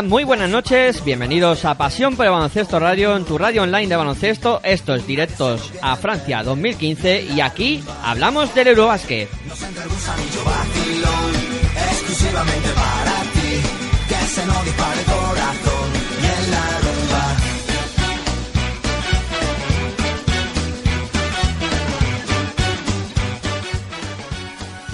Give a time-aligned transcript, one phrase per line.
[0.00, 3.96] Muy buenas noches, bienvenidos a Pasión por el Baloncesto Radio en tu radio online de
[3.96, 9.28] baloncesto, estos directos a Francia 2015 y aquí hablamos del Eurobásquet.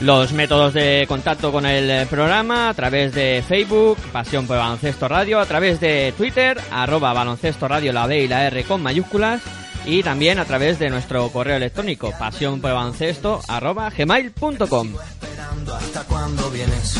[0.09, 5.39] Los métodos de contacto con el programa a través de Facebook, Pasión por Baloncesto Radio,
[5.39, 9.42] a través de Twitter, arroba baloncesto radio la B y la R con mayúsculas
[9.84, 14.94] y también a través de nuestro correo electrónico, pasión por baloncesto arroba gmail.com.
[15.77, 16.94] Hasta cuando vienes.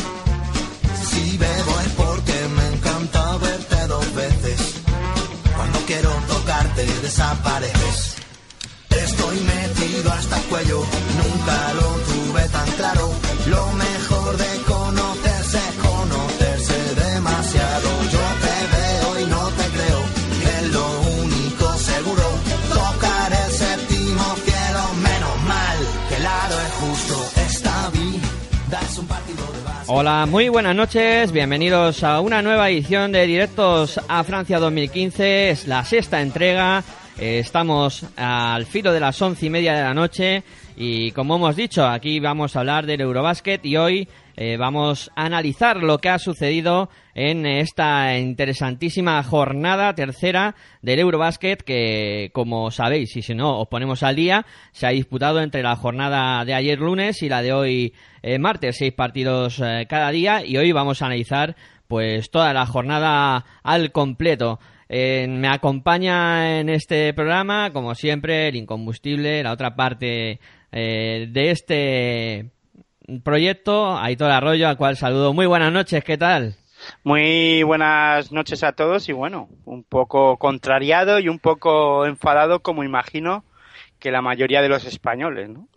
[1.09, 4.81] Si bebo es porque me encanta verte dos veces.
[5.55, 8.17] Cuando quiero tocarte desapareces.
[8.91, 10.83] Estoy metido hasta el cuello,
[11.17, 12.18] nunca lo tuve
[29.87, 35.67] Hola, muy buenas noches, bienvenidos a una nueva edición de Directos a Francia 2015, es
[35.67, 36.83] la sexta entrega,
[37.17, 40.43] eh, estamos al filo de las once y media de la noche
[40.81, 44.07] y como hemos dicho, aquí vamos a hablar del Eurobásquet y hoy
[44.37, 51.63] eh, vamos a analizar lo que ha sucedido en esta interesantísima jornada tercera del Eurobásquet
[51.63, 55.75] que, como sabéis, y si no os ponemos al día, se ha disputado entre la
[55.75, 60.45] jornada de ayer lunes y la de hoy eh, martes, seis partidos eh, cada día
[60.45, 61.57] y hoy vamos a analizar
[61.89, 64.59] pues toda la jornada al completo.
[64.91, 70.39] Eh, me acompaña en este programa, como siempre, el incombustible, la otra parte
[70.71, 72.51] eh, de este
[73.23, 75.33] proyecto, Aitor Arroyo, al cual saludo.
[75.33, 76.55] Muy buenas noches, ¿qué tal?
[77.03, 82.83] Muy buenas noches a todos y bueno, un poco contrariado y un poco enfadado como
[82.83, 83.43] imagino
[83.99, 85.67] que la mayoría de los españoles, ¿no?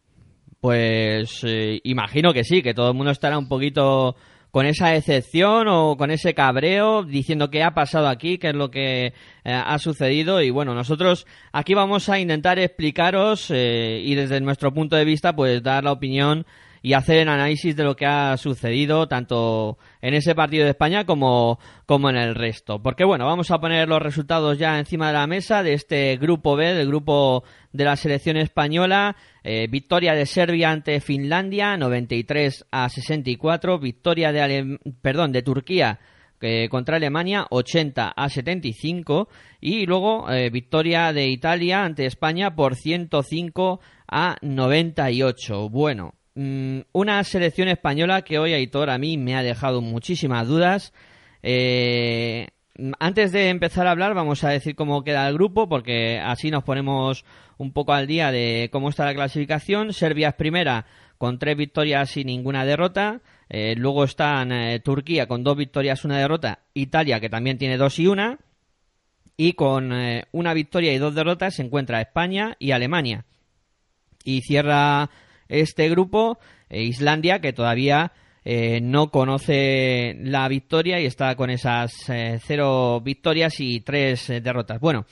[0.61, 4.15] Pues eh, imagino que sí, que todo el mundo estará un poquito
[4.53, 8.71] con esa decepción o con ese cabreo diciendo qué ha pasado aquí, qué es lo
[8.71, 9.13] que eh,
[9.45, 10.43] ha sucedido.
[10.43, 15.35] Y bueno, nosotros aquí vamos a intentar explicaros eh, y desde nuestro punto de vista
[15.35, 16.45] pues dar la opinión
[16.83, 21.05] y hacer el análisis de lo que ha sucedido tanto en ese partido de España
[21.07, 22.83] como, como en el resto.
[22.83, 26.57] Porque bueno, vamos a poner los resultados ya encima de la mesa de este grupo
[26.57, 29.15] B, del grupo de la selección española.
[29.45, 33.79] Eh, victoria de Serbia ante Finlandia, 93 a 64.
[33.79, 36.01] Victoria de, Ale- perdón, de Turquía
[36.41, 39.29] eh, contra Alemania 80 a 75
[39.61, 45.69] y luego eh, victoria de Italia ante España por 105 a 98.
[45.69, 50.93] Bueno, una selección española que hoy Aitor a mí me ha dejado muchísimas dudas.
[51.43, 52.49] Eh,
[52.99, 56.65] antes de empezar a hablar vamos a decir cómo queda el grupo porque así nos
[56.65, 57.25] ponemos
[57.59, 59.93] un poco al día de cómo está la clasificación.
[59.93, 60.87] Serbia es primera
[61.19, 63.21] con tres victorias y ninguna derrota.
[63.51, 66.61] Eh, luego están eh, Turquía con dos victorias, una derrota.
[66.73, 68.39] Italia, que también tiene dos y una.
[69.37, 69.93] Y con
[70.33, 73.25] una victoria y dos derrotas se encuentra España y Alemania.
[74.25, 75.11] Y cierra
[75.49, 78.13] este grupo eh, Islandia, que todavía
[78.45, 84.81] eh, no conoce la victoria y está con esas eh, cero victorias y tres derrotas.
[84.81, 85.07] Bueno,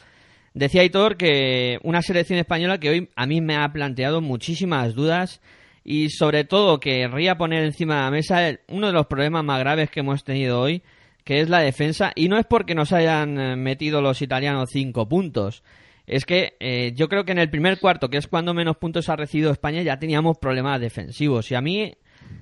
[0.52, 5.40] Decía Hitor que una selección española que hoy a mí me ha planteado muchísimas dudas
[5.84, 9.90] y sobre todo querría poner encima de la mesa uno de los problemas más graves
[9.90, 10.82] que hemos tenido hoy,
[11.22, 12.10] que es la defensa.
[12.16, 15.62] Y no es porque nos hayan metido los italianos cinco puntos.
[16.10, 19.08] Es que eh, yo creo que en el primer cuarto, que es cuando menos puntos
[19.08, 21.48] ha recibido España, ya teníamos problemas defensivos.
[21.52, 21.94] Y a mí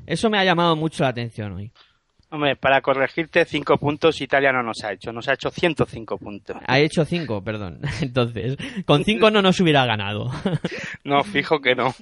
[0.06, 1.70] eso me ha llamado mucho la atención hoy.
[2.31, 6.56] Hombre, para corregirte, cinco puntos Italia no nos ha hecho, nos ha hecho 105 puntos.
[6.67, 7.81] Ha hecho cinco, perdón.
[8.00, 8.56] Entonces,
[8.87, 10.31] con cinco no nos hubiera ganado.
[11.05, 11.94] No, fijo que no.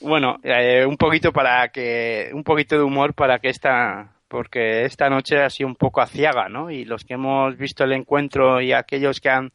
[0.00, 5.08] Bueno, eh, un poquito para que, un poquito de humor para que esta, porque esta
[5.08, 6.68] noche ha sido un poco aciaga, ¿no?
[6.68, 9.52] Y los que hemos visto el encuentro y aquellos que han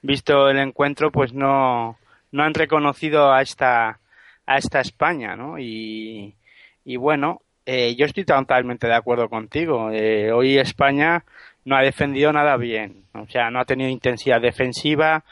[0.00, 1.98] visto el encuentro, pues no,
[2.32, 4.00] no han reconocido a esta,
[4.46, 5.58] a esta España, ¿no?
[5.58, 6.36] Y,
[6.86, 9.90] y bueno, eh, yo estoy totalmente de acuerdo contigo.
[9.92, 11.22] Eh, hoy España
[11.66, 15.22] no ha defendido nada bien, o sea, no ha tenido intensidad defensiva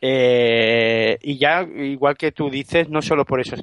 [0.00, 3.62] eh, y ya, igual que tú dices, no solo por esos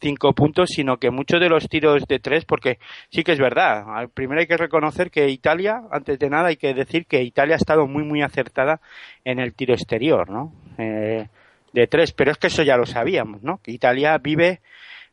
[0.00, 2.78] 105 puntos, sino que muchos de los tiros de tres, porque
[3.10, 6.74] sí que es verdad, primero hay que reconocer que Italia, antes de nada hay que
[6.74, 8.80] decir que Italia ha estado muy, muy acertada
[9.24, 10.52] en el tiro exterior, ¿no?
[10.76, 13.58] de tres, pero es que eso ya lo sabíamos, ¿no?
[13.58, 14.60] Que Italia vive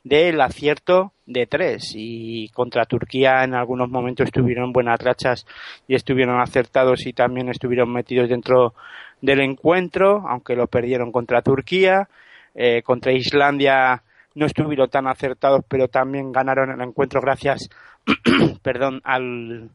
[0.04, 5.48] del acierto de tres y contra Turquía en algunos momentos tuvieron buenas rachas
[5.88, 8.75] y estuvieron acertados y también estuvieron metidos dentro
[9.22, 12.07] del encuentro, aunque lo perdieron contra Turquía.
[12.54, 14.04] Eh, contra Islandia
[14.36, 17.69] no estuvieron tan acertados, pero también ganaron el encuentro gracias,
[18.62, 19.69] perdón, al,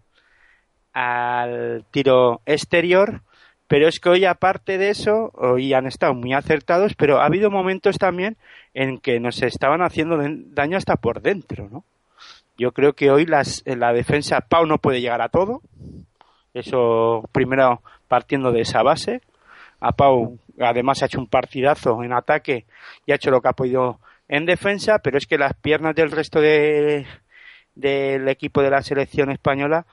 [1.91, 3.23] tiro exterior.
[3.69, 7.51] Pero es que hoy, aparte de eso, hoy han estado muy acertados, pero ha habido
[7.51, 8.37] momentos también
[8.75, 10.19] en que nos estaban haciendo
[10.55, 11.85] daño hasta por dentro, ¿no?
[12.57, 15.63] Yo creo que hoy las, la defensa, Pau no puede llegar a todo.
[16.55, 19.21] Eso primero partiendo de esa base.
[19.81, 22.65] A Pau además ha hecho un partidazo en ataque
[23.05, 26.11] y ha hecho lo que ha podido en defensa, pero es que las piernas del
[26.11, 27.07] resto de,
[27.75, 29.87] del equipo de la selección española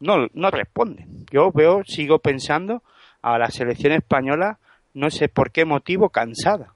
[0.00, 1.26] no, no responden.
[1.30, 2.82] Yo veo, sigo pensando
[3.22, 4.58] a la selección española,
[4.94, 6.74] no sé por qué motivo, cansada.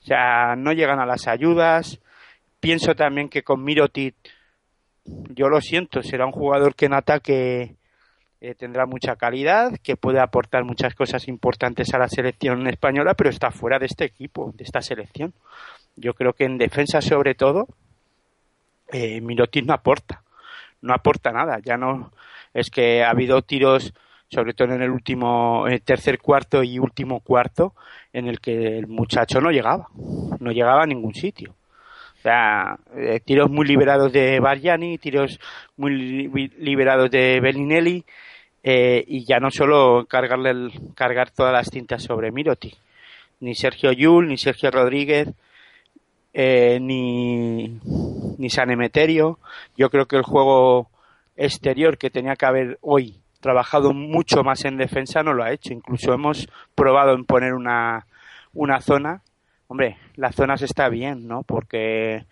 [0.00, 2.00] O sea, no llegan a las ayudas.
[2.60, 4.14] Pienso también que con Mirotic,
[5.04, 7.76] yo lo siento, será un jugador que en ataque
[8.40, 13.30] eh, tendrá mucha calidad, que puede aportar muchas cosas importantes a la selección española, pero
[13.30, 15.32] está fuera de este equipo, de esta selección.
[15.96, 17.68] Yo creo que en defensa, sobre todo,
[18.92, 20.22] eh, no aporta,
[20.82, 21.58] no aporta nada.
[21.64, 22.12] Ya no
[22.54, 23.92] es que ha habido tiros
[24.28, 27.74] sobre todo en el último eh, tercer cuarto y último cuarto,
[28.12, 29.88] en el que el muchacho no llegaba,
[30.40, 31.54] no llegaba a ningún sitio.
[32.18, 35.38] O sea, eh, tiros muy liberados de Bargiani, tiros
[35.76, 36.28] muy
[36.58, 38.04] liberados de Bellinelli,
[38.64, 42.74] eh, y ya no solo cargarle el, cargar todas las tintas sobre Miroti,
[43.40, 45.28] ni Sergio Yul, ni Sergio Rodríguez,
[46.36, 47.80] ni,
[48.38, 49.38] ni San Emeterio.
[49.76, 50.90] Yo creo que el juego
[51.36, 55.72] exterior que tenía que haber hoy trabajado mucho más en defensa no lo ha hecho.
[55.72, 58.06] Incluso hemos probado en poner una,
[58.54, 59.22] una zona.
[59.68, 61.42] Hombre, las zonas está bien, ¿no?
[61.42, 62.24] Porque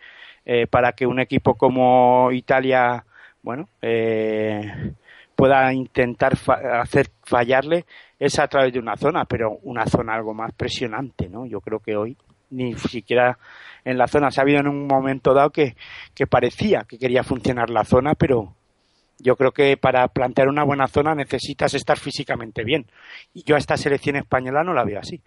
[0.45, 3.05] eh, para que un equipo como Italia,
[3.43, 4.93] bueno, eh,
[5.37, 6.35] pueda intentar
[6.81, 7.85] hacer fallarle
[8.19, 11.47] es a través de una zona, pero una zona algo más presionante, ¿no?
[11.47, 12.17] Yo creo que hoy
[12.55, 13.39] ni siquiera
[13.85, 15.77] en la zona se ha habido en un momento dado que,
[16.15, 18.55] que parecía que quería funcionar la zona, pero
[19.19, 22.87] yo creo que para plantear una buena zona necesitas estar físicamente bien.
[23.33, 25.23] Y yo a esta selección española no la veo así.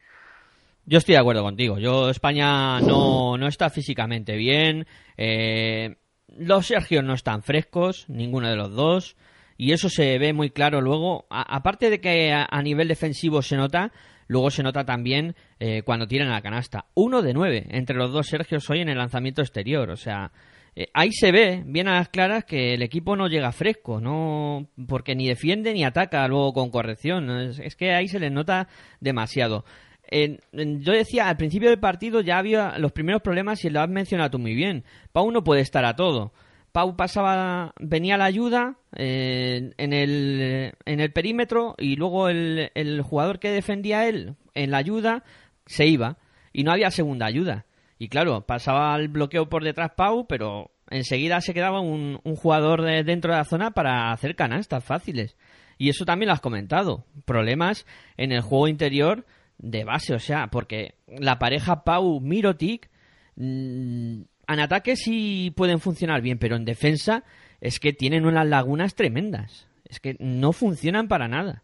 [0.86, 1.80] Yo estoy de acuerdo contigo.
[1.80, 4.88] Yo, España no, no está físicamente bien.
[5.18, 5.96] Eh,
[6.38, 9.18] los Sergios no están frescos, ninguno de los dos.
[9.58, 11.26] Y eso se ve muy claro luego.
[11.30, 13.92] aparte de que a, nivel defensivo se nota,
[14.28, 16.86] luego se nota también eh, cuando tiran a la canasta.
[16.94, 19.90] Uno de nueve entre los dos Sergios hoy en el lanzamiento exterior.
[19.90, 20.32] O sea,
[20.76, 24.70] eh, ahí se ve bien a las claras que el equipo no llega fresco, no
[24.88, 27.30] porque ni defiende ni ataca luego con corrección.
[27.30, 28.68] Es, que ahí se les nota
[29.00, 29.66] demasiado.
[30.12, 34.30] yo decía, al principio del partido ya había los primeros problemas y lo has mencionado
[34.30, 34.84] tú muy bien.
[35.12, 36.34] Pau no puede estar a todo.
[36.72, 43.02] Pau pasaba, venía la ayuda eh, en, el, en el perímetro y luego el, el
[43.02, 45.24] jugador que defendía él en la ayuda
[45.68, 46.18] se iba
[46.52, 47.66] y no había segunda ayuda.
[48.00, 53.32] Y claro, pasaba el bloqueo por detrás Pau, pero enseguida se quedaba un, jugador dentro
[53.32, 55.36] de la zona para hacer canastas fáciles.
[55.78, 57.06] Y eso también lo has comentado.
[57.26, 57.86] Problemas
[58.18, 59.26] en el juego interior
[59.58, 62.90] de base, o sea, porque la pareja Pau-Mirotic
[63.36, 67.24] mm, en ataque sí pueden funcionar bien, pero en defensa
[67.62, 69.68] es que tienen unas lagunas tremendas.
[69.86, 71.64] Es que no funcionan para nada.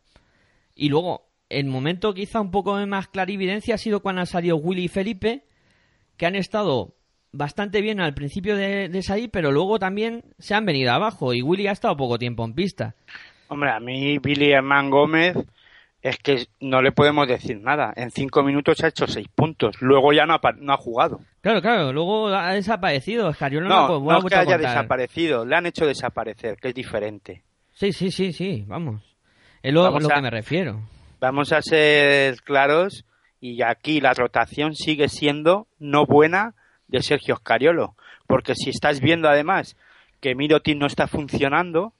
[0.75, 1.27] Y luego,
[1.59, 4.87] el momento quizá un poco de más clarividencia ha sido cuando han salido Willy y
[4.87, 5.45] Felipe,
[6.17, 6.95] que han estado
[7.31, 11.41] bastante bien al principio de, de salir, pero luego también se han venido abajo y
[11.41, 12.95] Willy ha estado poco tiempo en pista.
[13.47, 15.37] Hombre, a mí Billy Herman Gómez
[16.03, 17.93] es que no le podemos decir nada.
[17.95, 19.81] En cinco minutos ha hecho seis puntos.
[19.81, 21.21] Luego ya no ha, no ha jugado.
[21.41, 21.93] Claro, claro.
[21.93, 23.29] Luego ha desaparecido.
[23.29, 25.45] Escariolo no, no, no, no que haya desaparecido.
[25.45, 27.43] Le han hecho desaparecer, que es diferente.
[27.71, 28.65] Sí, sí, sí, sí.
[28.67, 29.01] Vamos.
[29.61, 30.81] Es lo, lo a, que me refiero.
[31.23, 33.05] Vamos a ser claros
[33.39, 36.53] y aquí la rotación sigue siendo no buena
[36.89, 37.95] de Sergio Scariolo.
[38.27, 39.77] Porque si estás viendo además
[40.19, 41.93] que Mirotin no está funcionando,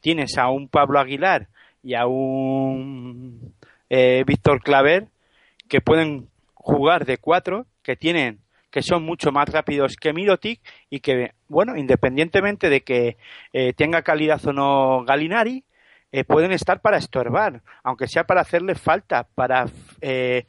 [0.00, 1.46] tienes a un Pablo Aguilar
[1.84, 3.54] y a un
[3.90, 5.06] eh, Víctor Claver
[5.68, 8.40] que pueden jugar de cuatro, que tienen
[8.72, 13.18] que son mucho más rápidos que Mirotic y que, bueno, independientemente de que
[13.52, 15.62] eh, tenga calidad o no Galinari,
[16.16, 19.66] eh, pueden estar para estorbar, aunque sea para hacerle falta, para
[20.00, 20.46] eh,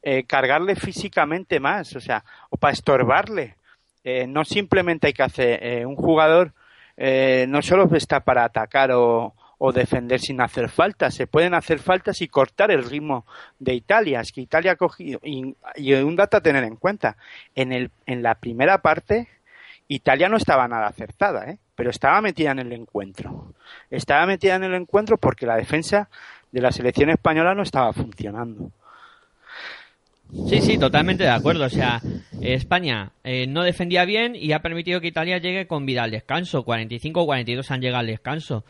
[0.00, 3.56] eh cargarle físicamente más, o sea, o para estorbarle.
[4.04, 6.52] Eh, no simplemente hay que hacer un jugador,
[6.96, 9.34] no solo está para atacar o,
[9.74, 11.14] defender sin hacer faltas.
[11.14, 13.26] Se pueden hacer faltas y cortar el ritmo
[13.58, 14.20] de Italia.
[14.20, 17.16] Es que Italia ha cogido, y, y, un dato a tener en cuenta,
[17.56, 19.26] en, el, en la primera parte
[19.88, 21.58] Italia no estaba nada acertada, ¿eh?
[21.74, 23.54] pero estaba metida en el encuentro.
[23.90, 26.08] Estaba metida en el encuentro porque la defensa
[26.50, 28.70] de la selección española no estaba funcionando.
[30.48, 31.64] Sí, sí, totalmente de acuerdo.
[31.64, 32.00] O sea,
[32.40, 36.62] España eh, no defendía bien y ha permitido que Italia llegue con vida al descanso.
[36.62, 38.64] 45 42 han llegado al descanso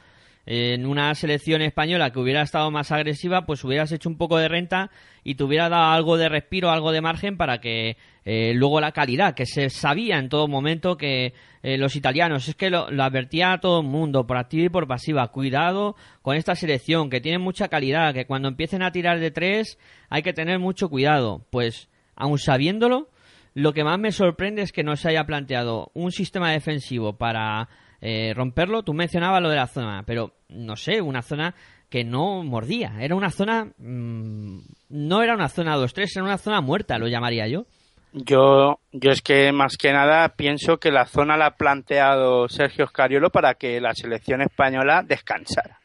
[0.46, 4.48] en una selección española que hubiera estado más agresiva, pues hubieras hecho un poco de
[4.48, 4.90] renta
[5.22, 8.92] y te hubiera dado algo de respiro, algo de margen para que eh, luego la
[8.92, 13.04] calidad, que se sabía en todo momento que eh, los italianos, es que lo, lo,
[13.04, 17.20] advertía a todo el mundo, por activa y por pasiva, cuidado con esta selección, que
[17.20, 21.46] tiene mucha calidad, que cuando empiecen a tirar de tres hay que tener mucho cuidado.
[21.50, 23.08] Pues, aun sabiéndolo,
[23.54, 27.68] lo que más me sorprende es que no se haya planteado un sistema defensivo para
[28.02, 28.82] eh, romperlo.
[28.82, 31.54] Tú mencionabas lo de la zona, pero no sé, una zona
[31.88, 32.96] que no mordía.
[33.00, 33.68] Era una zona.
[33.78, 37.64] Mmm, no era una zona 2-3, era una zona muerta, lo llamaría yo.
[38.12, 42.86] Yo, yo es que más que nada pienso que la zona la ha planteado Sergio
[42.86, 45.78] Scariolo para que la selección española descansara.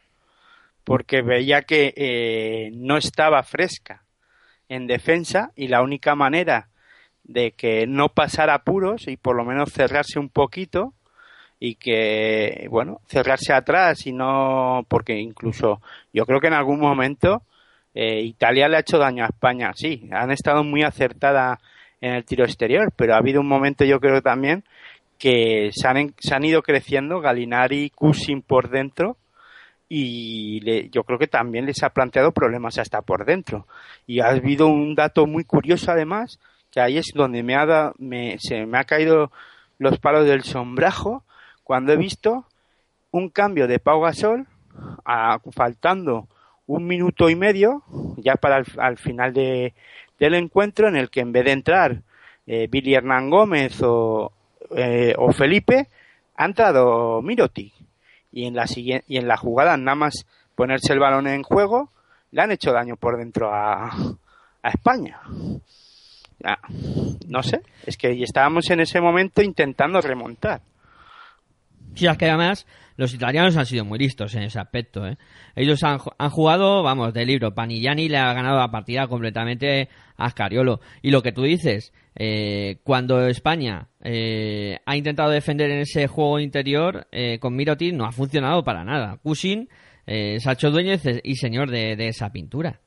[0.84, 4.04] Porque veía que eh, no estaba fresca
[4.70, 6.68] en defensa y la única manera
[7.24, 10.94] de que no pasara apuros y por lo menos cerrarse un poquito
[11.60, 15.82] y que, bueno, cerrarse atrás y no, porque incluso
[16.14, 17.42] yo creo que en algún momento
[17.94, 21.60] eh, Italia le ha hecho daño a España, sí, han estado muy acertada
[22.00, 24.64] en el tiro exterior, pero ha habido un momento yo creo también
[25.18, 29.18] que se han, se han ido creciendo Galinari, Cusin por dentro
[29.90, 33.68] y le, yo creo que también les ha planteado problemas hasta por dentro.
[34.06, 36.40] Y ha habido un dato muy curioso además,
[36.72, 39.32] que ahí es donde me ha, da, me, se me ha caído
[39.80, 41.24] los palos del sombrajo,
[41.68, 42.46] cuando he visto
[43.12, 44.48] un cambio de Pau Gasol
[45.04, 46.30] a, faltando
[46.66, 47.84] un minuto y medio
[48.16, 49.74] ya para el, al final de,
[50.18, 52.04] del encuentro en el que en vez de entrar
[52.46, 54.32] eh, Billy Hernán Gómez o,
[54.78, 55.90] eh, o Felipe
[56.38, 57.74] ha entrado Miroti
[58.32, 61.92] y en la y en la jugada nada más ponerse el balón en juego
[62.32, 65.20] le han hecho daño por dentro a, a España.
[66.40, 66.60] Ya,
[67.28, 70.62] no sé es que estábamos en ese momento intentando remontar
[71.96, 75.08] Sí, es que además los italianos han sido muy listos en ese aspecto.
[75.08, 75.18] ¿eh?
[75.56, 77.54] Ellos han, han, jugado, vamos, de libro.
[77.54, 80.82] Panigliani le ha ganado la partida completamente a Scariolo.
[81.02, 86.40] Y lo que tú dices, eh, cuando España eh, ha intentado defender en ese juego
[86.40, 89.18] interior eh, con Mirotic, no ha funcionado para nada.
[89.18, 89.70] Cushing
[90.08, 92.80] se ha hecho dueño y señor de, de esa pintura.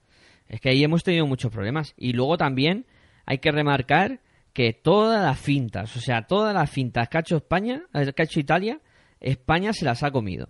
[0.48, 1.94] Es que ahí hemos tenido muchos problemas.
[1.98, 2.86] Y luego también
[3.26, 4.20] hay que remarcar
[4.54, 8.24] que todas las fintas, o sea, todas las fintas que ha hecho España, que ha
[8.24, 8.80] hecho Italia,
[9.20, 10.48] España se las ha comido.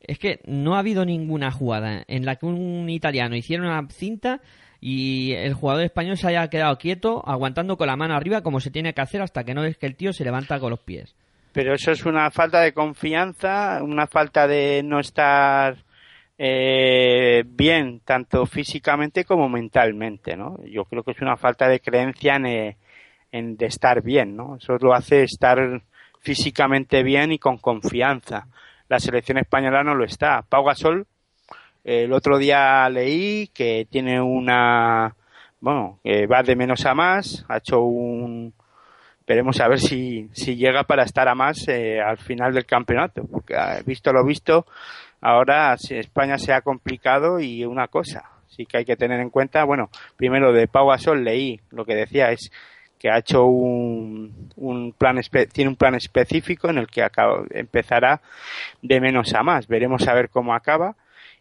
[0.00, 4.40] Es que no ha habido ninguna jugada en la que un italiano hiciera una cinta
[4.80, 8.70] y el jugador español se haya quedado quieto, aguantando con la mano arriba como se
[8.70, 11.16] tiene que hacer hasta que no es que el tío se levanta con los pies.
[11.52, 15.78] Pero eso es una falta de confianza, una falta de no estar
[16.36, 20.56] eh, bien, tanto físicamente como mentalmente, ¿no?
[20.64, 22.76] Yo creo que es una falta de creencia en, eh,
[23.32, 24.56] en de estar bien, ¿no?
[24.56, 25.82] Eso lo hace estar
[26.20, 28.46] físicamente bien y con confianza.
[28.88, 30.42] La selección española no lo está.
[30.48, 31.06] Pau Gasol,
[31.84, 35.14] el otro día leí que tiene una,
[35.60, 38.52] bueno, va de menos a más, ha hecho un,
[39.28, 43.24] veremos a ver si, si llega para estar a más eh, al final del campeonato,
[43.30, 44.66] porque visto lo visto,
[45.20, 49.64] ahora España se ha complicado y una cosa, sí que hay que tener en cuenta,
[49.64, 52.50] bueno, primero de Pau Gasol leí lo que decía es
[52.98, 55.20] que ha hecho un, un plan
[55.52, 57.06] tiene un plan específico en el que
[57.50, 58.20] empezará
[58.82, 59.66] de menos a más.
[59.68, 60.96] Veremos a ver cómo acaba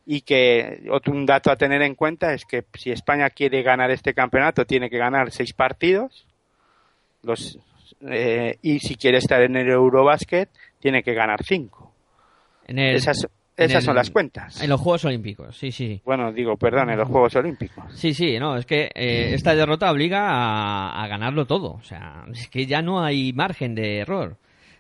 [0.05, 3.91] y que otro un dato a tener en cuenta es que si España quiere ganar
[3.91, 6.25] este campeonato tiene que ganar seis partidos
[7.23, 7.59] los
[8.09, 10.49] eh, y si quiere estar en el Eurobasket
[10.79, 11.93] tiene que ganar cinco.
[12.67, 14.61] Esas, esas son las cuentas.
[14.61, 15.99] En los Juegos Olímpicos, sí, sí.
[16.05, 17.85] Bueno, digo, perdón, en los Juegos Olímpicos.
[17.93, 21.73] Sí, sí, no, es que eh, esta derrota obliga a, ganarlo todo.
[21.73, 24.37] O sea, es que ya no hay margen de error.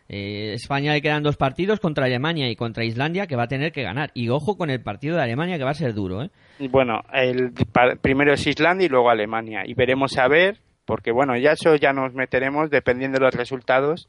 [0.09, 3.71] Eh, España le quedan dos partidos contra Alemania y contra Islandia que va a tener
[3.71, 4.11] que ganar.
[4.13, 6.29] Y ojo con el partido de Alemania que va a ser duro, ¿eh?
[6.69, 7.53] Bueno, el
[8.01, 9.63] primero es Islandia y luego Alemania.
[9.65, 14.07] Y veremos a ver, porque bueno, ya eso ya nos meteremos dependiendo de los resultados.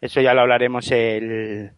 [0.00, 1.72] Eso ya lo hablaremos el,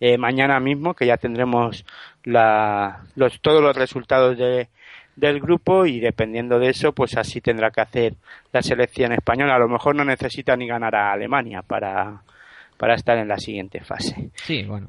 [0.00, 1.84] eh, mañana mismo, que ya tendremos
[2.24, 4.68] la, los, todos los resultados de,
[5.16, 8.14] del grupo y dependiendo de eso, pues así tendrá que hacer
[8.52, 9.54] la selección española.
[9.54, 12.22] A lo mejor no necesita ni ganar a Alemania para,
[12.76, 14.30] para estar en la siguiente fase.
[14.34, 14.88] Sí, bueno.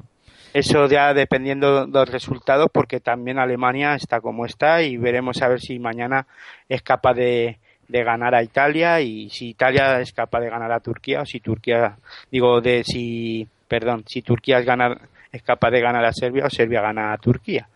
[0.54, 5.48] Eso ya dependiendo de los resultados, porque también Alemania está como está y veremos a
[5.48, 6.26] ver si mañana
[6.68, 10.80] es capaz de, de ganar a Italia y si Italia es capaz de ganar a
[10.80, 11.96] Turquía o si Turquía,
[12.30, 17.14] digo, de si perdón, si Turquía es, capaz de ganar a Serbia o Serbia gana
[17.14, 17.70] a Turquía.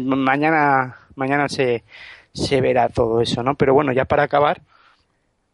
[0.00, 1.84] mañana mañana se,
[2.34, 3.54] se verá todo eso, ¿no?
[3.54, 4.60] Pero bueno, ya para acabar,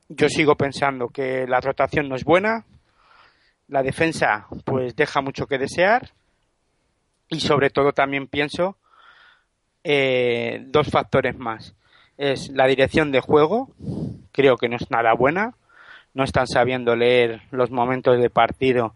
[0.08, 2.64] yo sigo pensando que la rotación no es buena,
[3.68, 6.08] la defensa pues deja mucho que desear
[7.28, 8.78] y sobre todo también pienso
[9.84, 11.74] eh, dos factores más.
[12.16, 13.68] Es la dirección de juego,
[14.32, 15.52] creo que no es nada buena,
[16.16, 18.94] no están sabiendo leer los momentos de partido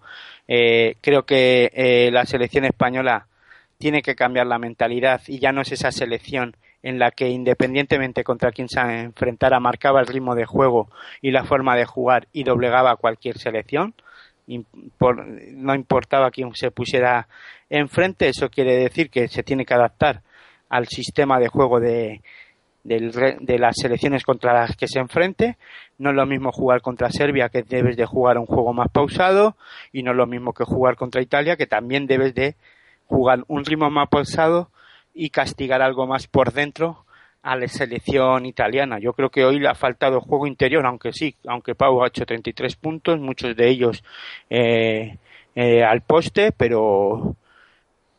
[0.49, 3.27] eh, creo que eh, la selección española
[3.79, 8.25] tiene que cambiar la mentalidad y ya no es esa selección en la que independientemente
[8.25, 10.89] contra quien se enfrentara marcaba el ritmo de juego
[11.21, 13.95] y la forma de jugar y doblegaba a cualquier selección.
[14.47, 17.28] no importaba quién se pusiera
[17.69, 20.23] enfrente, eso quiere decir que se tiene que adaptar
[20.71, 22.23] al sistema de juego de,
[22.99, 25.57] de las selecciones contra las que se enfrente.
[25.99, 29.57] No es lo mismo jugar contra Serbia, que debes de jugar un juego más pausado,
[29.93, 32.57] y no es lo mismo que jugar contra Italia, que también debes de
[33.07, 34.71] jugar un ritmo más pausado
[35.15, 37.05] y castigar algo más por dentro
[37.43, 38.99] a la selección italiana.
[38.99, 42.26] Yo creo que hoy le ha faltado juego interior, aunque sí, aunque Pau ha hecho
[42.26, 44.03] 33 puntos, muchos de ellos
[44.50, 45.17] eh,
[45.55, 47.37] eh, al poste, pero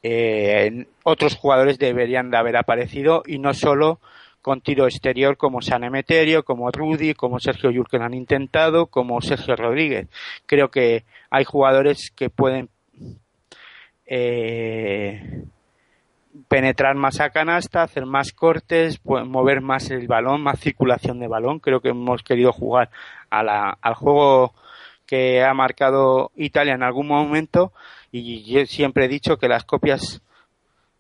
[0.03, 3.99] eh, otros jugadores deberían de haber aparecido y no solo
[4.41, 9.55] con tiro exterior como San Emeterio, como Rudy, como Sergio lo han intentado, como Sergio
[9.55, 10.07] Rodríguez.
[10.45, 12.69] Creo que hay jugadores que pueden
[14.05, 15.43] eh,
[16.47, 21.59] penetrar más a canasta, hacer más cortes, mover más el balón, más circulación de balón.
[21.59, 22.89] Creo que hemos querido jugar
[23.29, 24.53] al juego
[25.05, 27.73] que ha marcado Italia en algún momento
[28.11, 30.21] y yo siempre he dicho que las copias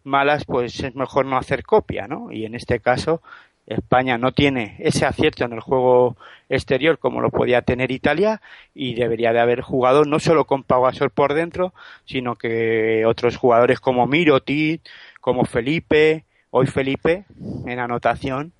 [0.03, 2.31] malas, pues es mejor no hacer copia, ¿no?
[2.31, 3.21] Y en este caso,
[3.67, 6.17] España no tiene ese acierto en el juego
[6.49, 8.41] exterior como lo podía tener Italia
[8.73, 11.73] y debería de haber jugado no solo con Pau Gasol por dentro,
[12.05, 14.81] sino que otros jugadores como Miroti,
[15.21, 17.25] como Felipe, hoy Felipe
[17.65, 18.53] en anotación,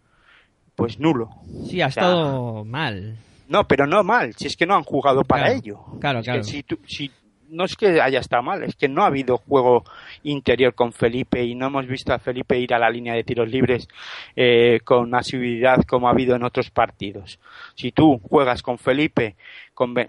[0.75, 1.29] pues nulo.
[1.67, 3.17] Sí, ha estado mal.
[3.49, 5.79] No, pero no mal, si es que no han jugado para ello.
[5.99, 6.43] Claro, claro.
[6.43, 7.11] si, si
[7.51, 9.83] no es que haya estado mal, es que no ha habido juego
[10.23, 13.49] interior con Felipe y no hemos visto a Felipe ir a la línea de tiros
[13.49, 13.87] libres
[14.35, 17.39] eh, con asiduidad como ha habido en otros partidos.
[17.75, 19.35] Si tú juegas con Felipe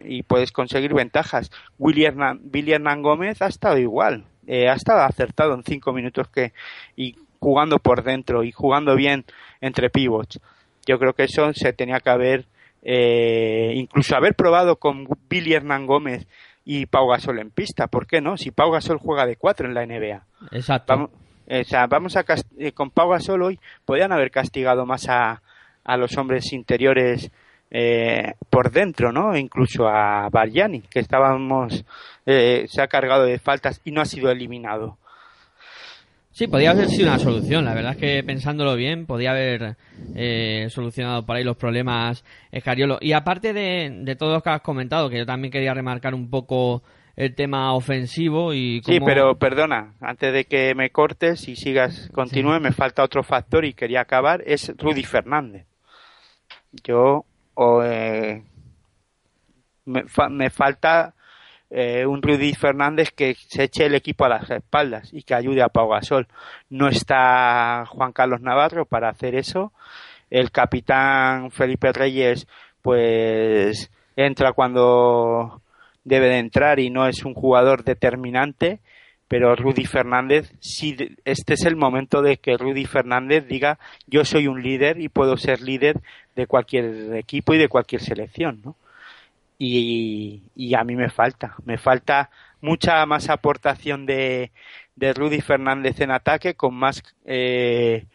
[0.05, 5.65] y puedes conseguir ventajas, Willy Hernán, Gómez ha estado igual, eh, ha estado acertado en
[5.65, 6.53] cinco minutos que
[6.97, 9.25] y jugando por dentro y jugando bien
[9.61, 10.41] entre pivots.
[10.87, 12.47] Yo creo que eso se tenía que haber
[12.85, 16.27] eh, incluso haber probado con Billy Hernán Gómez
[16.65, 17.87] y Pau Gasol en pista.
[17.87, 18.37] ¿Por qué no?
[18.37, 20.25] Si Pau Gasol juega de cuatro en la NBA.
[20.53, 20.93] Exacto.
[20.93, 21.11] Vamos,
[21.49, 22.25] o sea, vamos a
[22.59, 25.43] eh, con Pau Gasol hoy podrían haber castigado más a,
[25.85, 27.31] a los hombres interiores
[27.75, 29.35] eh, por dentro, ¿no?
[29.37, 31.85] Incluso a Barjani, que estábamos
[32.27, 34.99] eh, se ha cargado de faltas y no ha sido eliminado.
[36.33, 37.65] Sí, podría haber sido una solución.
[37.67, 39.77] La verdad es que pensándolo bien, podía haber
[40.15, 42.99] eh, solucionado por ahí los problemas Escariolo.
[43.01, 46.31] Y aparte de, de todo lo que has comentado, que yo también quería remarcar un
[46.31, 46.83] poco
[47.17, 52.59] el tema ofensivo y Sí, pero perdona, antes de que me cortes y sigas, continúe,
[52.61, 55.67] me falta otro factor y quería acabar, es Rudy Fernández.
[56.85, 57.27] Yo
[57.85, 58.43] eh,
[59.85, 61.15] me, me falta
[61.75, 65.63] eh, un Rudy Fernández que se eche el equipo a las espaldas y que ayude
[65.63, 66.29] a Pau Gasol.
[66.69, 69.73] No está Juan Carlos Navarro para hacer eso.
[70.31, 72.47] El capitán Felipe Reyes,
[72.83, 75.63] pues entra cuando
[76.05, 78.81] debe de entrar y no es un jugador determinante.
[79.27, 84.47] Pero Rudy Fernández, sí, este es el momento de que Rudy Fernández diga yo soy
[84.47, 86.03] un líder y puedo ser líder
[86.37, 88.77] de cualquier equipo y de cualquier selección, ¿no?
[89.65, 94.51] Y, a mí me falta, me falta mucha más aportación de,
[94.97, 98.07] de Rudy Fernández en ataque con más eh,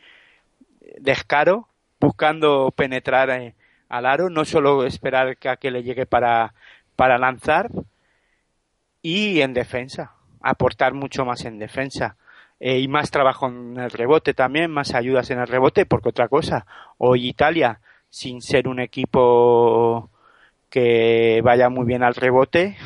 [1.00, 3.56] descaro, buscando penetrar eh,
[3.88, 6.54] al aro, no solo esperar que a que le llegue para,
[6.96, 7.70] para lanzar
[9.02, 12.18] y en defensa, aportar mucho más en defensa.
[12.60, 16.28] Eh, y más trabajo en el rebote también, más ayudas en el rebote, porque otra
[16.28, 16.66] cosa,
[16.98, 17.80] hoy Italia,
[18.10, 20.10] sin ser un equipo
[20.70, 22.78] que vaya muy bien al rebote,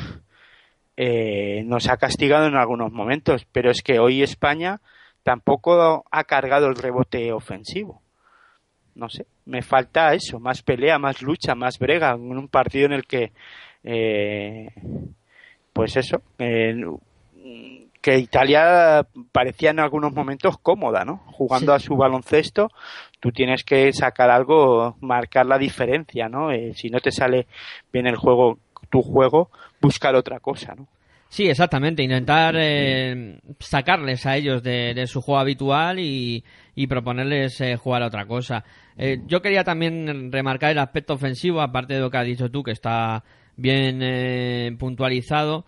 [0.96, 4.80] eh, nos ha castigado en algunos momentos, pero es que hoy España
[5.22, 8.02] tampoco ha cargado el rebote ofensivo.
[8.94, 12.92] No sé, me falta eso, más pelea, más lucha, más brega en un partido en
[12.92, 13.32] el que,
[13.84, 14.68] eh,
[15.72, 16.22] pues eso,
[18.02, 21.18] que Italia parecía en algunos momentos cómoda, ¿no?
[21.28, 22.68] Jugando a su baloncesto,
[23.20, 26.50] tú tienes que sacar algo, marcar la diferencia, ¿no?
[26.50, 27.46] Eh, si no te sale
[27.92, 28.58] bien el juego,
[28.90, 30.88] tu juego, buscar otra cosa, ¿no?
[31.28, 36.44] Sí, exactamente, intentar eh, sacarles a ellos de, su juego habitual y,
[36.88, 38.64] proponerles eh, jugar a otra cosa.
[39.26, 42.72] yo quería también remarcar el aspecto ofensivo, aparte de lo que has dicho tú, que
[42.72, 43.24] está
[43.56, 45.64] bien puntualizado.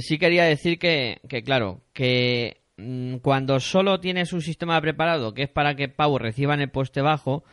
[0.00, 5.44] Sí quería decir que, que, claro, que Mm, cuando solo tienes un sistema preparado que
[5.44, 7.44] es para que Pau reciba en el poste bajo,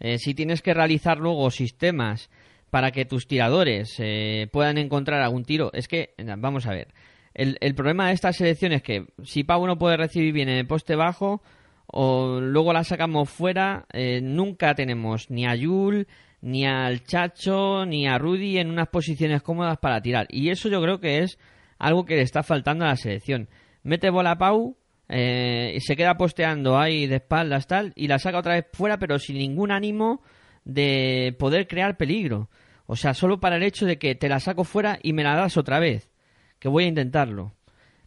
[0.00, 2.28] eh, si tienes que realizar luego sistemas
[2.70, 6.88] para que tus tiradores eh, puedan encontrar algún tiro, es que, vamos a ver,
[7.34, 10.58] el, el, problema de esta selección es que si Pau no puede recibir bien en
[10.58, 11.40] el poste bajo,
[11.86, 16.08] o luego la sacamos fuera, eh, nunca tenemos ni a Yul,
[16.40, 20.26] ni al Chacho, ni a Rudy en unas posiciones cómodas para tirar.
[20.30, 21.38] Y eso yo creo que es
[21.78, 23.48] algo que le está faltando a la selección
[23.82, 24.76] mete bola Pau
[25.08, 29.18] eh, se queda posteando ahí de espaldas tal y la saca otra vez fuera pero
[29.18, 30.22] sin ningún ánimo
[30.64, 32.48] de poder crear peligro.
[32.86, 35.36] O sea, solo para el hecho de que te la saco fuera y me la
[35.36, 36.10] das otra vez.
[36.58, 37.54] Que voy a intentarlo.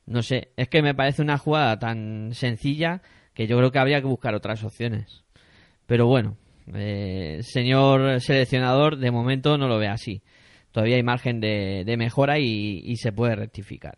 [0.06, 3.02] No sé, es que me parece una jugada tan sencilla
[3.34, 5.24] que yo creo que habría que buscar otras opciones.
[5.86, 6.38] Pero bueno,
[6.74, 10.22] eh, señor seleccionador, de momento no lo ve así.
[10.72, 13.98] Todavía hay margen de, mejora y se puede rectificar.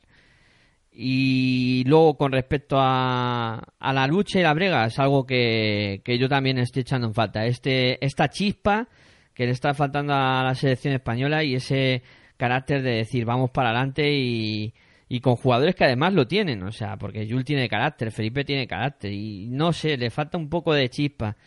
[1.01, 6.27] Y luego con respecto a, a la lucha y la brega, es algo que, yo
[6.27, 7.45] también estoy echando en falta.
[7.45, 8.89] Este, esta chispa
[9.33, 12.03] que le está faltando a la selección española y ese
[12.35, 14.73] carácter de decir vamos para adelante y,
[15.07, 18.67] y con jugadores que además lo tienen, o sea, porque Jules tiene carácter, Felipe tiene
[18.67, 21.37] carácter y no sé, le falta un poco de chispa.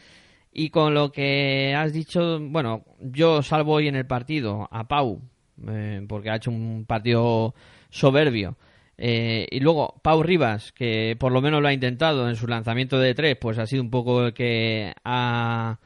[0.53, 5.23] Y con lo que has dicho, bueno, yo salvo hoy en el partido a Pau,
[5.67, 7.55] eh, porque ha hecho un partido
[7.91, 8.57] soberbio.
[8.99, 12.99] Eh, y luego Pau Rivas, que por lo menos lo ha intentado en su lanzamiento
[12.99, 15.79] de tres, pues ha sido un poco el que ha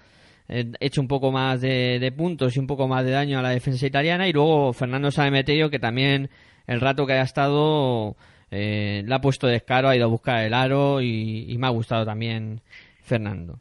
[0.48, 3.50] eh, hecho un poco más de, puntos y un poco más de daño a la
[3.50, 4.28] defensa italiana.
[4.28, 6.30] Y luego Fernando Sanemeterio, que también
[6.66, 8.16] el rato que haya estado
[8.50, 12.04] eh, le ha puesto descaro, ha ido a buscar el aro y, me ha gustado
[12.04, 12.60] también
[13.02, 13.60] Fernando.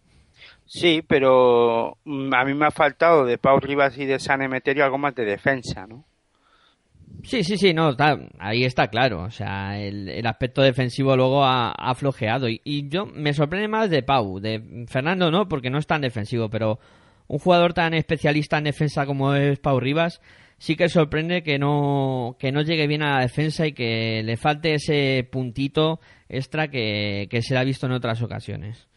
[0.66, 4.84] Sí, pero mm, a mí me ha faltado de Pau Rivas y de San Emeterio
[4.84, 6.06] algo más de defensa, ¿no?
[7.24, 7.96] Sí, sí, sí, no,
[8.40, 9.24] ahí está claro.
[9.24, 12.48] O sea, el, aspecto defensivo luego ha, flojeado.
[12.48, 14.40] Y, yo me sorprende más de Pau.
[14.40, 16.80] De Fernando no, porque no es tan defensivo, pero
[17.28, 20.22] un jugador tan especialista en defensa como es Pau Rivas,
[20.60, 24.38] sí que sorprende que no, que no llegue bien a la defensa y que le
[24.38, 26.00] falte ese puntito
[26.30, 28.88] extra que, que se le ha visto en otras ocasiones.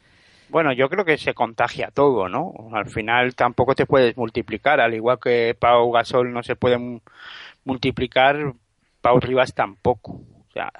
[0.51, 2.55] Bueno, yo creo que se contagia todo, ¿no?
[2.73, 6.79] Al final tampoco te puedes multiplicar, al igual que Pau Gasol no se puede
[7.65, 8.55] multiplicar,
[9.01, 10.13] Pau Rivas tampoco.
[10.13, 10.71] O sea,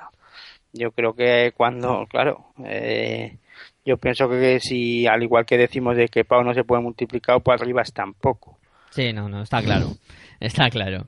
[0.73, 3.37] yo creo que cuando, claro, eh,
[3.85, 7.43] yo pienso que si, al igual que decimos de que Pau no se puede multiplicar,
[7.43, 8.59] Pau Rivas tampoco.
[8.91, 9.89] Sí, no, no, está claro,
[10.41, 11.07] está claro.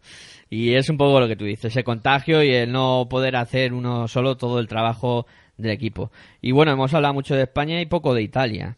[0.51, 3.73] Y es un poco lo que tú dices, ese contagio y el no poder hacer
[3.73, 5.27] uno solo todo el trabajo
[5.61, 6.11] del equipo.
[6.41, 8.77] Y bueno, hemos hablado mucho de España y poco de Italia.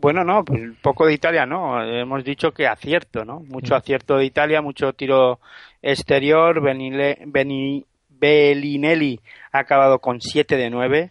[0.00, 1.82] Bueno, no, pues poco de Italia no.
[1.82, 3.40] Hemos dicho que acierto, ¿no?
[3.40, 5.40] Mucho acierto de Italia, mucho tiro
[5.82, 6.62] exterior.
[8.08, 9.20] Bellinelli
[9.52, 11.10] ha acabado con 7 de 9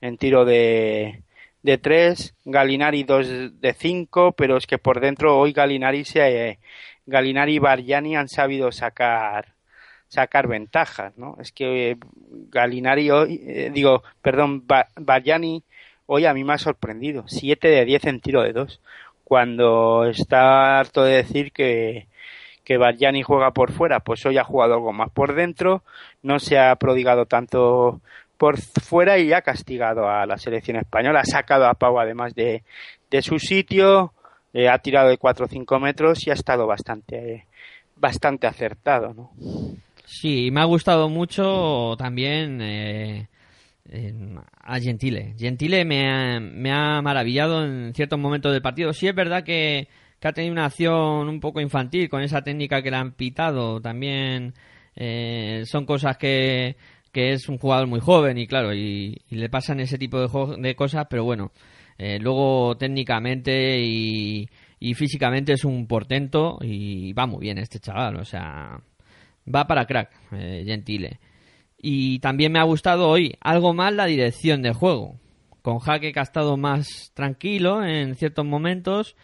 [0.00, 1.22] en tiro de,
[1.62, 2.34] de 3.
[2.46, 6.58] Galinari 2 de 5, pero es que por dentro hoy Galinari, se,
[7.04, 9.52] Galinari y Bargiani han sabido sacar
[10.12, 11.38] sacar ventajas, ¿no?
[11.40, 11.96] Es que
[12.50, 14.64] Galinari hoy, eh, digo, perdón,
[14.96, 15.64] Barjani
[16.04, 17.24] hoy a mí me ha sorprendido.
[17.28, 18.80] 7 de 10 en tiro de 2.
[19.24, 22.08] Cuando está harto de decir que,
[22.62, 22.76] que
[23.24, 25.82] juega por fuera, pues hoy ha jugado algo más por dentro,
[26.22, 28.02] no se ha prodigado tanto
[28.36, 32.64] por fuera y ha castigado a la selección española, ha sacado a Pau además de,
[33.10, 34.12] de su sitio,
[34.52, 37.46] eh, ha tirado de 4 o 5 metros y ha estado bastante,
[37.96, 39.30] bastante acertado, ¿no?
[40.12, 43.28] Sí, me ha gustado mucho también eh,
[44.60, 45.34] a Gentile.
[45.38, 48.92] Gentile me ha, me ha maravillado en ciertos momentos del partido.
[48.92, 49.88] Sí es verdad que,
[50.22, 53.80] ha tenido una acción un poco infantil con esa técnica que le han pitado.
[53.80, 54.52] También
[54.96, 56.76] eh, son cosas que,
[57.10, 60.74] que es un jugador muy joven y claro, y, le pasan ese tipo de, de
[60.76, 61.52] cosas, pero bueno,
[61.98, 64.46] eh, luego técnicamente y,
[64.78, 68.78] y físicamente es un portento y va muy bien este chaval, o sea,
[69.46, 71.20] va para crack, eh, Gentile.
[71.78, 75.18] Y también me ha gustado hoy algo más la dirección de juego,
[75.62, 79.16] con Jaque que ha estado más tranquilo en ciertos momentos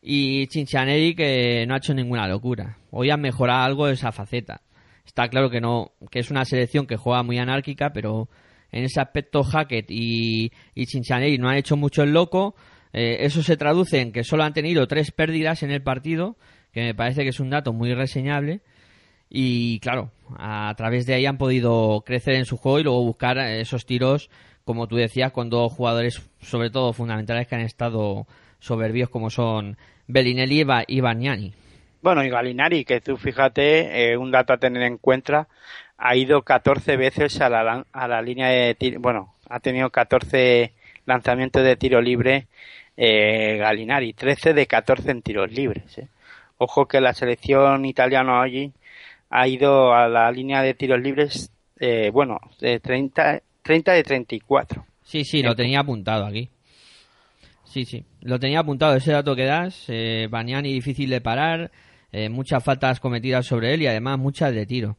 [0.00, 2.78] y Chinchaneri que no ha hecho ninguna locura.
[2.90, 4.62] Hoy ha mejorado algo esa faceta.
[5.06, 8.28] Está claro que no, que es una selección que juega muy anárquica, pero
[8.72, 12.56] en ese aspecto Hackett y, y no han hecho mucho el loco.
[12.92, 16.36] Eh, eso se traduce en que solo han tenido tres pérdidas en el partido,
[16.72, 18.62] que me parece que es un dato muy reseñable.
[19.34, 23.38] Y claro, a través de ahí han podido crecer en su juego y luego buscar
[23.38, 24.28] esos tiros,
[24.66, 28.26] como tú decías, con dos jugadores, sobre todo fundamentales, que han estado
[28.58, 31.54] soberbios, como son Bellinelli y Bagnani.
[32.02, 35.48] Bueno, y Galinari, que tú fíjate, eh, un dato a tener en cuenta,
[35.96, 40.74] ha ido 14 veces a la, a la línea de tiro, bueno, ha tenido 14
[41.06, 42.48] lanzamientos de tiro libre
[42.98, 45.96] eh, Galinari, 13 de 14 en tiros libres.
[45.96, 46.08] Eh.
[46.58, 48.72] Ojo que la selección italiana hoy
[49.32, 54.84] ha ido a la línea de tiros libres, eh, bueno, de 30, 30 de 34.
[55.02, 56.50] Sí, sí, lo tenía apuntado aquí.
[57.64, 59.86] Sí, sí, lo tenía apuntado ese dato que das.
[59.88, 61.70] Eh, Baniani difícil de parar,
[62.12, 64.98] eh, muchas faltas cometidas sobre él y además muchas de tiro.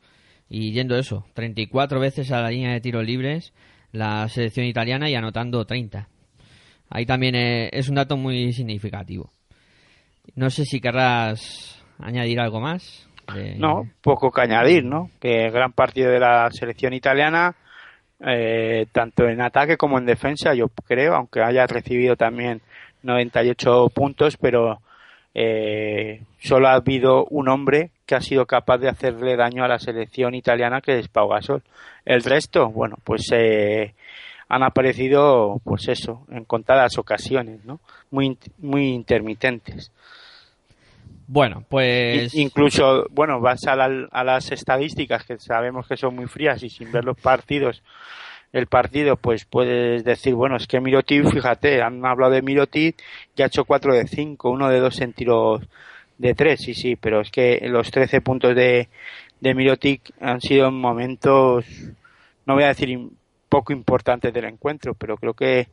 [0.50, 3.54] Y yendo eso, 34 veces a la línea de tiros libres
[3.92, 6.10] la selección italiana y anotando 30.
[6.90, 9.32] Ahí también eh, es un dato muy significativo.
[10.36, 13.08] No sé si querrás añadir algo más.
[13.58, 15.10] No, poco que añadir, ¿no?
[15.20, 17.56] Que gran partido de la selección italiana,
[18.20, 22.62] eh, tanto en ataque como en defensa, yo creo, aunque haya recibido también
[23.04, 24.80] 98 puntos, pero
[25.34, 29.80] eh, solo ha habido un hombre que ha sido capaz de hacerle daño a la
[29.80, 31.64] selección italiana, que es Pau Gasol.
[32.06, 33.94] El resto, bueno, pues eh,
[34.50, 37.80] han aparecido, pues eso, en contadas ocasiones, ¿no?
[38.12, 39.92] Muy, muy intermitentes.
[41.28, 42.34] Bueno, pues.
[42.36, 46.92] Incluso, bueno, vas a, a, las estadísticas que sabemos que son muy frías y sin
[46.92, 47.82] ver los partidos,
[48.52, 53.02] el partido, pues puedes decir, bueno, es que Mirotic, fíjate, han hablado de Mirotic,
[53.36, 55.62] ya ha hecho 4 de 5, uno de 2 en tiros
[56.18, 58.90] de 3, sí, sí, pero es que los 13 puntos de,
[59.40, 61.66] de Mirotic han sido en momentos,
[62.46, 62.98] no voy a decir
[63.50, 65.68] poco importantes del encuentro, pero creo que,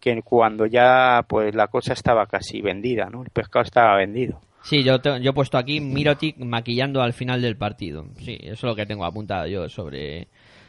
[0.00, 3.22] que cuando ya pues la cosa estaba casi vendida, ¿no?
[3.22, 4.40] El pescado estaba vendido.
[4.62, 8.06] Sí, yo, yo he puesto aquí Mirotic maquillando al final del partido.
[8.18, 10.28] Sí, eso es lo que tengo apuntado yo sobre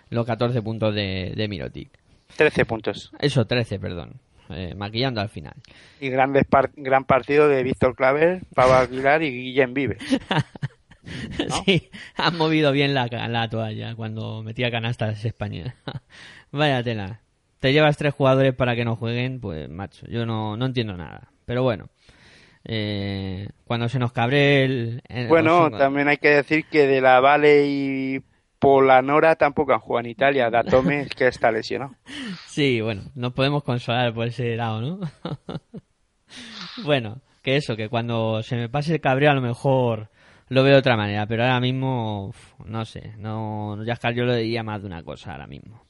[0.10, 1.89] los 14 puntos de, de Mirotic.
[2.36, 3.12] 13 puntos.
[3.19, 4.19] Eso, 13, perdón.
[4.49, 5.54] Eh, maquillando al final.
[5.99, 9.99] Y grandes gran partido de Víctor Claver, Pablo Aguilar y Guillem Vives.
[11.65, 15.75] Sí, han movido bien la, la toalla cuando metía canastas España.
[16.52, 17.21] Vaya tela.
[17.60, 21.32] Te llevas tres jugadores para que no jueguen, pues macho, yo no, no entiendo nada.
[21.45, 21.89] Pero bueno,
[22.65, 25.02] eh, cuando se nos cabre el...
[25.28, 28.22] bueno, también hay que decir que de la Vale y
[28.60, 30.50] Polanora tampoco han jugado en Italia.
[30.52, 31.95] Datome es que está lesionado.
[32.48, 35.00] Sí, bueno, nos podemos consolar por ese lado, ¿no?
[36.84, 40.10] bueno, que eso, que cuando se me pase el cabreo a lo mejor
[40.50, 42.34] lo veo de otra manera, pero ahora mismo,
[42.65, 45.84] no sé, no, Jascar yo lo diría más de una cosa ahora mismo.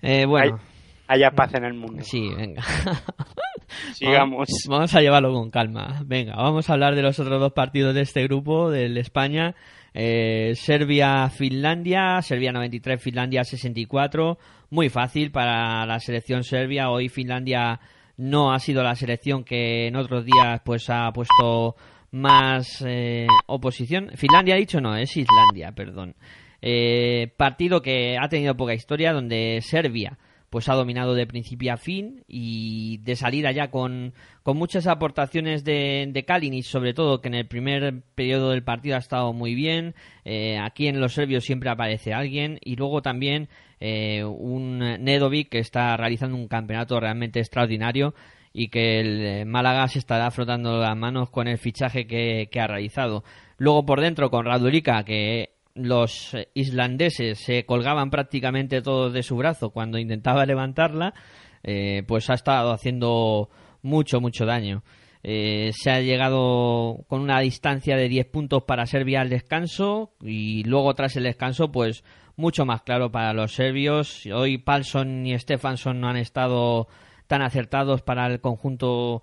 [0.00, 0.60] Eh, bueno.
[1.08, 2.02] haya paz en el mundo.
[2.04, 2.62] Sí, venga.
[3.94, 4.48] Sigamos.
[4.68, 6.02] Vamos, a llevarlo con calma.
[6.04, 9.54] Venga, vamos a hablar de los otros dos partidos de este grupo, del España.
[9.94, 14.38] Eh, Serbia-Finlandia, Serbia 93, Finlandia 64.
[14.70, 16.90] Muy fácil para la selección serbia.
[16.90, 17.80] Hoy Finlandia
[18.16, 21.76] no ha sido la selección que en otros días pues ha puesto
[22.10, 24.10] más eh, oposición.
[24.14, 26.14] Finlandia ha dicho no, es Islandia, perdón.
[26.60, 30.18] Eh, partido que ha tenido poca historia donde Serbia
[30.50, 35.64] pues ha dominado de principio a fin y de salida ya con, con muchas aportaciones
[35.64, 39.54] de, de Kalinic, sobre todo que en el primer periodo del partido ha estado muy
[39.54, 39.94] bien.
[40.24, 43.48] Eh, aquí en los serbios siempre aparece alguien y luego también
[43.80, 48.14] eh, un Nedovic que está realizando un campeonato realmente extraordinario
[48.52, 52.60] y que el eh, Málaga se estará frotando las manos con el fichaje que, que
[52.60, 53.22] ha realizado.
[53.58, 59.70] Luego por dentro con Radulika que los islandeses se colgaban prácticamente todos de su brazo
[59.70, 61.14] cuando intentaba levantarla,
[61.62, 63.50] eh, pues ha estado haciendo
[63.82, 64.82] mucho, mucho daño.
[65.22, 70.62] Eh, se ha llegado con una distancia de 10 puntos para Serbia al descanso y
[70.64, 72.04] luego tras el descanso pues
[72.36, 74.26] mucho más claro para los serbios.
[74.26, 76.88] Hoy Palson y Stefansson no han estado
[77.26, 79.22] tan acertados para el conjunto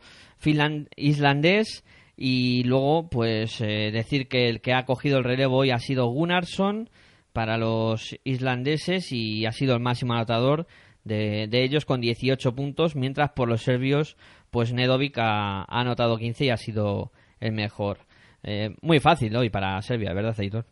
[0.96, 1.84] islandés
[2.18, 6.08] y luego, pues eh, decir que el que ha cogido el relevo hoy ha sido
[6.08, 6.90] Gunnarsson
[7.34, 10.68] para los islandeses y ha sido el máximo anotador
[11.04, 14.18] de, ellos con 18 puntos, mientras por los serbios,
[14.50, 18.00] pues Nedovic ha, anotado 15 y ha sido el mejor.
[18.44, 20.66] Eh, muy fácil hoy para Serbia, ¿verdad, Aitor?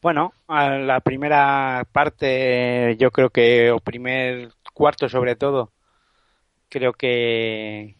[0.00, 5.72] Bueno, a la primera parte, yo creo que, o primer cuarto sobre todo,
[6.68, 7.96] creo que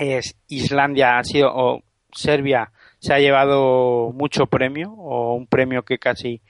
[0.00, 1.82] es Islandia ha sido o
[2.12, 6.40] Serbia se ha llevado mucho premio o un premio que casi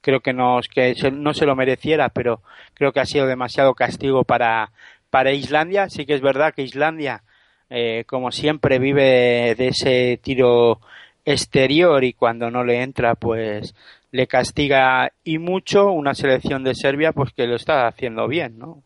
[0.00, 2.42] creo que no, que no se lo mereciera pero
[2.74, 4.70] creo que ha sido demasiado castigo para
[5.10, 5.88] para Islandia.
[5.88, 7.22] Sí que es verdad que Islandia
[7.70, 10.80] eh, como siempre vive de ese tiro
[11.24, 13.74] exterior y cuando no le entra pues
[14.12, 18.82] le castiga y mucho una selección de Serbia pues que lo está haciendo bien no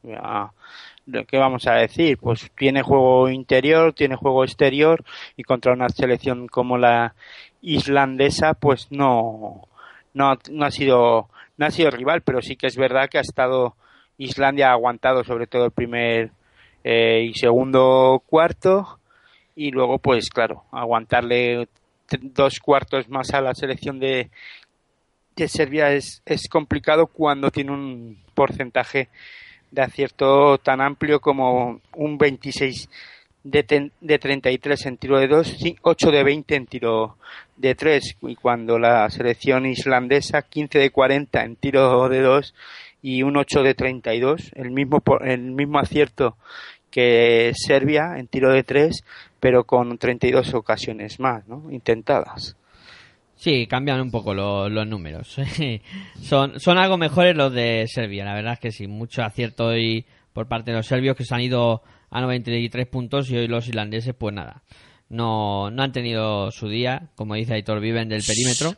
[1.27, 2.19] ¿qué vamos a decir?
[2.19, 5.05] Pues tiene juego interior, tiene juego exterior
[5.37, 7.15] y contra una selección como la
[7.63, 9.69] islandesa, pues no,
[10.15, 13.23] no, no ha sido, no ha sido rival, pero sí que es verdad que ha
[13.23, 13.75] estado
[14.21, 16.31] Islandia ha aguantado sobre todo el primer
[16.85, 18.99] eh, y segundo cuarto
[19.57, 21.69] y luego pues claro aguantarle
[22.21, 24.31] dos cuartos más a la selección de,
[25.37, 29.09] de Serbia es, es complicado cuando tiene un porcentaje
[29.71, 32.89] de acierto tan amplio como un 26
[33.45, 37.17] de, de 33 en tiro de 2, 8 de 20 en tiro
[37.57, 42.55] de 3 y cuando la selección islandesa 15 de 40 en tiro de 2
[43.03, 46.37] y un 8 de 32, el mismo el mismo acierto
[46.91, 49.05] que Serbia en tiro de 3,
[49.39, 51.71] pero con 32 ocasiones más, ¿no?
[51.71, 52.57] intentadas.
[53.41, 55.35] Sí, cambian un poco los números.
[56.21, 60.05] son, son algo mejores los de Serbia, la verdad es que sí, mucho acierto hoy
[60.35, 63.67] por parte de los serbios que se han ido a 93 puntos y hoy los
[63.67, 64.63] irlandeses pues nada,
[65.09, 68.75] no, no han tenido su día, como dice Aitor, viven del perímetro.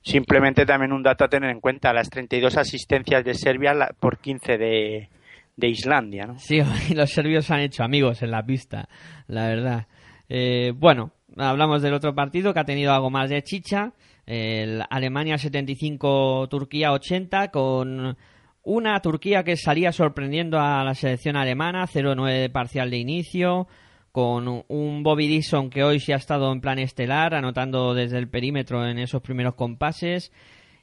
[0.00, 4.58] Simplemente también un dato a tener en cuenta, las 32 asistencias de Serbia por 15
[4.58, 5.08] de,
[5.56, 6.26] de Islandia.
[6.26, 6.38] ¿no?
[6.38, 6.60] Sí,
[6.94, 8.88] los serbios han hecho amigos en la pista,
[9.26, 9.86] la verdad.
[10.28, 13.92] Eh, bueno, hablamos del otro partido que ha tenido algo más de chicha.
[14.26, 18.16] El Alemania 75, Turquía 80, con
[18.62, 23.68] una Turquía que salía sorprendiendo a la selección alemana, 0-9 de parcial de inicio,
[24.12, 28.28] con un Bobby Dixon que hoy sí ha estado en plan estelar, anotando desde el
[28.28, 30.32] perímetro en esos primeros compases.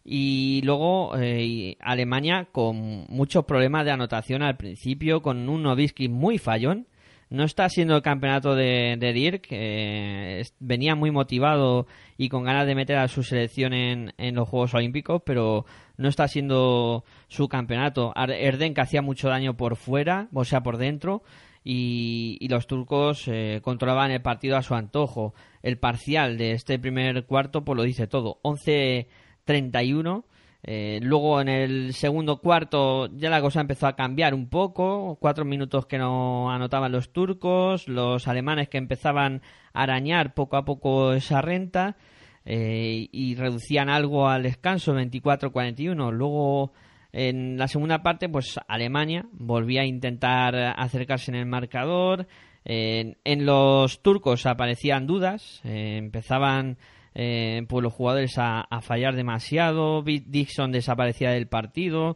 [0.04, 6.38] Y luego eh, Alemania con muchos problemas de anotación al principio, con un Novisky muy
[6.38, 6.88] fallón,
[7.32, 9.48] no está siendo el campeonato de, Dirk,
[10.60, 15.22] venía muy motivado y con ganas de meter a su selección en, los Juegos Olímpicos,
[15.26, 15.66] pero
[15.96, 18.14] no está siendo su campeonato.
[18.16, 21.24] Erden que hacía mucho daño por fuera, o sea, por dentro,
[21.64, 25.34] y, los turcos eh, controlaban el partido a su antojo.
[25.64, 30.26] El parcial de este primer cuarto pues lo dice todo, 11-31
[30.64, 35.44] eh, luego en el segundo cuarto ya la cosa empezó a cambiar un poco, cuatro
[35.44, 39.42] minutos que no anotaban los turcos, los alemanes que empezaban
[39.74, 41.98] a arañar poco a poco esa renta
[42.46, 46.12] eh, y reducían algo al descanso 24-41.
[46.12, 46.74] Luego
[47.12, 52.28] en la segunda parte pues Alemania volvía a intentar acercarse en el marcador.
[52.64, 56.78] en los turcos aparecían dudas, eh, empezaban
[57.14, 62.16] eh, pues los jugadores a, fallar demasiado, Dixon desaparecía del partido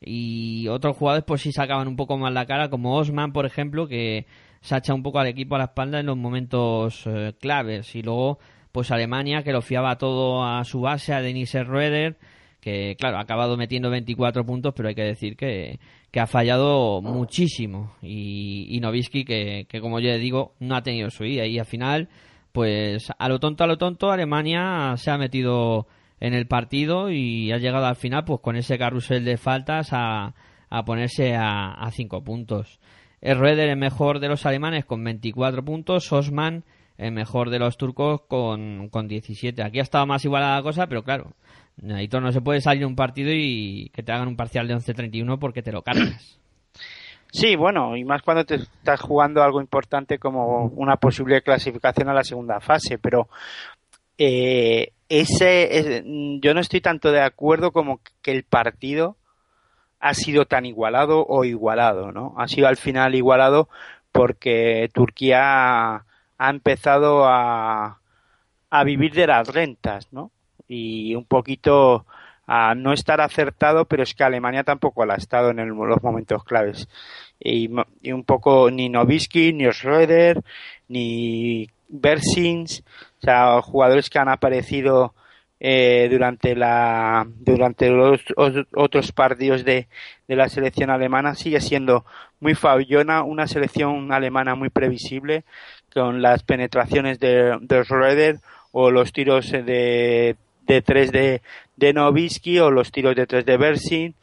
[0.00, 3.88] y otros jugadores pues sí sacaban un poco más la cara, como Osman, por ejemplo,
[3.88, 4.26] que
[4.60, 7.94] se ha echado un poco al equipo a la espalda en los momentos eh, claves.
[7.94, 8.38] Y luego
[8.72, 12.16] pues Alemania que lo fiaba todo a su base, a Denis Schroeder
[12.64, 15.78] que claro, ha acabado metiendo 24 puntos, pero hay que decir que,
[16.10, 17.94] que ha fallado muchísimo.
[18.00, 21.44] Y, y Novisky que, que como yo digo no ha tenido su día.
[21.44, 22.08] Y al final
[22.54, 25.88] pues a lo tonto, a lo tonto, Alemania se ha metido
[26.20, 30.34] en el partido y ha llegado al final pues con ese carrusel de faltas a,
[30.70, 32.78] a ponerse a, cinco puntos.
[33.20, 36.62] El Roeder es mejor de los alemanes con 24 puntos, Osman
[36.96, 39.60] el mejor de los turcos con, con 17.
[39.60, 41.32] Aquí ha estado más igualada la cosa, pero claro,
[42.08, 45.40] todo no se puede salir un partido y que te hagan un parcial de 11-31
[45.40, 46.38] porque te lo cargas.
[47.34, 52.14] Sí, bueno, y más cuando te estás jugando algo importante como una posible clasificación a
[52.14, 53.28] la segunda fase, pero
[54.16, 56.04] eh, ese
[56.40, 59.16] yo no estoy tanto de acuerdo como que el partido
[59.98, 62.36] ha sido tan igualado o igualado, ¿no?
[62.38, 63.68] Ha sido al final igualado
[64.12, 66.04] porque Turquía
[66.38, 67.98] ha empezado a,
[68.70, 70.30] a vivir de las rentas, ¿no?
[70.68, 72.06] Y un poquito
[72.46, 76.44] a no estar acertado, pero es que Alemania tampoco lo ha estado en los momentos
[76.44, 76.88] claves.
[77.40, 80.42] Y, un poco ni Novisky, ni Schröder,
[80.88, 82.82] ni Bersins,
[83.18, 85.14] o sea, jugadores que han aparecido
[85.60, 88.20] eh, durante la durante los
[88.74, 89.88] otros partidos de,
[90.26, 92.04] de la selección alemana sigue siendo
[92.40, 95.44] muy fallona, una selección alemana muy previsible
[95.92, 98.40] con las penetraciones de, de Schroeder
[98.72, 100.36] o los tiros de,
[100.66, 101.40] de tres de,
[101.76, 104.14] de Novisky o los tiros de tres de Bersin,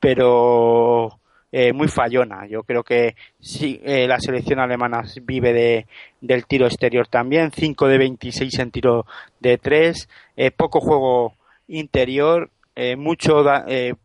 [0.00, 1.18] pero
[1.50, 2.46] eh, muy fallona.
[2.46, 5.86] Yo creo que sí, eh, la selección alemana vive de,
[6.20, 9.06] del tiro exterior también, 5 de 26 en tiro
[9.40, 11.34] de tres, eh, poco juego
[11.68, 12.50] interior,
[12.96, 13.44] mucho,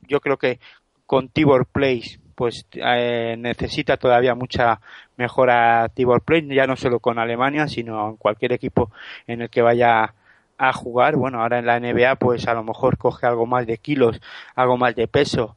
[0.08, 0.60] yo creo que
[1.06, 4.82] con Tibor Place pues necesita todavía mucha
[5.16, 8.92] mejora Tibor Play, ya no solo con Alemania, sino en cualquier equipo
[9.28, 10.16] en el que vaya
[10.70, 11.16] a jugar.
[11.16, 14.22] Bueno, ahora en la NBA, pues a lo mejor coge algo más de kilos,
[14.56, 15.56] algo más de peso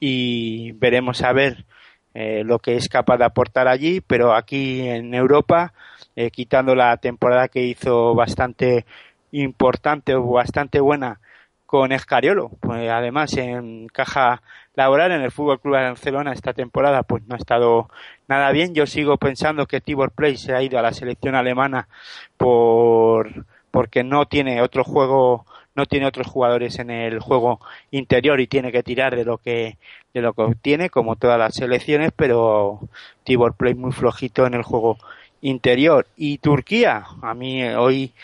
[0.00, 1.66] y veremos a ver
[2.14, 5.74] eh, lo que es capaz de aportar allí, pero aquí en Europa,
[6.16, 8.86] eh, quitando la temporada que hizo bastante
[9.32, 11.20] importante o bastante buena
[11.66, 14.40] con Escariolo, pues además en caja
[14.74, 17.88] laboral en el Fútbol Club de Barcelona esta temporada pues no ha estado
[18.28, 18.74] nada bien.
[18.74, 21.88] Yo sigo pensando que Tibor Play se ha ido a la selección alemana
[22.36, 23.44] por
[23.76, 27.60] porque no tiene otro juego, no tiene otros jugadores en el juego
[27.90, 29.76] interior y tiene que tirar de lo que
[30.14, 32.80] de lo que obtiene como todas las selecciones, pero
[33.22, 34.96] Tibor Play muy flojito en el juego
[35.42, 38.14] interior y Turquía, a mí hoy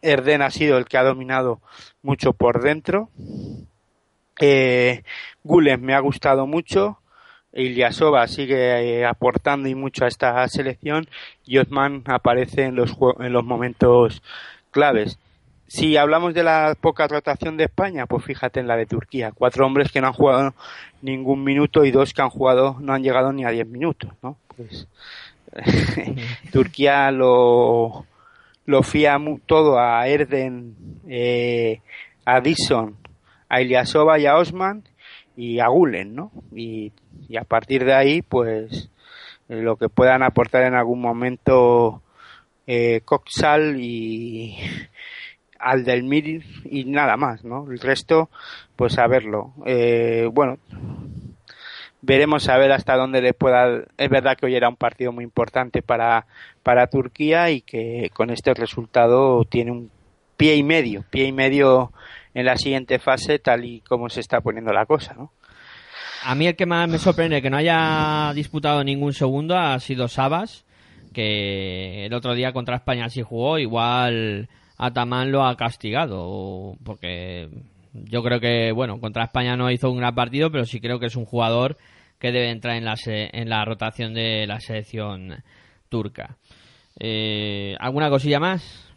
[0.00, 1.60] Erden ha sido el que ha dominado
[2.00, 3.10] mucho por dentro
[4.40, 5.02] eh,
[5.44, 6.98] Gulen me ha gustado mucho.
[7.60, 11.08] Ilyasova sigue eh, aportando y mucho a esta selección
[11.44, 14.22] y Osman aparece en los, en los momentos
[14.70, 15.18] claves.
[15.66, 19.32] Si hablamos de la poca rotación de España, pues fíjate en la de Turquía.
[19.34, 20.54] Cuatro hombres que no han jugado
[21.02, 24.38] ningún minuto y dos que han jugado no han llegado ni a diez minutos, ¿no?
[24.56, 24.88] Pues
[26.52, 28.06] Turquía lo,
[28.64, 30.74] lo fía todo a Erden,
[31.06, 31.80] eh,
[32.24, 32.96] a Dixon
[33.48, 34.84] a Ilyasova y a Osman
[35.38, 36.32] y a Gulen, ¿no?
[36.52, 36.92] Y,
[37.38, 38.90] a partir de ahí, pues,
[39.48, 42.02] eh, lo que puedan aportar en algún momento
[42.66, 44.56] eh, Coxal y
[45.60, 47.70] Aldelmir y nada más, ¿no?
[47.70, 48.30] El resto,
[48.74, 49.52] pues a verlo.
[49.64, 50.58] Eh, bueno,
[52.02, 53.84] veremos a ver hasta dónde le pueda.
[53.96, 56.26] Es verdad que hoy era un partido muy importante para,
[56.64, 59.90] para Turquía y que con este resultado tiene un
[60.36, 61.92] pie y medio, pie y medio
[62.34, 65.32] en la siguiente fase tal y como se está poniendo la cosa, ¿no?
[66.24, 70.08] A mí el que más me sorprende que no haya disputado ningún segundo ha sido
[70.08, 70.64] Sabas,
[71.12, 77.48] que el otro día contra España sí jugó, igual Atamán lo ha castigado, porque
[77.92, 81.06] yo creo que, bueno, contra España no hizo un gran partido, pero sí creo que
[81.06, 81.76] es un jugador
[82.18, 85.42] que debe entrar en la, en la rotación de la selección
[85.88, 86.36] turca.
[86.98, 88.92] Eh, ¿Alguna cosilla más?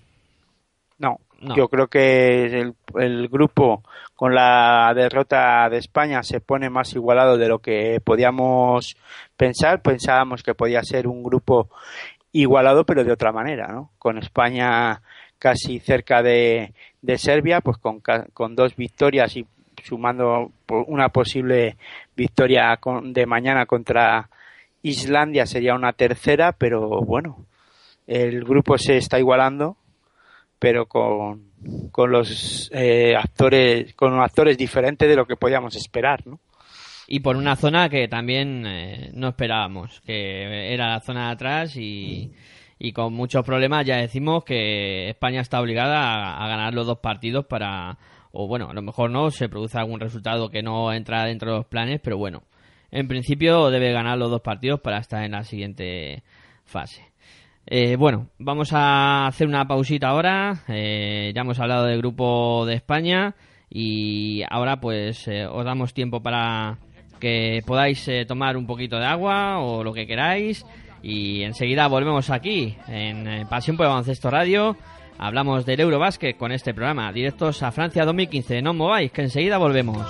[0.97, 1.19] No,
[1.55, 3.83] yo creo que el, grupo
[4.15, 8.95] con la derrota de España se pone más igualado de lo que podíamos
[9.35, 9.81] pensar.
[9.81, 11.69] Pensábamos que podía ser un grupo
[12.31, 13.91] igualado, pero de otra manera, ¿no?
[13.97, 15.01] Con España
[15.39, 16.73] casi cerca de,
[17.17, 18.01] Serbia, pues con,
[18.33, 19.47] con dos victorias y
[19.83, 21.77] sumando una posible
[22.15, 24.29] victoria de mañana contra
[24.83, 27.45] Islandia sería una tercera, pero bueno,
[28.05, 29.77] el grupo se está igualando
[30.62, 31.49] pero con,
[31.91, 36.39] con los eh, actores, con actores diferentes de lo que podíamos esperar, ¿no?
[37.07, 41.76] Y por una zona que también eh, no esperábamos, que era la zona de atrás
[41.78, 42.32] y,
[42.78, 47.47] y con muchos problemas ya decimos que España está obligada a, ganar los dos partidos
[47.47, 47.97] para,
[48.32, 51.57] o bueno, a lo mejor no, se produce algún resultado que no entra dentro de
[51.57, 52.43] los planes, pero bueno,
[52.91, 56.22] en principio debe ganar los dos partidos para estar en la siguiente
[56.66, 57.11] fase.
[57.66, 60.64] Eh, bueno, vamos a hacer una pausita ahora.
[60.68, 63.36] Eh, ya hemos hablado del grupo de España
[63.70, 66.78] y ahora pues eh, os damos tiempo para
[67.22, 70.66] que podáis eh, tomar un poquito de agua o lo que queráis.
[71.01, 74.76] Y enseguida volvemos aquí en eh, Pasión por el Baloncesto Radio.
[75.18, 77.12] Hablamos del Eurobásquet con este programa.
[77.14, 78.62] Directos a Francia 2015.
[78.62, 80.05] No mováis, que enseguida volvemos.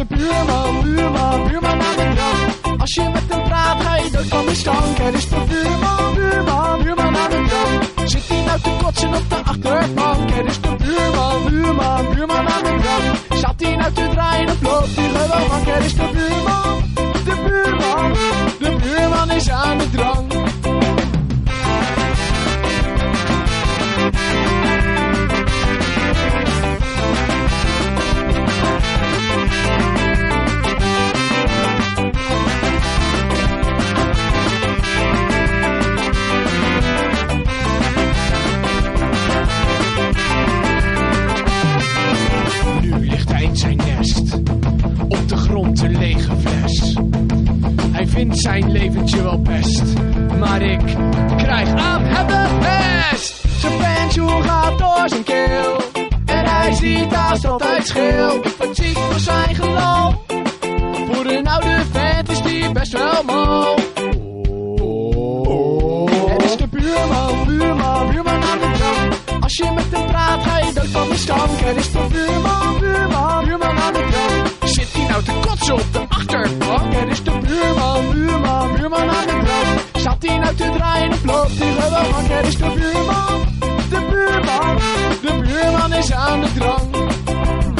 [0.00, 2.80] De buurman, buurman, buurman aan de drank.
[2.80, 4.98] Als je met hem praat ga je dood van de stank.
[4.98, 8.08] Er is de buurman, buurman, buurman aan de drank.
[8.08, 10.30] Zit hij nou te kotsen op de achterbank?
[10.30, 13.38] Er is de buurman, buurman, buurman aan de drank.
[13.40, 15.66] Zat hij nou te draaien of loopt hij gewoon mank?
[15.66, 16.82] Er is de buurman,
[17.24, 18.12] de buurman,
[18.58, 20.32] de buurman is aan de drank.
[48.40, 49.82] Zijn leventje wel best,
[50.38, 50.80] maar ik
[51.36, 53.42] krijg aan hem de pest.
[53.58, 55.99] Zijn pensioen gaat door zijn keel,
[56.60, 58.42] hij ziet haast altijd scheel.
[58.58, 60.14] Word ziek van zijn geloof,
[61.10, 63.74] voor een oude vent is die best wel mal.
[66.30, 69.42] Het is de buurman, buurman, buurman aan de drank.
[69.42, 71.60] Als je met hem praat, ga je dood van de stank.
[71.60, 74.70] Het is de buurman, buurman, buurman aan de drank.
[74.70, 76.94] Zit hij nou te kotsen op de achterbank?
[76.94, 79.80] Het is de buurman, buurman, buurman aan de drank.
[79.94, 82.24] Zat hij nou te draaien of loopt hij gewoon?
[82.24, 83.40] Het is de buurman,
[83.90, 84.76] de buurman,
[85.22, 87.79] de buurman is aan de drank.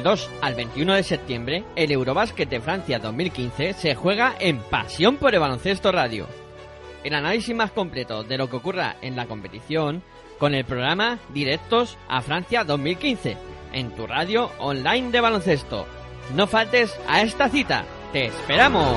[0.00, 5.18] Del 2 al 21 de septiembre, el Eurobásquet de Francia 2015 se juega en Pasión
[5.18, 6.26] por el Baloncesto Radio.
[7.04, 10.02] El análisis más completo de lo que ocurra en la competición
[10.38, 13.36] con el programa Directos a Francia 2015
[13.74, 15.86] en tu radio online de baloncesto.
[16.34, 17.84] No faltes a esta cita.
[18.10, 18.96] ¡Te esperamos!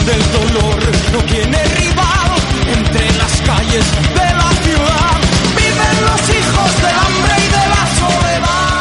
[0.00, 0.80] El dolor
[1.12, 2.30] no tiene rival
[2.66, 3.84] entre las calles
[4.14, 5.20] de la ciudad
[5.56, 8.72] viven los hijos del hambre y de la soledad.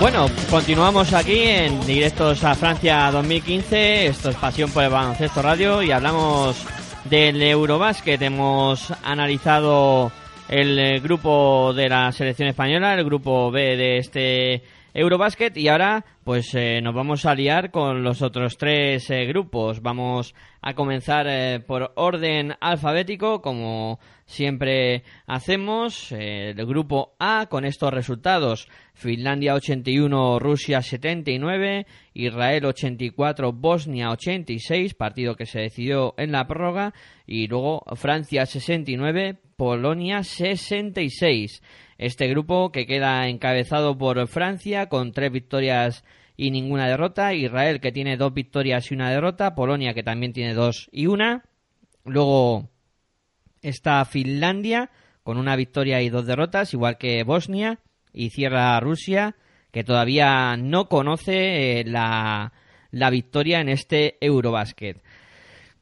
[0.00, 4.06] Bueno, continuamos aquí en Directos a Francia 2015.
[4.06, 6.64] Esto es Pasión por el Baloncesto Radio y hablamos
[7.04, 8.20] del Eurobásquet.
[8.22, 10.12] Hemos analizado
[10.48, 14.62] el eh, grupo de la selección española, el grupo B de este
[14.94, 19.80] Eurobásquet y ahora pues eh, nos vamos a liar con los otros tres eh, grupos.
[19.80, 26.10] Vamos a comenzar eh, por orden alfabético como siempre hacemos.
[26.10, 28.66] El grupo A con estos resultados.
[28.92, 36.92] Finlandia 81, Rusia 79, Israel 84, Bosnia 86, partido que se decidió en la prórroga,
[37.24, 41.62] y luego Francia 69, Polonia 66.
[41.98, 46.04] Este grupo que queda encabezado por Francia con tres victorias
[46.36, 50.54] y ninguna derrota, Israel que tiene dos victorias y una derrota, Polonia que también tiene
[50.54, 51.44] dos y una,
[52.04, 52.68] luego
[53.62, 54.90] está Finlandia
[55.22, 57.80] con una victoria y dos derrotas, igual que Bosnia,
[58.12, 59.36] y cierra Rusia
[59.72, 62.52] que todavía no conoce eh, la,
[62.90, 65.02] la victoria en este Eurobasket.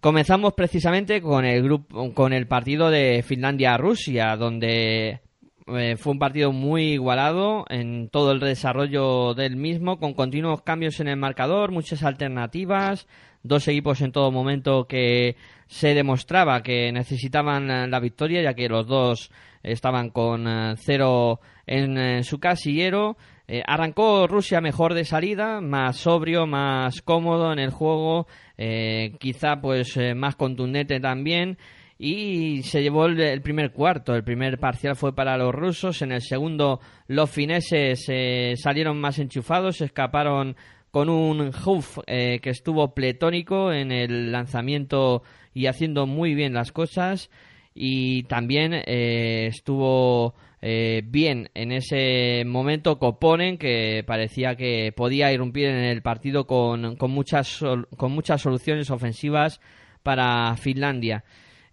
[0.01, 5.21] Comenzamos precisamente con el grupo, con el partido de Finlandia-Rusia, donde
[5.67, 11.01] eh, fue un partido muy igualado en todo el desarrollo del mismo, con continuos cambios
[11.01, 13.07] en el marcador, muchas alternativas,
[13.43, 15.37] dos equipos en todo momento que
[15.67, 19.31] se demostraba que necesitaban eh, la victoria, ya que los dos
[19.62, 23.17] estaban con eh, cero en, en su casillero.
[23.47, 29.61] Eh, arrancó Rusia mejor de salida, más sobrio, más cómodo en el juego, eh, quizá
[29.61, 31.59] pues eh, más contundente también
[31.99, 34.14] y se llevó el, primer cuarto.
[34.14, 36.03] El primer parcial fue para los rusos.
[36.03, 40.57] En el segundo, los fineses eh, salieron más enchufados, escaparon
[40.90, 46.70] con un Huff eh, que estuvo pletónico en el lanzamiento y haciendo muy bien las
[46.70, 47.30] cosas.
[47.74, 55.66] Y también eh, estuvo eh, bien en ese momento Koponen, que parecía que podía irrumpir
[55.66, 57.61] en el partido con, con muchas,
[57.97, 59.61] con muchas soluciones ofensivas
[60.05, 61.24] para Finlandia.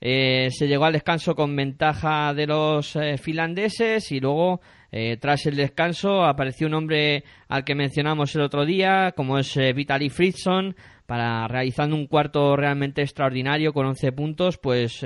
[0.04, 4.60] Eh, se llegó al descanso con ventaja de los eh, finlandeses y luego,
[4.92, 9.56] eh, tras el descanso, apareció un hombre al que mencionamos el otro día, como es
[9.58, 10.76] eh, Vitaly Fritson,
[11.06, 15.06] para realizando un cuarto realmente extraordinario con 11 puntos, pues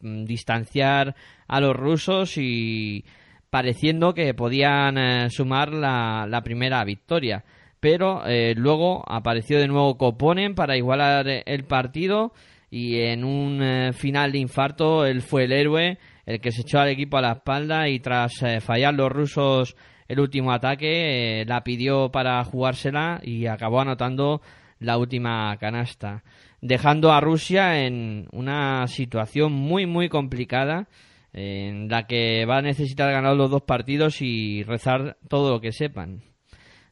[0.00, 1.16] distanciar
[1.48, 3.04] a los rusos y
[3.50, 7.44] pareciendo que podían sumar la, primera victoria.
[7.80, 8.22] Pero
[8.54, 12.32] luego apareció de nuevo Koponen para igualar el partido
[12.72, 16.78] y en un eh, final de infarto él fue el héroe, el que se echó
[16.80, 19.76] al equipo a la espalda y tras eh, fallar los rusos
[20.08, 24.40] el último ataque eh, la pidió para jugársela y acabó anotando
[24.78, 26.24] la última canasta,
[26.62, 30.88] dejando a Rusia en una situación muy muy complicada
[31.34, 35.72] en la que va a necesitar ganar los dos partidos y rezar todo lo que
[35.72, 36.22] sepan.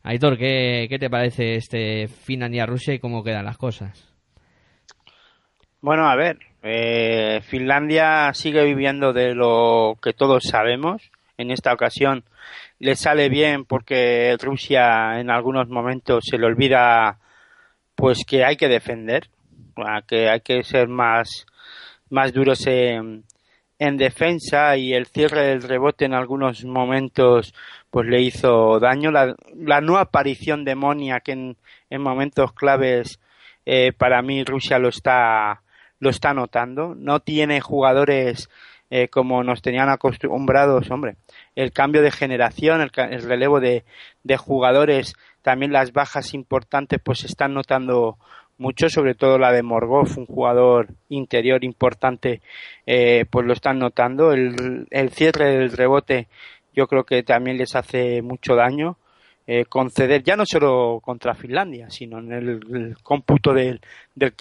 [0.02, 4.10] Aitor, ¿qué, qué te parece este Finlandia-Rusia y cómo quedan las cosas?
[5.82, 11.10] Bueno, a ver, eh, Finlandia sigue viviendo de lo que todos sabemos.
[11.38, 12.24] En esta ocasión
[12.78, 17.18] le sale bien porque Rusia en algunos momentos se le olvida
[17.94, 19.28] pues que hay que defender,
[20.06, 21.46] que hay que ser más,
[22.10, 23.24] más duros en,
[23.78, 27.54] en defensa y el cierre del rebote en algunos momentos
[27.90, 29.10] pues le hizo daño.
[29.10, 31.56] La, la no aparición de Monia que en,
[31.88, 33.18] en momentos claves
[33.64, 35.62] eh, para mí Rusia lo está
[36.00, 36.94] lo está notando.
[36.96, 38.50] No tiene jugadores
[38.90, 41.16] eh, como nos tenían acostumbrados, hombre.
[41.54, 43.84] El cambio de generación, el, el relevo de,
[44.24, 48.18] de jugadores, también las bajas importantes, pues se están notando
[48.58, 52.42] mucho, sobre todo la de Morgov, un jugador interior importante,
[52.84, 54.32] eh, pues lo están notando.
[54.32, 56.28] El, el cierre del rebote
[56.74, 58.96] yo creo que también les hace mucho daño.
[59.52, 63.80] Eh, conceder, ya no solo contra Finlandia, sino en el, cómputo del,
[64.14, 64.32] del,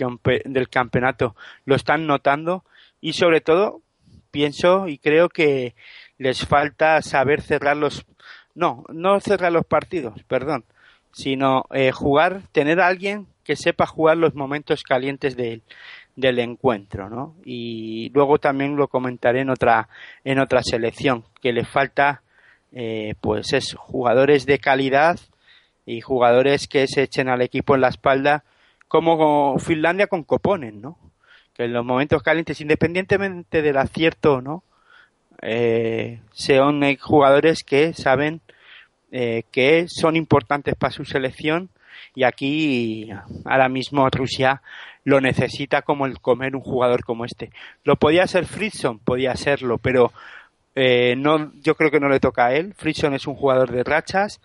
[0.46, 1.36] del campeonato,
[1.66, 2.64] lo están notando
[3.02, 3.82] y sobre todo
[4.30, 5.74] pienso y creo que
[6.20, 8.06] les falta saber cerrar los
[8.54, 10.64] no no cerrar los partidos perdón
[11.12, 15.64] sino eh, jugar tener a alguien que sepa jugar los momentos calientes del,
[16.18, 19.90] del encuentro no y luego también lo comentaré en otra
[20.24, 22.22] en otra selección que le falta
[22.72, 25.20] eh, pues es jugadores de calidad
[25.86, 28.44] y jugadores que se echen al equipo en la espalda
[28.88, 30.98] como Finlandia con Coponen no
[31.60, 34.64] que en los momentos calientes, independientemente del acierto no,
[35.42, 38.40] eh, son jugadores que saben
[39.12, 41.70] eh, que son importantes para su selección
[42.16, 43.10] y aquí
[43.44, 44.62] ahora mismo Rusia
[45.04, 47.52] lo necesita como el comer un jugador como este.
[47.84, 50.14] Lo podía ser Fritson, podía serlo, pero
[50.76, 52.74] eh, no, yo creo que no le toca a él.
[52.76, 54.40] Fritson es un jugador de rachas.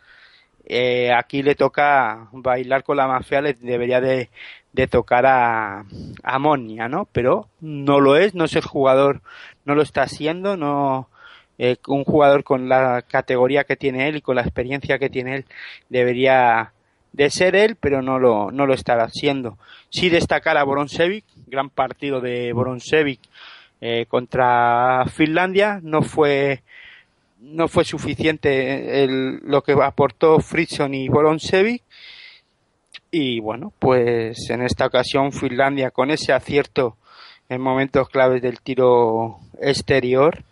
[0.66, 4.30] Eh, aquí le toca bailar con la mafia, le debería de,
[4.72, 5.84] de tocar a,
[6.22, 7.06] a Monia, ¿no?
[7.12, 9.20] Pero no lo es, no es el jugador,
[9.66, 11.08] no lo está haciendo, no
[11.58, 15.36] eh, un jugador con la categoría que tiene él y con la experiencia que tiene
[15.36, 15.44] él
[15.88, 16.72] debería
[17.12, 19.58] de ser él, pero no lo, no lo estará haciendo.
[19.90, 23.20] Sí destacar a Boronsevic, gran partido de Boronsevic
[23.87, 26.62] eh, contra Finlandia, no fue
[27.39, 31.82] no fue suficiente el, lo que aportó Fritson y Boronsevic
[33.11, 36.97] y bueno, pues en esta ocasión Finlandia con ese acierto
[37.51, 40.45] en momentos claves del tiro exterior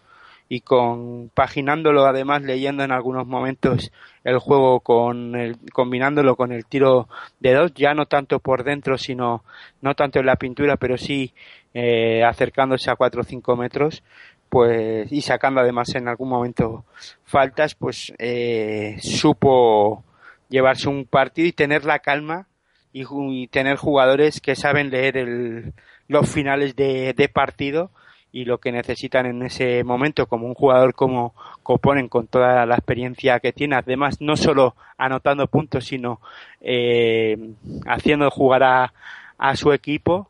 [0.51, 3.91] y con paginándolo además leyendo en algunos momentos
[4.25, 7.09] el juego con el, combinándolo con el tiro
[7.41, 9.43] de dos ya no tanto por dentro sino
[9.81, 11.33] no tanto en la pintura pero sí
[11.75, 14.03] eh, acercándose a cuatro o cinco metros
[14.49, 16.85] pues y sacando además en algún momento
[17.25, 20.05] faltas pues eh, supo
[20.51, 22.47] llevarse un partido y tener la calma
[22.93, 25.73] y, tener jugadores que saben leer el,
[26.09, 27.91] los finales de, partido
[28.31, 32.75] y lo que necesitan en ese momento, como un jugador como Coponen con toda la
[32.75, 36.21] experiencia que tiene, además no solo anotando puntos, sino
[36.61, 37.55] eh,
[37.87, 38.93] haciendo jugar a,
[39.39, 40.29] a su equipo,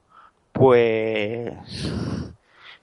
[0.52, 1.52] pues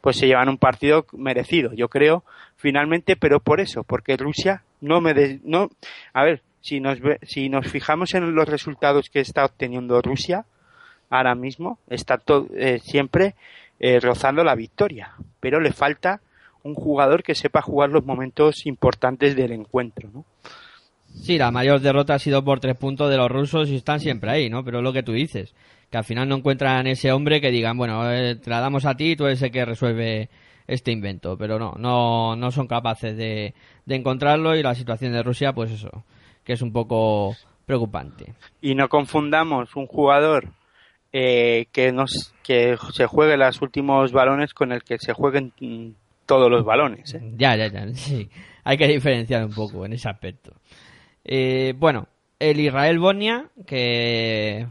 [0.01, 2.23] pues se llevan un partido merecido, yo creo,
[2.55, 5.69] finalmente, pero por eso, porque Rusia no me no,
[6.13, 10.45] a ver, si nos, si nos fijamos en los resultados que está obteniendo Rusia
[11.09, 12.21] ahora mismo, está
[12.55, 13.35] eh, siempre
[13.79, 16.21] eh, rozando la victoria, pero le falta
[16.63, 20.25] un jugador que sepa jugar los momentos importantes del encuentro, ¿no?
[21.13, 24.29] Sí, la mayor derrota ha sido por tres puntos de los rusos y están siempre
[24.29, 24.63] ahí, ¿no?
[24.63, 25.55] Pero lo que tú dices,
[25.89, 28.95] que al final no encuentran ese hombre que digan, bueno, eh, te la damos a
[28.95, 30.29] ti, tú eres el que resuelve
[30.67, 33.53] este invento, pero no, no, no son capaces de,
[33.85, 36.03] de encontrarlo y la situación de Rusia, pues eso,
[36.43, 37.35] que es un poco
[37.65, 38.33] preocupante.
[38.61, 40.49] Y no confundamos un jugador
[41.11, 45.53] eh, que, nos, que se juegue los últimos balones con el que se jueguen
[46.25, 47.15] todos los balones.
[47.15, 47.21] ¿eh?
[47.35, 48.29] Ya, ya, ya, sí.
[48.63, 50.53] Hay que diferenciar un poco en ese aspecto.
[51.23, 54.67] Eh, bueno, el Israel-Bosnia, que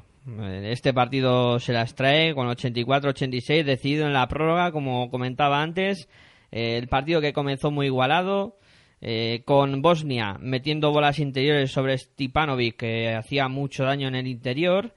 [0.65, 6.09] este partido se las trae con 84-86, decidido en la prórroga, como comentaba antes.
[6.51, 8.59] el partido que comenzó muy igualado,
[9.01, 14.95] eh, con Bosnia metiendo bolas interiores sobre Stipanovic, que hacía mucho daño en el interior,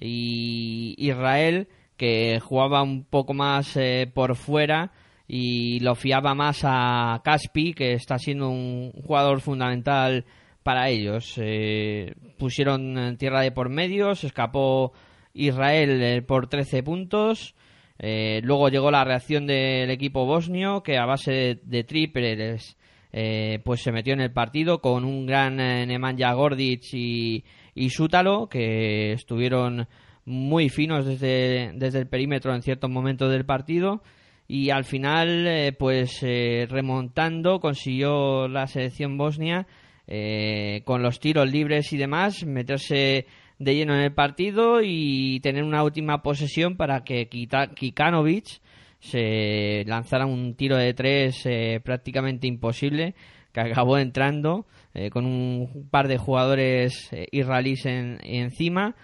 [0.00, 4.92] y Israel, que jugaba un poco más eh, por fuera
[5.28, 10.24] y lo fiaba más a Caspi, que está siendo un jugador fundamental
[10.62, 11.34] para ellos.
[11.38, 14.92] Eh, pusieron tierra de por medio, se escapó
[15.34, 17.54] Israel por 13 puntos.
[17.98, 22.76] luego llegó la reacción del equipo bosnio, que a base de, triples
[23.12, 27.44] eh, pues se metió en el partido con un gran eh, Nemanja Gordic y,
[27.74, 29.86] y Sútalo, que estuvieron
[30.24, 34.02] muy finos desde, desde el perímetro en ciertos momentos del partido
[34.48, 39.66] y al final eh, pues remontando consiguió la selección bosnia
[40.06, 43.26] con los tiros libres y demás meterse
[43.58, 48.60] de lleno en el partido y tener una última posesión para que Kikanovic
[48.98, 53.14] se lanzara un tiro de tres eh, prácticamente imposible
[53.52, 58.94] que acabó entrando eh, con un par de jugadores eh, israelíes encima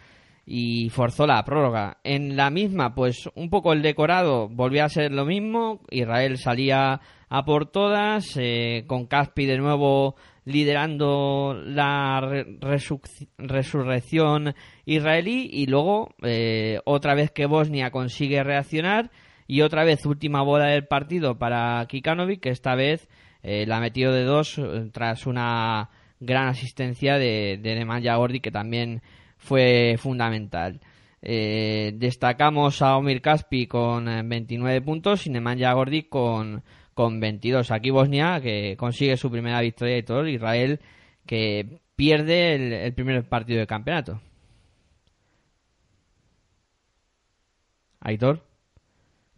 [0.47, 1.99] y forzó la prórroga.
[2.05, 5.81] En la misma, pues un poco el decorado volvió a ser lo mismo.
[5.91, 8.39] Israel salía a por todas,
[8.87, 12.45] con Caspi de nuevo liderando la
[13.39, 14.55] resurrección
[14.87, 16.15] israelí y luego
[16.85, 19.11] otra vez que Bosnia consigue reaccionar
[19.49, 23.09] y otra vez última bola del partido para Kikanovic, que esta vez
[23.43, 25.89] eh, la metió de dos eh, tras una
[26.21, 29.01] gran asistencia de, de Nemanja Gordi que también
[29.39, 30.81] fue fundamental.
[31.23, 36.63] Eh, destacamos a Omir Kaspi con 29 eh, puntos y Nemanja Gordi con,
[36.99, 37.71] con 22.
[37.71, 40.27] Aquí Bosnia, que consigue su primera victoria de todo.
[40.27, 40.81] Israel,
[41.27, 44.21] que pierde el, primer partido de campeonato.
[48.01, 48.43] Aitor,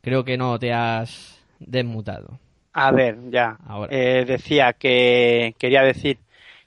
[0.00, 2.40] creo que no te has desmutado.
[2.72, 3.58] A ver, ya.
[3.90, 6.16] Eh, decía que quería decir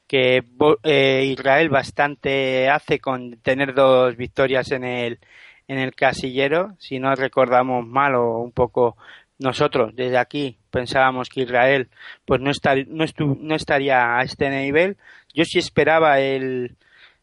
[0.05, 0.43] que
[0.83, 5.19] eh, Israel bastante hace con tener dos victorias en el
[5.67, 8.95] en el casillero, si no recordamos mal o un poco
[9.39, 11.87] nosotros desde aquí pensábamos que Israel
[12.25, 12.51] pues no,
[12.87, 13.05] no,
[13.39, 14.97] no estaría a este nivel.
[15.33, 16.75] Yo sí esperaba el,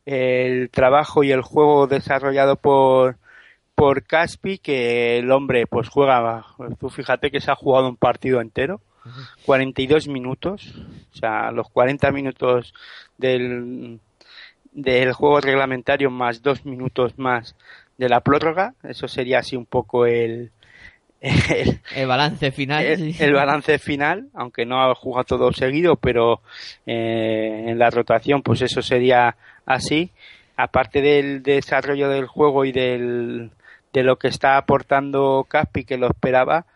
[0.06, 3.18] el trabajo y el juego desarrollado por
[3.74, 6.44] por Caspi que el hombre pues juega,
[6.78, 8.82] tú fíjate que se ha jugado un partido entero
[9.46, 10.74] 42 minutos,
[11.14, 12.74] o sea, los 40 minutos
[13.16, 13.98] del,
[14.72, 17.56] del juego reglamentario más dos minutos más
[17.96, 20.52] de la prórroga, eso sería así un poco el,
[21.20, 22.84] el, balance final.
[22.84, 26.40] El, balance final, aunque no ha jugado todo seguido, pero
[26.86, 30.10] eh, en la rotación, pues eso sería así.
[30.56, 33.50] Aparte del desarrollo del juego y del,
[33.92, 36.66] de lo que está aportando Caspi, que lo esperaba,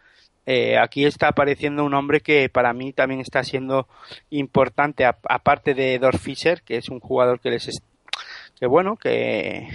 [0.46, 3.88] eh, aquí está apareciendo un hombre que para mí también está siendo
[4.30, 7.82] importante, aparte de Dorf Fischer, que es un jugador que les
[8.58, 9.68] que bueno, que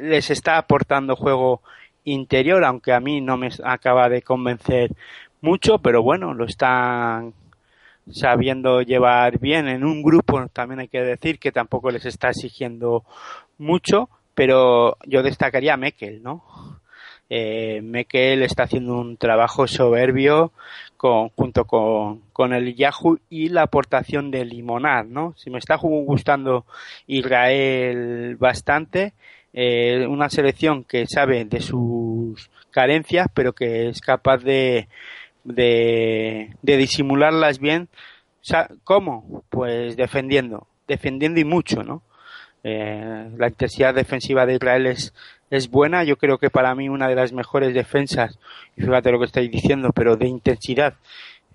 [0.00, 1.62] les está aportando juego
[2.04, 4.90] interior, aunque a mí no me acaba de convencer
[5.40, 7.34] mucho, pero bueno, lo están
[8.10, 13.04] sabiendo llevar bien en un grupo, también hay que decir que tampoco les está exigiendo
[13.58, 16.44] mucho, pero yo destacaría a Mekel, ¿no?
[17.30, 20.52] Eh, Mekel está haciendo un trabajo soberbio
[20.96, 25.34] con, junto con, con, el Yahoo y la aportación de Limonar, ¿no?
[25.36, 26.66] Si me está gustando
[27.06, 29.14] Israel bastante,
[29.54, 34.88] eh, una selección que sabe de sus carencias, pero que es capaz de,
[35.44, 37.88] de, de disimularlas bien.
[38.84, 39.42] ¿Cómo?
[39.48, 42.02] Pues defendiendo, defendiendo y mucho, ¿no?
[42.62, 45.14] Eh, la intensidad defensiva de Israel es,
[45.50, 46.04] es buena.
[46.04, 48.38] Yo creo que para mí una de las mejores defensas,
[48.76, 50.94] y fíjate lo que estáis diciendo, pero de intensidad,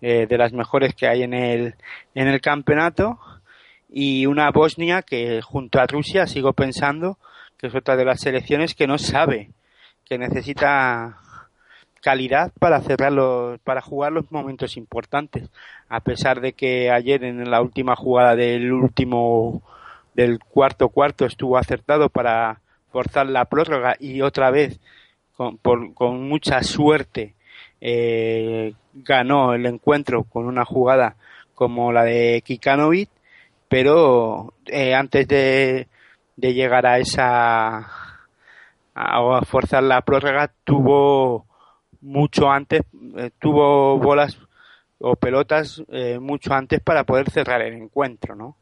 [0.02, 1.76] eh, de las mejores que hay en el,
[2.16, 3.20] en el campeonato.
[3.92, 7.18] Y una Bosnia que junto a Rusia sigo pensando
[7.60, 9.52] que es otra de las selecciones que no sabe,
[10.06, 11.18] que necesita
[12.02, 15.50] calidad para cerrar para jugar los momentos importantes.
[15.90, 19.62] A pesar de que ayer en la última jugada del último
[20.14, 24.80] del cuarto cuarto estuvo acertado para forzar la prórroga y otra vez
[25.36, 25.58] con,
[25.94, 27.36] con mucha suerte
[27.82, 31.16] eh, ganó el encuentro con una jugada
[31.54, 33.10] como la de Kikanovic,
[33.68, 35.88] pero eh, antes de,
[36.40, 37.78] de, llegar a esa
[38.96, 41.46] a forzar la prórroga tuvo
[42.02, 42.82] mucho antes
[43.18, 44.38] eh, tuvo bolas
[45.00, 45.82] o pelotas
[46.20, 48.58] mucho antes para poder cerrar el encuentro, ¿no?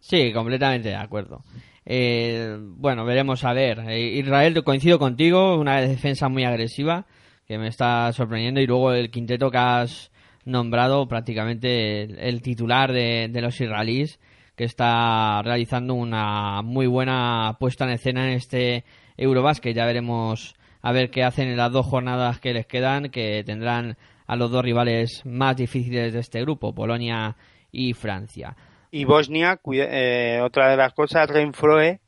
[0.00, 1.42] Sí, completamente de acuerdo.
[1.84, 3.80] Eh, bueno, veremos a ver.
[3.88, 7.06] Eh, Israel, coincido contigo, una defensa muy agresiva
[7.46, 10.10] que me está sorprendiendo y luego el quinteto que has
[10.44, 14.18] nombrado prácticamente el, titular de, los israelíes
[14.56, 18.84] que está realizando una muy buena puesta en escena en este
[19.16, 19.74] Eurobasket.
[19.74, 23.96] Ya veremos a ver qué hacen en las dos jornadas que les quedan, que tendrán
[24.26, 27.36] a los dos rivales más difíciles de este grupo, Polonia
[27.70, 28.56] y Francia.
[28.90, 32.00] Y Bosnia, eh, otra de las cosas, Renfroe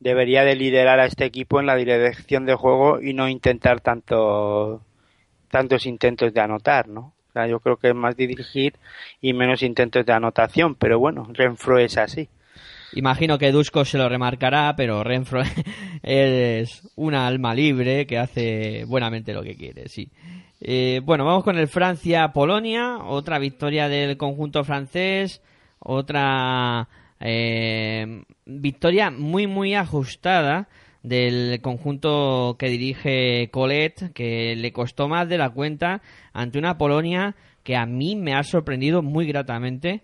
[0.00, 4.82] debería de liderar a este equipo en la dirección de juego y no intentar tanto
[5.48, 7.14] tantos intentos de anotar, ¿no?
[7.34, 8.74] Yo creo que es más dirigir
[9.20, 12.28] y menos intentos de anotación, pero bueno, Renfro es así.
[12.92, 15.42] Imagino que Dusko se lo remarcará, pero Renfro
[16.02, 20.10] es una alma libre que hace buenamente lo que quiere, sí.
[20.60, 25.42] Eh, bueno, vamos con el Francia-Polonia, otra victoria del conjunto francés
[25.84, 26.88] otra
[27.20, 30.68] eh, victoria muy muy ajustada
[31.04, 36.02] del conjunto que dirige Colette, que le costó más de la cuenta
[36.32, 40.02] ante una Polonia que a mí me ha sorprendido muy gratamente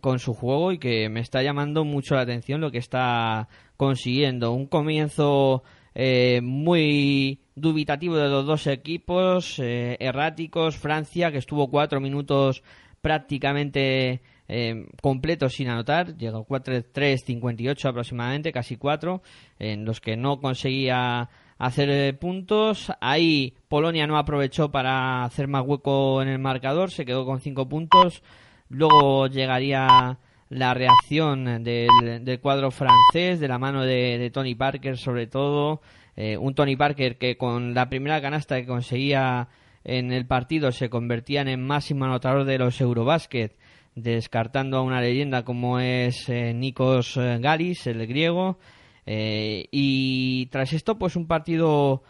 [0.00, 4.52] con su juego y que me está llamando mucho la atención lo que está consiguiendo.
[4.52, 5.62] Un comienzo
[5.94, 10.76] eh, muy dubitativo de los dos equipos, eh, erráticos.
[10.76, 12.64] Francia, que estuvo cuatro minutos
[13.00, 19.22] prácticamente eh, completo sin anotar, llegó 4-3-58 aproximadamente, casi 4,
[19.58, 21.28] en los que no conseguía
[21.58, 22.92] hacer eh, puntos.
[23.00, 27.68] Ahí Polonia no aprovechó para hacer más hueco en el marcador, se quedó con 5
[27.68, 28.22] puntos.
[28.68, 30.18] Luego llegaría
[30.48, 35.80] la reacción del, cuadro francés, de la mano de, Tony Parker sobre todo.
[36.16, 39.48] Eh, un Tony Parker que con la primera canasta que conseguía
[39.84, 43.56] en el partido se convertía en máximo anotador de los Eurobasket,
[43.96, 48.58] descartando a una leyenda como es eh, Nikos eh, Galis, el griego.
[49.04, 52.02] y tras esto, pues un partido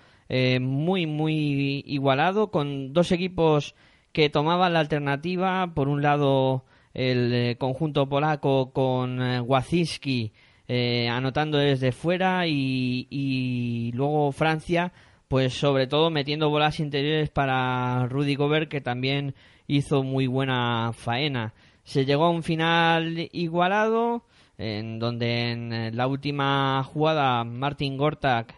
[0.60, 3.74] muy, muy igualado, con dos equipos
[4.12, 5.72] que tomaban la alternativa.
[5.74, 6.64] Por un lado,
[6.96, 10.32] el eh, conjunto polaco con eh, Wacinski
[10.66, 14.94] eh, anotando desde fuera y, luego Francia
[15.28, 19.34] pues sobre todo metiendo bolas interiores para Rudy Gobert que también
[19.66, 21.52] hizo muy buena faena
[21.86, 24.24] se llegó a un final igualado
[24.58, 28.54] en donde en la última jugada Martin Gortak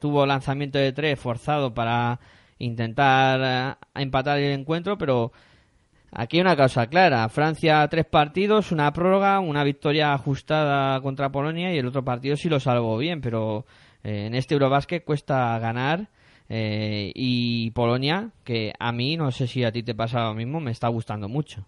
[0.00, 2.20] tuvo lanzamiento de tres forzado para
[2.58, 5.32] intentar empatar el encuentro pero
[6.16, 7.28] Aquí una causa clara.
[7.28, 12.48] Francia tres partidos, una prórroga, una victoria ajustada contra Polonia y el otro partido sí
[12.48, 13.66] lo salvó bien, pero
[14.04, 16.08] eh, en este Eurobasket cuesta ganar
[16.48, 20.60] eh, y Polonia, que a mí, no sé si a ti te pasa lo mismo,
[20.60, 21.66] me está gustando mucho.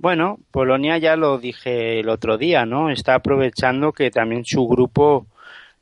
[0.00, 2.88] Bueno, Polonia ya lo dije el otro día, ¿no?
[2.88, 5.26] Está aprovechando que también su grupo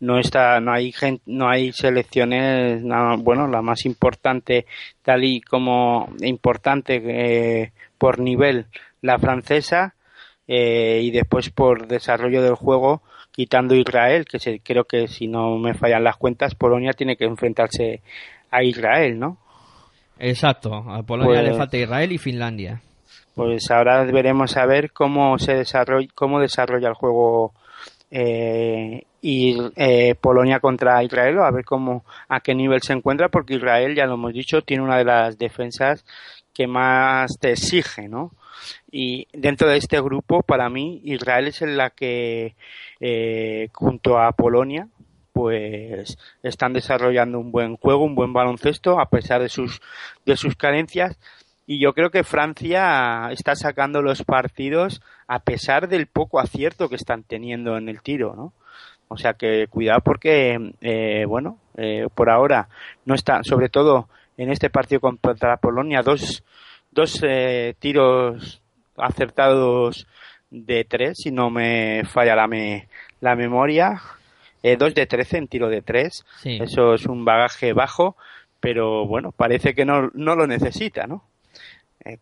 [0.01, 0.93] no está no hay
[1.27, 2.83] no hay selecciones
[3.19, 4.67] bueno la más importante
[5.03, 8.67] tal y como importante eh, por nivel
[9.03, 9.95] la francesa
[10.47, 13.03] eh, y después por desarrollo del juego
[13.33, 17.25] quitando Israel que se, creo que si no me fallan las cuentas Polonia tiene que
[17.25, 18.01] enfrentarse
[18.53, 19.39] a Israel no
[20.21, 22.83] exacto a Polonia le pues falta Israel y Finlandia
[23.39, 27.55] pues ahora veremos a ver cómo se desarrolla cómo desarrolla el juego
[28.11, 33.55] eh, y eh, Polonia contra Israel, a ver cómo, a qué nivel se encuentra, porque
[33.55, 36.05] Israel, ya lo hemos dicho, tiene una de las defensas
[36.53, 38.33] que más te exige, ¿no?
[38.91, 42.57] Y dentro de este grupo, para mí, Israel es en la que,
[42.99, 44.89] eh, junto a Polonia,
[45.33, 49.81] pues están desarrollando un buen juego, un buen baloncesto, a pesar de sus,
[50.27, 51.17] de sus carencias.
[51.71, 56.97] Y yo creo que Francia está sacando los partidos a pesar del poco acierto que
[56.97, 58.55] están teniendo en el tiro, ¿no?
[59.09, 62.71] O sea que cuidado porque, eh, bueno, eh, por ahora
[63.05, 64.09] no está, sobre todo
[64.39, 66.43] en este partido contra Polonia, dos,
[66.91, 68.63] dos eh, tiros
[68.97, 70.07] acertados
[70.49, 72.89] de tres, si no me falla la, me,
[73.21, 74.01] la memoria,
[74.79, 76.25] dos de trece en tiro de tres.
[76.45, 78.17] Eso es un bagaje bajo,
[78.59, 81.25] pero bueno, parece que no, no lo necesita, ¿no?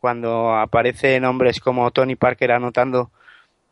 [0.01, 3.11] Cuando aparecen hombres como Tony Parker anotando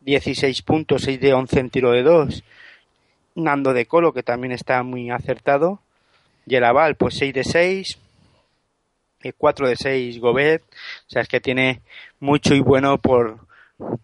[0.01, 2.45] 16 puntos, 6 de 11 en tiro de dos
[3.35, 5.81] Nando de Colo, que también está muy acertado.
[6.47, 7.99] Y el Aval, pues 6 de 6.
[9.33, 10.63] 4 de 6 Gobet.
[10.63, 11.81] O sea, es que tiene
[12.21, 13.47] mucho y bueno por,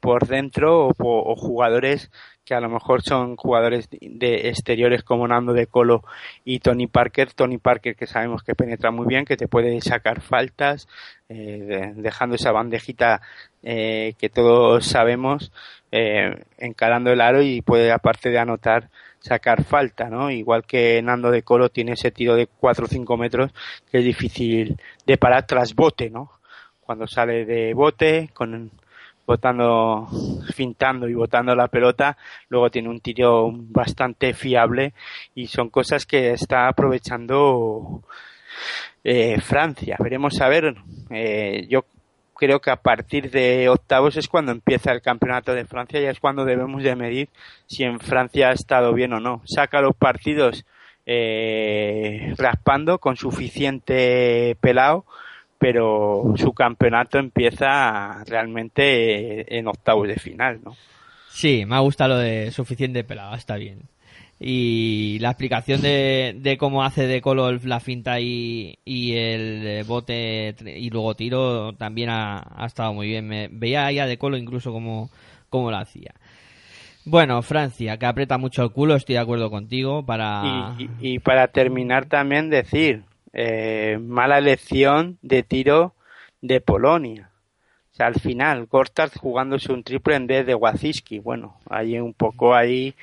[0.01, 2.11] por dentro o, o, jugadores
[2.51, 6.03] que a lo mejor son jugadores de exteriores como Nando de Colo
[6.45, 7.33] y Tony Parker.
[7.33, 10.89] Tony Parker que sabemos que penetra muy bien, que te puede sacar faltas,
[11.29, 13.21] eh, dejando esa bandejita
[13.63, 15.53] eh, que todos sabemos,
[15.93, 18.91] eh, encarando el aro y puede aparte de anotar
[19.21, 20.29] sacar falta, ¿no?
[20.33, 23.53] Igual que Nando de Colo tiene ese tiro de 4 o 5 metros
[23.93, 24.77] que es difícil
[25.07, 26.33] de parar tras bote, ¿no?
[26.81, 28.73] Cuando sale de bote, con
[29.31, 30.09] botando,
[30.53, 32.16] fintando y botando la pelota,
[32.49, 34.93] luego tiene un tiro bastante fiable
[35.37, 38.03] y son cosas que está aprovechando
[39.05, 39.97] eh, Francia.
[40.01, 40.74] Veremos a ver,
[41.11, 41.85] eh, yo
[42.35, 46.18] creo que a partir de octavos es cuando empieza el campeonato de Francia y es
[46.18, 47.28] cuando debemos de medir
[47.66, 49.43] si en Francia ha estado bien o no.
[49.45, 50.64] Saca los partidos
[51.07, 55.05] eh, raspando con suficiente pelado,
[55.61, 60.75] pero su campeonato empieza realmente en octavos de final, ¿no?
[61.29, 63.83] Sí, me gusta lo de suficiente pelado, está bien
[64.43, 70.55] y la explicación de, de cómo hace de color la finta y, y el bote
[70.65, 73.29] y luego tiro también ha, estado muy bien.
[73.29, 75.11] Me veía ya de colo incluso como,
[75.51, 76.15] como lo hacía.
[77.05, 80.07] Bueno, Francia, que aprieta mucho el culo, estoy de acuerdo contigo.
[80.07, 80.75] Para...
[81.01, 83.03] Y, para terminar también decir,
[83.33, 85.95] eh, mala elección de tiro
[86.41, 87.31] de Polonia.
[87.93, 91.18] O sea, al final, Gortard jugándose un triple en vez de Waziski.
[91.18, 92.95] Bueno, hay un poco ahí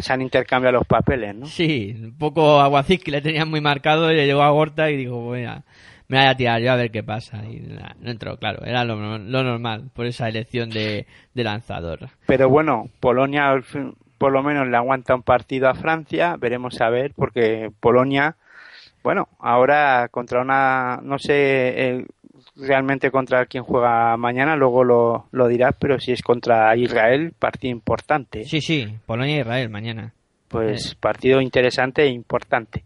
[0.00, 1.46] se han intercambiado los papeles, ¿no?
[1.46, 4.96] Sí, un poco a que le tenían muy marcado y le llegó a Gorta y
[4.96, 5.62] dijo, bueno,
[6.08, 7.44] me voy a tirar yo a ver qué pasa.
[7.44, 7.60] Y
[8.00, 12.08] no entró, claro, era lo, normal por esa elección de, lanzador.
[12.26, 13.54] Pero bueno, Polonia
[14.18, 18.36] por lo menos le aguanta un partido a Francia, veremos a ver, porque Polonia,
[19.04, 22.06] bueno, ahora contra una, no sé
[22.56, 27.70] realmente contra quien juega mañana, luego lo, lo dirás, pero si es contra Israel, partido
[27.70, 28.44] importante.
[28.44, 30.14] Sí, sí, Polonia-Israel mañana.
[30.48, 30.96] Pues eh.
[30.98, 32.84] partido interesante e importante.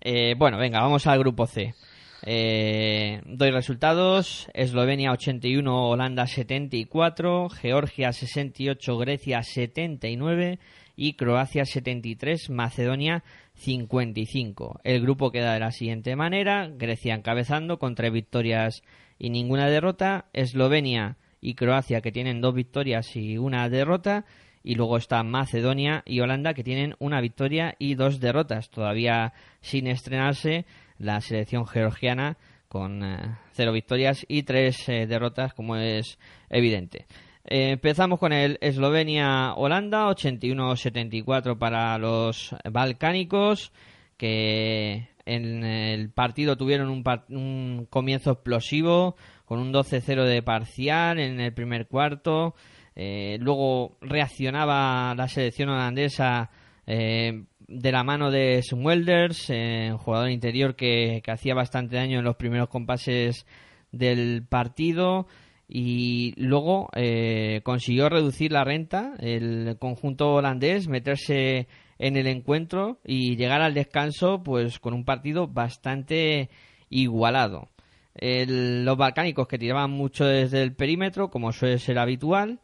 [0.00, 1.74] Eh, bueno, venga, vamos al grupo C.
[2.22, 4.48] Eh, doy resultados.
[4.54, 10.58] Eslovenia 81, Holanda 74, Georgia 68, Grecia 79
[10.96, 13.22] y Croacia 73, Macedonia
[13.54, 14.80] 55.
[14.82, 18.82] El grupo queda de la siguiente manera, Grecia encabezando con tres victorias
[19.18, 24.24] y ninguna derrota, Eslovenia y Croacia que tienen dos victorias y una derrota,
[24.62, 29.86] y luego está Macedonia y Holanda que tienen una victoria y dos derrotas, todavía sin
[29.86, 30.64] estrenarse
[30.98, 32.36] la selección georgiana
[32.68, 36.18] con eh, cero victorias y tres eh, derrotas como es
[36.50, 37.06] evidente.
[37.48, 43.72] Eh, empezamos con el Eslovenia-Holanda, 81-74 para los balcánicos,
[44.16, 51.38] que en el partido tuvieron un, un comienzo explosivo, con un 12-0 de parcial en
[51.38, 52.56] el primer cuarto.
[52.96, 56.50] Eh, luego reaccionaba la selección holandesa
[56.84, 62.36] eh, de la mano de Smuelders, un jugador interior que hacía bastante daño en los
[62.36, 63.46] primeros compases
[63.92, 65.28] del partido
[65.68, 71.66] y luego eh, consiguió reducir la renta el conjunto holandés meterse
[71.98, 76.50] en el encuentro y llegar al descanso pues con un partido bastante
[76.88, 77.70] igualado.
[78.18, 82.60] Los balcánicos que tiraban mucho desde el perímetro como suele ser habitual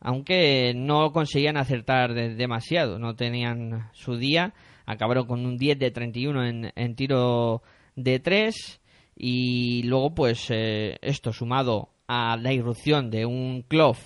[0.00, 4.52] aunque no conseguían acertar demasiado no tenían su día
[4.84, 7.62] acabaron con un 10 de 31 en, en tiro
[7.94, 8.80] de 3
[9.16, 13.96] y luego pues eh, esto sumado a la irrupción de un Clough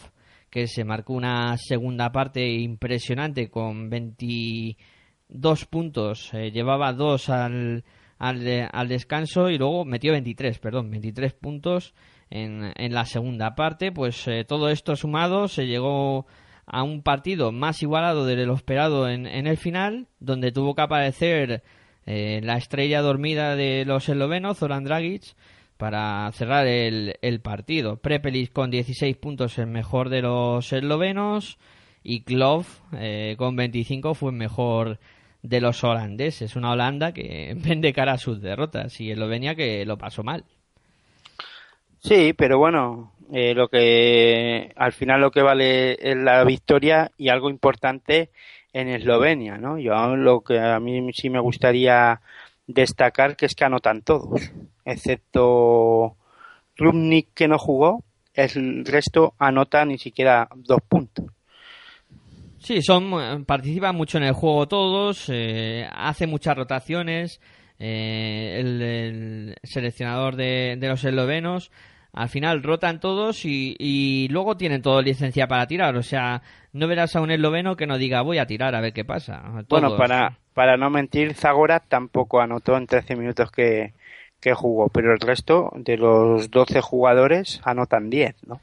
[0.50, 7.84] que se marcó una segunda parte impresionante con 22 puntos, eh, llevaba dos al,
[8.18, 11.94] al, descanso y luego metió 23, perdón, 23 puntos
[12.30, 13.92] en, en la segunda parte.
[13.92, 16.26] Pues eh, todo esto sumado se llegó
[16.66, 20.82] a un partido más igualado de lo esperado en, en el final, donde tuvo que
[20.82, 21.62] aparecer
[22.06, 25.22] eh, la estrella dormida de los eslovenos, Zoran Dragic,
[25.80, 27.96] para cerrar el, el partido.
[27.96, 31.58] Prepelis con 16 puntos el mejor de los eslovenos
[32.02, 32.66] y Klov
[32.98, 34.98] eh, con 25 fue el mejor
[35.42, 36.54] de los holandeses.
[36.54, 40.44] Una Holanda que vende cara a sus derrotas y Eslovenia que lo pasó mal.
[41.98, 47.30] Sí, pero bueno, eh, lo que al final lo que vale es la victoria y
[47.30, 48.28] algo importante
[48.74, 49.78] en Eslovenia, ¿no?
[49.78, 52.20] Yo lo que a mí sí me gustaría
[52.66, 54.52] destacar que es que anotan todos,
[54.90, 56.16] excepto
[56.74, 61.26] Klubnik que no jugó, el resto anota ni siquiera dos puntos.
[62.58, 67.40] Sí, son participan mucho en el juego todos, eh, hace muchas rotaciones.
[67.78, 71.70] Eh, el, seleccionador de, de, los eslovenos
[72.12, 75.96] al final rotan todos y, y, luego tienen todo licencia para tirar.
[75.96, 78.92] O sea, no verás a un esloveno que no diga voy a tirar a ver
[78.92, 79.42] qué pasa.
[79.68, 83.94] Bueno, para, para no mentir, Zagora tampoco anotó en 13 minutos que,
[84.40, 88.60] que jugó, pero el resto de los 12 jugadores anotan 10, ¿no?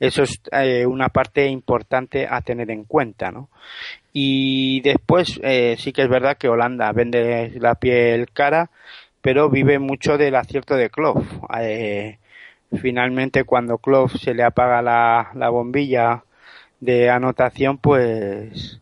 [0.00, 3.48] Eso es eh, una parte importante a tener en cuenta, ¿no?
[4.12, 8.70] Y después eh, sí que es verdad que Holanda vende la piel cara,
[9.20, 11.24] pero vive mucho del acierto de Klopp.
[11.60, 12.18] Eh,
[12.80, 16.24] finalmente cuando Klopp se le apaga la, la bombilla
[16.80, 18.80] de anotación, pues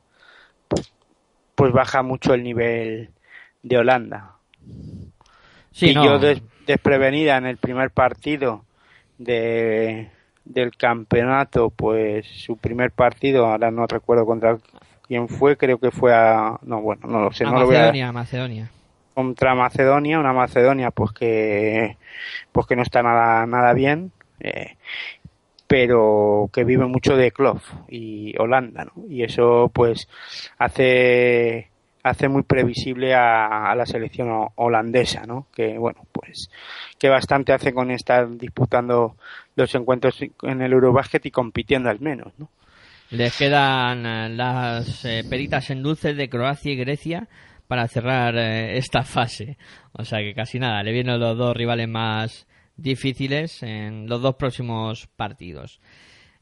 [1.55, 3.11] pues baja mucho el nivel
[3.63, 4.37] de Holanda.
[5.73, 6.19] Sí, y yo
[6.67, 8.65] desprevenida en el primer partido
[9.19, 10.11] de
[10.45, 14.59] del campeonato, pues su primer partido, ahora no recuerdo contra
[15.07, 18.01] quién fue, creo que fue a no bueno, no lo sé, no Macedonia, lo voy
[18.01, 18.13] a...
[18.13, 18.71] Macedonia.
[19.15, 21.97] Contra Macedonia, una Macedonia pues que
[22.51, 24.11] pues que no está nada nada bien.
[24.41, 24.77] Eh,
[25.73, 28.93] pero que vive mucho de Klopp y Holanda, ¿no?
[29.09, 30.07] Y eso pues
[30.59, 31.71] hace
[32.03, 35.47] hace muy previsible a, a, la selección holandesa, ¿no?
[35.55, 36.51] Que bueno, pues
[36.99, 39.17] que bastante hace con estar disputando
[39.57, 42.49] los encuentros en el Eurobasket y compitiendo al menos, ¿no?
[43.13, 47.29] Les quedan eh, las eh, peritas en dulce de Croacia y Grecia
[47.69, 49.59] para cerrar eh, esta fase.
[49.93, 52.47] O sea que casi nada, le vienen los dos rivales más
[52.77, 55.79] difíciles en los dos próximos partidos.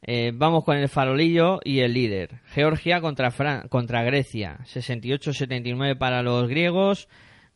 [0.02, 2.40] Eh, vamos con el farolillo y el líder.
[2.46, 4.58] Georgia contra, Fran contra Grecia.
[4.64, 7.08] 68-79 para los griegos.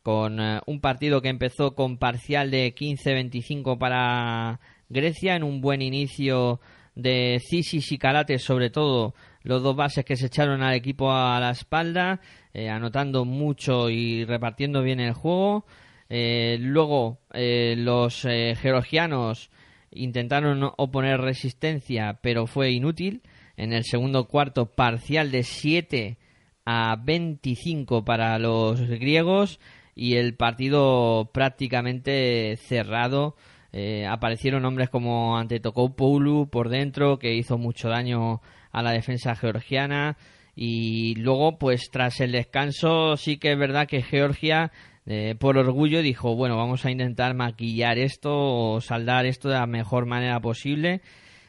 [0.02, 4.60] Con eh, un partido que empezó con parcial de 15-25 para
[4.90, 5.36] Grecia.
[5.36, 6.60] En un buen inicio
[6.94, 11.40] de Cisis y Calates, sobre todo los dos bases que se echaron al equipo a
[11.40, 12.20] la espalda.
[12.52, 15.64] Eh, anotando mucho y repartiendo bien el juego.
[16.10, 19.50] Luego, los georgianos
[19.94, 23.22] intentaron oponer resistencia, pero fue inútil.
[23.56, 26.18] En el segundo cuarto, parcial de 7
[26.66, 29.60] a 25 para los griegos
[29.94, 33.36] y el partido prácticamente cerrado.
[33.72, 38.40] Eh, aparecieron hombres como Antetokounmpo por dentro, que hizo mucho daño
[38.70, 40.16] a la defensa georgiana.
[40.56, 44.70] Y luego, pues tras el descanso, sí que es verdad que Georgia,
[45.06, 49.66] eh, por orgullo, dijo, bueno, vamos a intentar maquillar esto o saldar esto de la
[49.66, 51.02] mejor manera posible.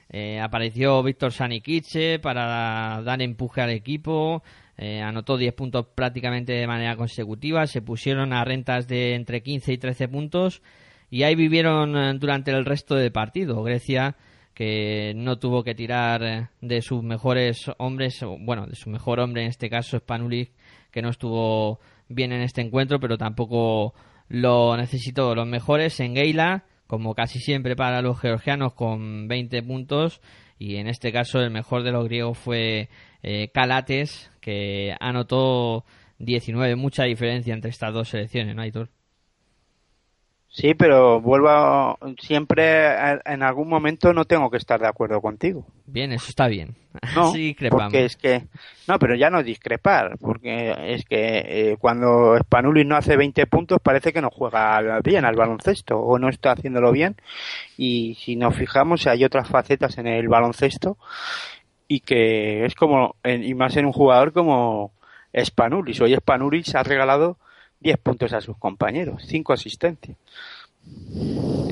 [0.09, 4.43] Eh, apareció Víctor Sanikice para dar empuje al equipo.
[4.77, 7.65] Eh, anotó 10 puntos prácticamente de manera consecutiva.
[7.67, 10.61] Se pusieron a rentas de entre 15 y 13 puntos.
[11.09, 13.63] Y ahí vivieron durante el resto del partido.
[13.63, 14.15] Grecia
[14.55, 19.43] que no tuvo que tirar eh, de sus mejores hombres, bueno, de su mejor hombre
[19.43, 20.49] en este caso, Spanulis,
[20.91, 21.79] que no estuvo
[22.09, 23.93] bien en este encuentro, pero tampoco
[24.27, 25.35] lo necesitó.
[25.35, 30.21] Los mejores en Geila, como casi siempre para los georgianos, con 20 puntos,
[30.57, 32.89] y en este caso el mejor de los griegos fue
[33.23, 35.85] eh, Calates, que anotó
[36.19, 38.89] 19, mucha diferencia entre estas dos selecciones, ¿no, Aitor?
[40.55, 42.95] Sí, pero vuelvo siempre
[43.25, 45.65] en algún momento no tengo que estar de acuerdo contigo.
[45.85, 46.75] Bien, eso está bien.
[47.13, 47.33] No,
[47.71, 48.43] porque es que
[48.87, 53.79] no, pero ya no discrepar, porque es que eh, cuando Spanulis no hace 20 puntos
[53.83, 57.17] parece que no juega bien al baloncesto o no está haciéndolo bien
[57.75, 60.97] y si nos fijamos hay otras facetas en el baloncesto
[61.89, 64.93] y que es como y más en un jugador como
[65.37, 65.99] Spanulis.
[65.99, 67.39] Hoy Spanulis ha regalado
[67.85, 70.17] 10 puntos a sus compañeros, 5 asistencias.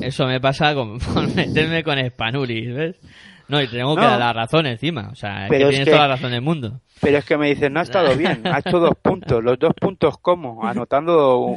[0.00, 3.00] Eso me pasa con, por meterme con Spanulis, ¿ves?
[3.48, 5.08] No, y tengo que dar la razón encima.
[5.10, 6.80] O sea, que tienes toda la razón del mundo.
[7.00, 9.42] Pero es que me dicen, no ha estado bien, ha hecho dos puntos.
[9.42, 10.64] ¿Los dos puntos cómo?
[10.64, 11.56] Anotando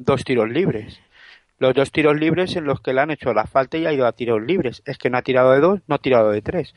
[0.00, 1.00] dos tiros libres.
[1.58, 4.06] Los dos tiros libres en los que le han hecho la falta y ha ido
[4.06, 4.80] a tiros libres.
[4.86, 6.72] Es que no ha tirado de dos, no ha tirado de tres.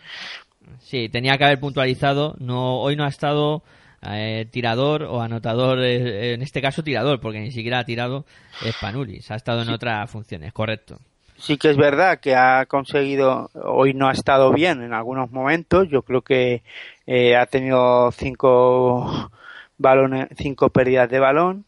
[0.80, 2.36] Sí, tenía que haber puntualizado.
[2.40, 3.64] No, hoy no ha estado
[4.08, 8.26] eh, tirador o anotador, eh, en este caso tirador, porque ni siquiera ha tirado
[8.62, 11.00] Spanulis, ha estado en otras funciones, correcto.
[11.38, 15.88] Sí que es verdad que ha conseguido, hoy no ha estado bien en algunos momentos,
[15.90, 16.64] yo creo que
[17.06, 19.32] eh, ha tenido cinco
[19.78, 21.66] balones, cinco pérdidas de balón,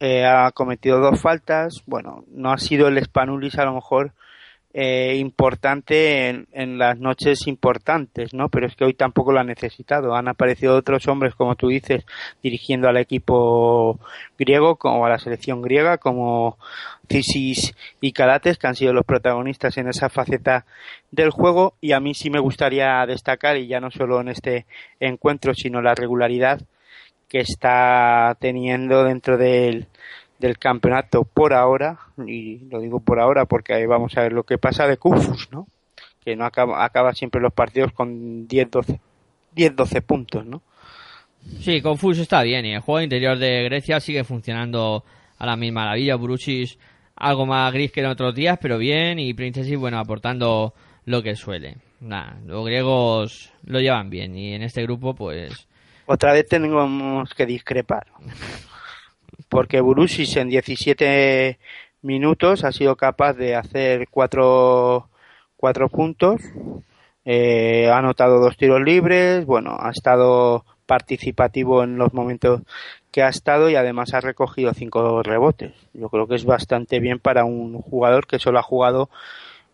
[0.00, 4.12] ha cometido dos faltas, bueno, no ha sido el Spanulis a lo mejor
[4.74, 8.48] eh, importante en, las noches importantes, ¿no?
[8.48, 10.14] Pero es que hoy tampoco lo ha necesitado.
[10.14, 12.06] Han aparecido otros hombres, como tú dices,
[12.42, 14.00] dirigiendo al equipo
[14.38, 16.56] griego, como a la selección griega, como
[17.08, 20.64] Cisis y Calates, que han sido los protagonistas en esa faceta
[21.10, 21.74] del juego.
[21.82, 24.66] Y a mí sí me gustaría destacar, y ya no solo en este
[25.00, 26.62] encuentro, sino la regularidad
[27.28, 29.88] que está teniendo dentro del
[30.42, 34.42] del campeonato por ahora, y lo digo por ahora porque ahí vamos a ver lo
[34.42, 35.68] que pasa de Kufus, ¿no?
[36.24, 38.98] Que no acaba, acaba siempre los partidos con 10-12
[39.54, 40.62] 10-12 puntos, ¿no?
[41.60, 45.04] Sí, Confus está bien y el juego interior de Grecia sigue funcionando
[45.38, 46.16] a la misma maravilla.
[46.16, 46.78] Bruchis
[47.16, 50.74] algo más gris que en otros días, pero bien y Princesi, bueno, aportando
[51.04, 51.76] lo que suele.
[52.00, 55.68] Nada, los griegos lo llevan bien y en este grupo, pues...
[56.06, 58.06] Otra vez tenemos que discrepar
[59.52, 61.58] porque Burusis en 17
[62.00, 65.10] minutos ha sido capaz de hacer cuatro,
[65.58, 66.40] cuatro puntos,
[67.26, 72.62] eh, ha anotado dos tiros libres, bueno, ha estado participativo en los momentos
[73.10, 75.74] que ha estado y además ha recogido cinco rebotes.
[75.92, 79.10] Yo creo que es bastante bien para un jugador que solo ha jugado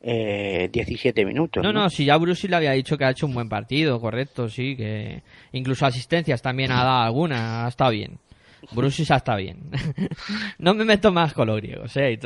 [0.02, 1.62] eh, 17 minutos.
[1.62, 4.48] No, no, si ya Bruce le había dicho que ha hecho un buen partido, correcto,
[4.48, 5.22] sí, que
[5.52, 8.18] incluso asistencias también ha dado alguna, ha estado bien.
[8.72, 9.70] Brusis está bien.
[10.58, 12.18] no me meto más con los griegos, ¿eh?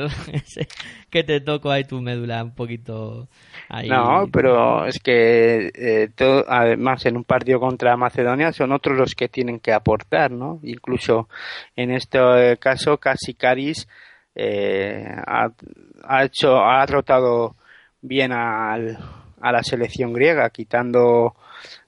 [1.09, 3.27] que te toco ahí tu médula un poquito
[3.69, 3.89] ahí.
[3.89, 9.15] No, pero es que eh, todo, además en un partido contra Macedonia son otros los
[9.15, 10.59] que tienen que aportar, ¿no?
[10.63, 11.29] Incluso
[11.75, 13.87] en este caso, casi Caris
[14.35, 17.55] eh, ha, hecho, ha rotado
[18.01, 18.97] bien al,
[19.41, 21.35] a la selección griega, quitando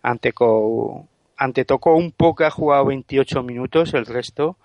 [0.01, 0.33] ante
[1.37, 4.57] ante tocó un poco, ha jugado 28 minutos, el resto,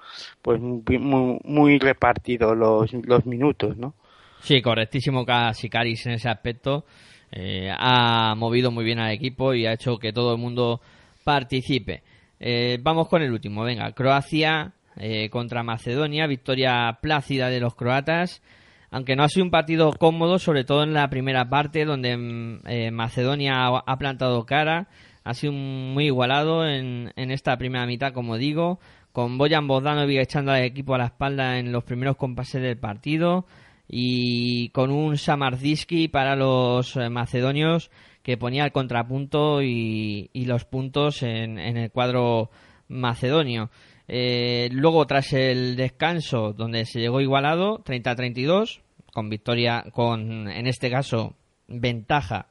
[0.43, 3.95] pues muy, muy repartido los, los minutos, ¿no?
[4.41, 6.85] Sí, correctísimo Caris en ese aspecto.
[7.33, 10.81] Eh, ha movido muy bien al equipo y ha hecho que todo el mundo
[11.25, 12.03] participe.
[12.41, 18.43] Eh, vamos con el último, venga, Croacia eh, contra Macedonia, victoria plácida de los croatas,
[18.91, 22.93] aunque no ha sido un partido cómodo, sobre todo en la primera parte donde mm,
[22.93, 24.89] Macedonia ha plantado cara,
[25.25, 28.81] ha sido muy igualado en, en esta primera mitad, como digo,
[29.13, 33.47] con Boyan Bogdanovic echando al equipo a la espalda en los primeros compases del partido
[33.89, 37.91] y con un Samardziski para los eh, macedonios
[38.23, 42.51] que ponía el contrapunto y, los puntos en, el cuadro
[42.89, 43.71] macedonio.
[44.07, 48.81] Eh, luego, tras el descanso, donde se llegó igualado, 30-32,
[49.13, 51.35] con victoria, con, en este caso,
[51.67, 52.47] ventaja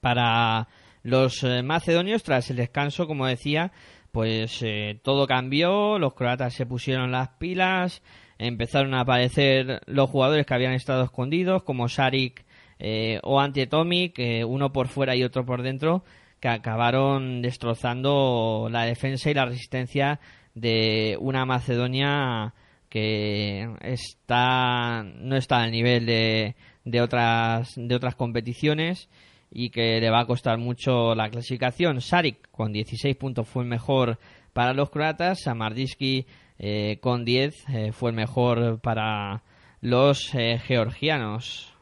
[0.00, 0.68] para
[1.02, 3.72] los eh, macedonios, tras el descanso, como decía,
[4.12, 4.64] pues
[5.02, 8.02] todo cambió, los croatas se pusieron las pilas,
[8.40, 12.44] empezaron a aparecer los jugadores que habían estado escondidos, como Sarik
[12.78, 16.02] eh, o Antietomic, eh, uno por fuera y otro por dentro,
[16.40, 20.20] que acabaron destrozando la defensa y la resistencia
[20.54, 22.54] de una Macedonia
[22.88, 29.10] que está no está al nivel de, de otras de otras competiciones
[29.50, 32.00] y que le va a costar mucho la clasificación.
[32.00, 34.18] Sarik con 16 puntos fue el mejor
[34.52, 36.26] para los croatas, Samardiski
[36.58, 39.42] eh, con 10 eh, fue el mejor para
[39.80, 41.74] los eh, georgianos.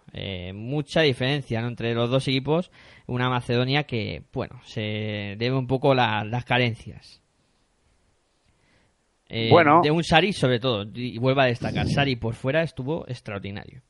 [0.54, 2.70] mucha diferencia entre los dos equipos.
[3.06, 7.22] Una Macedonia que, bueno, se debe un poco las carencias.
[9.50, 9.80] bueno.
[9.82, 13.82] De un Sari, sobre todo, y vuelvo a destacar, Sari por fuera estuvo extraordinario.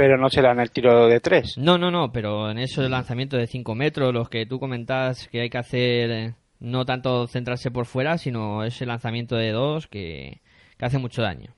[0.00, 1.58] Pero no se dan el tiro de tres.
[1.58, 5.42] No, no, no, pero en esos lanzamientos de 5 metros, los que tú comentas que
[5.42, 10.40] hay que hacer no tanto centrarse por fuera, sino ese lanzamiento de dos que,
[10.80, 11.52] hace mucho daño.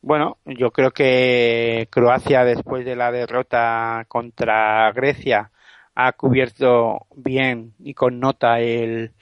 [0.00, 5.50] Bueno, yo creo que Croacia, después de la derrota contra Grecia,
[5.94, 9.12] ha cubierto bien y con nota el,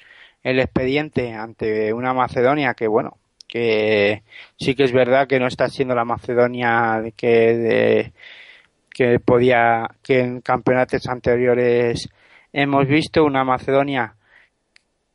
[0.45, 3.19] el expediente ante una Macedonia que, bueno,
[3.57, 4.23] que
[4.59, 8.13] sí que es verdad que no está siendo la Macedonia que,
[8.91, 12.11] que podía, que en campeonatos anteriores
[12.53, 14.15] hemos visto, una Macedonia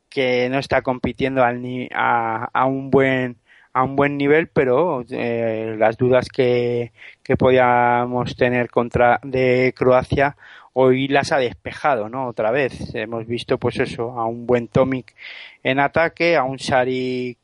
[0.08, 1.62] que no está compitiendo al
[1.94, 3.36] a, a, un buen
[3.72, 6.92] a un buen nivel pero eh, las dudas que,
[7.22, 10.36] que podíamos tener contra de Croacia
[10.72, 12.92] hoy las ha despejado no otra vez.
[12.94, 15.14] Hemos visto pues eso a un buen Tomic
[15.62, 17.38] en ataque a un Sharik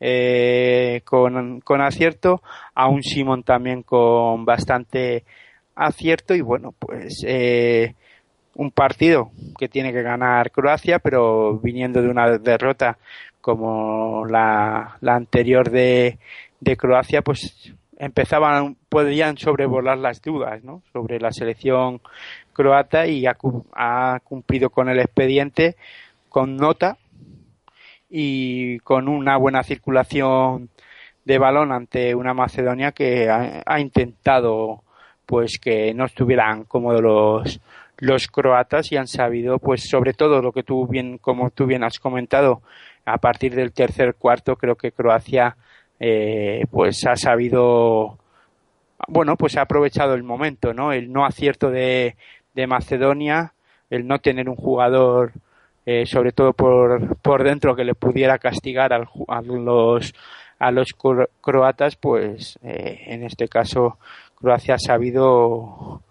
[0.00, 2.42] eh, con, con acierto
[2.74, 5.24] a un Simon también con bastante
[5.74, 7.94] acierto y bueno pues eh,
[8.54, 12.98] un partido que tiene que ganar Croacia, pero viniendo de una derrota
[13.40, 16.18] como la, la anterior de,
[16.60, 20.82] de Croacia, pues empezaban, podían sobrevolar las dudas ¿no?
[20.92, 22.00] sobre la selección
[22.52, 23.36] croata y ha,
[23.74, 25.76] ha, cumplido con el expediente
[26.28, 26.98] con nota
[28.10, 30.68] y con una buena circulación
[31.24, 34.82] de balón ante una Macedonia que ha, intentado
[35.26, 37.60] pues que no estuvieran cómodos los,
[37.98, 41.84] los croatas y han sabido, pues sobre todo lo que tú bien, como tú bien
[41.84, 42.62] has comentado,
[43.04, 45.56] a partir del tercer cuarto creo que Croacia
[46.00, 48.18] eh, pues ha sabido,
[49.06, 50.92] bueno, pues ha aprovechado el momento, ¿no?
[50.92, 52.16] El no acierto de,
[52.54, 53.52] de Macedonia,
[53.90, 55.32] el no tener un jugador,
[55.86, 58.98] eh, sobre todo por, por dentro, que le pudiera castigar a
[59.42, 60.12] los
[60.60, 60.88] a los
[61.40, 63.98] croatas, pues eh, en este caso
[64.36, 66.02] Croacia ha sabido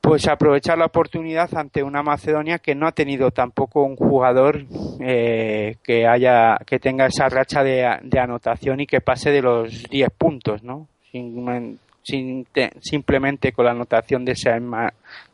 [0.00, 4.66] pues aprovechar la oportunidad ante una Macedonia que no ha tenido tampoco un jugador
[5.00, 7.86] eh, que haya que tenga esa racha de,
[8.18, 10.88] anotación y que pase de los 10 puntos, ¿no?
[11.10, 14.70] Sin, simplemente con la anotación de San,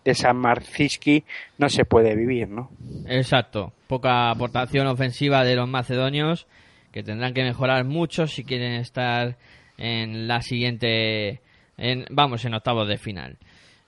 [0.05, 2.71] de San no se puede vivir, ¿no?
[3.07, 6.47] Exacto, poca aportación ofensiva de los macedonios
[6.93, 9.37] que tendrán que mejorar mucho si quieren estar
[9.79, 11.41] en la siguiente,
[11.77, 13.39] en, vamos, en octavos de final.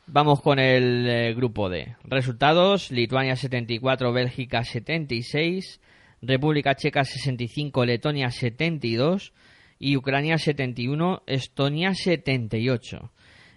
[0.06, 1.94] Vamos con el eh, grupo D.
[2.04, 5.80] Resultados: Lituania 74, Bélgica 76,
[6.20, 9.32] República Checa 65, Letonia 72
[9.82, 13.10] y Ucrania 71, Estonia 78.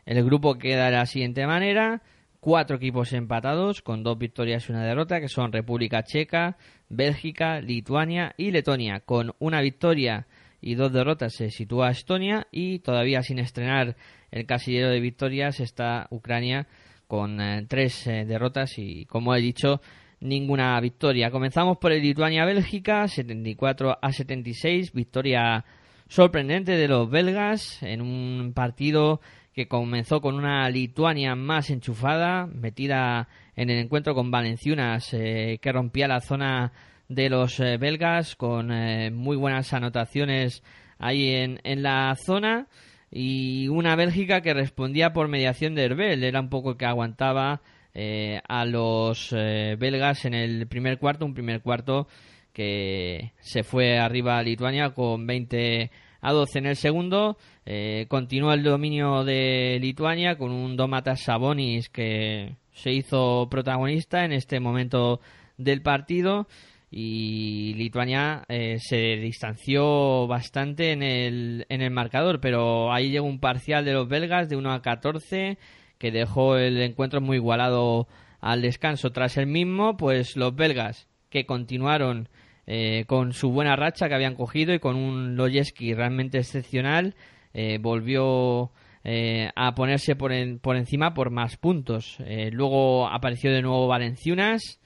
[0.08, 2.02] El grupo queda de la siguiente manera:
[2.40, 6.58] cuatro equipos empatados con dos victorias y una derrota, que son República Checa,
[6.90, 9.02] Bélgica, Lituania y Letonia.
[9.02, 10.26] Con una victoria
[10.62, 13.96] y dos derrotas se sitúa Estonia y todavía sin estrenar
[14.32, 16.66] el casillero de victorias está Ucrania
[17.06, 19.80] con eh, tres eh, derrotas y, como he dicho,
[20.22, 21.30] ninguna victoria.
[21.30, 25.64] Comenzamos por el Lituania-Bélgica, 74 a 76, victoria
[26.08, 29.22] sorprendente de los belgas en un partido
[29.54, 35.72] que comenzó con una Lituania más enchufada, metida en el encuentro con Valenciunas, eh, que
[35.72, 36.74] rompía la zona
[37.08, 38.68] de los belgas con
[39.14, 40.64] muy buenas anotaciones
[40.98, 42.68] ahí en, en la zona.
[43.12, 47.62] Y una Bélgica que respondía por mediación de Herbel, era un poco que aguantaba
[47.94, 52.10] eh, a los eh, belgas en el primer cuarto, un primer cuarto
[52.56, 55.92] que se fue arriba a Lituania con 20
[56.22, 57.38] a 12 en el segundo.
[57.66, 64.32] Eh, continúa el dominio de Lituania con un Domatas Sabonis que se hizo protagonista en
[64.32, 65.20] este momento
[65.58, 66.48] del partido
[66.90, 73.42] y Lituania eh, se distanció bastante en el, en el marcador, pero ahí llegó un
[73.42, 75.58] parcial de los belgas de 1 a 14
[75.98, 78.08] que dejó el encuentro muy igualado
[78.40, 79.12] al descanso.
[79.12, 82.30] Tras el mismo, pues los belgas que continuaron
[82.68, 87.16] eh, con su buena racha que habían cogido y con un Loyeski realmente excepcional,
[87.54, 88.72] eh, volvió
[89.04, 90.32] eh, a ponerse por,
[90.62, 92.18] por, encima por más puntos.
[92.52, 94.80] luego apareció de nuevo Valenciunas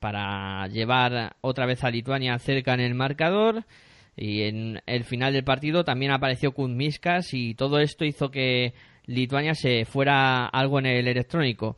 [0.00, 3.64] para llevar otra vez a Lituania cerca en el marcador.
[4.16, 8.74] Y en el final del partido también apareció Kuzmiskas y todo esto hizo que
[9.06, 11.76] Lituania se fuera algo en el electrónico.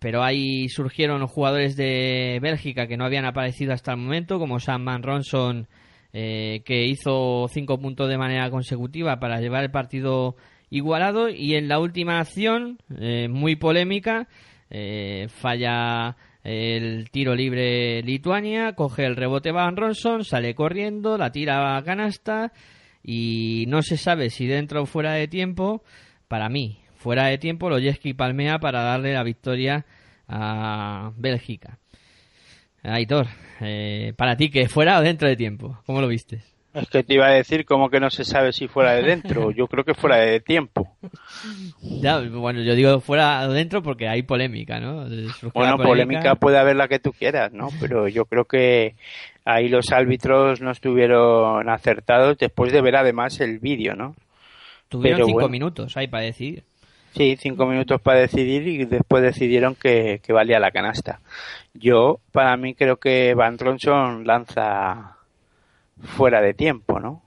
[0.00, 4.84] Pero ahí surgieron jugadores de Bélgica que no habían aparecido hasta el momento, como Sam
[4.84, 5.68] Van Ronson,
[6.12, 10.36] eh, que hizo cinco puntos de manera consecutiva para llevar el partido
[10.70, 11.28] igualado.
[11.28, 14.28] Y en la última acción, eh, muy polémica,
[14.70, 21.76] eh, falla el tiro libre Lituania, coge el rebote Van Ronson, sale corriendo, la tira
[21.76, 22.52] a canasta
[23.02, 25.82] y no se sabe si dentro o fuera de tiempo.
[26.28, 29.84] Para mí, fuera de tiempo, Loyeski palmea para darle la victoria
[30.28, 31.78] a Bélgica.
[32.84, 33.26] Aitor,
[33.60, 36.42] eh, para ti, que fuera o dentro de tiempo, ¿cómo lo viste?
[36.74, 39.50] Es que te iba a decir como que no se sabe si fuera de dentro.
[39.54, 40.96] Yo creo que fuera de tiempo.
[42.30, 45.04] bueno, yo digo fuera o dentro porque hay polémica, ¿no?
[45.52, 46.36] bueno, polémica...
[46.36, 47.68] puede haber la que tú quieras, ¿no?
[47.78, 48.94] Pero yo creo que
[49.44, 54.14] ahí los árbitros no estuvieron acertados después de ver además el vídeo, ¿no?
[54.88, 56.64] Tuvieron cinco minutos ahí para decidir.
[57.14, 61.20] Sí, cinco minutos para decidir y después decidieron que, valía la canasta.
[61.74, 65.16] Yo, para mí, creo que Van Tronson lanza
[66.00, 67.22] fuera de tiempo, ¿no?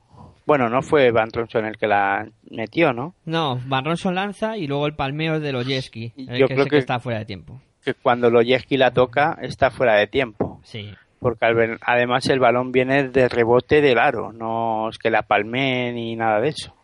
[0.45, 3.15] Bueno, no fue Van Tronson el que la metió, ¿no?
[3.25, 6.99] No, Van Tronson lanza y luego el palmeo es de Loyeski, Yo creo que, está
[6.99, 7.59] fuera de tiempo.
[7.83, 10.59] Que cuando Loyeski la toca, está fuera de tiempo.
[10.63, 10.93] Sí.
[11.19, 16.15] Porque además el balón viene de rebote del aro, no es que la palme ni
[16.15, 16.75] nada de eso.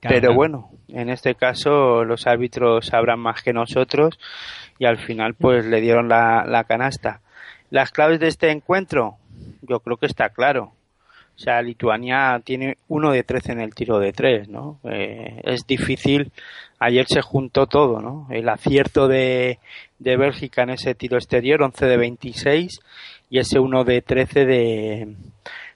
[0.00, 4.18] Pero bueno, en este caso los árbitros sabrán más que nosotros
[4.78, 7.20] y al final pues le dieron la, canasta.
[7.70, 9.16] Las claves de este encuentro,
[9.62, 10.72] yo creo que está claro.
[11.36, 14.78] O sea, Lituania tiene uno de 13 en el tiro de tres, ¿no?
[14.84, 16.32] Eh, es difícil.
[16.78, 18.26] Ayer se juntó todo, ¿no?
[18.30, 19.58] El acierto de,
[19.98, 22.80] de Bélgica en ese tiro exterior, 11 de 26,
[23.30, 25.14] y ese uno de 13 de,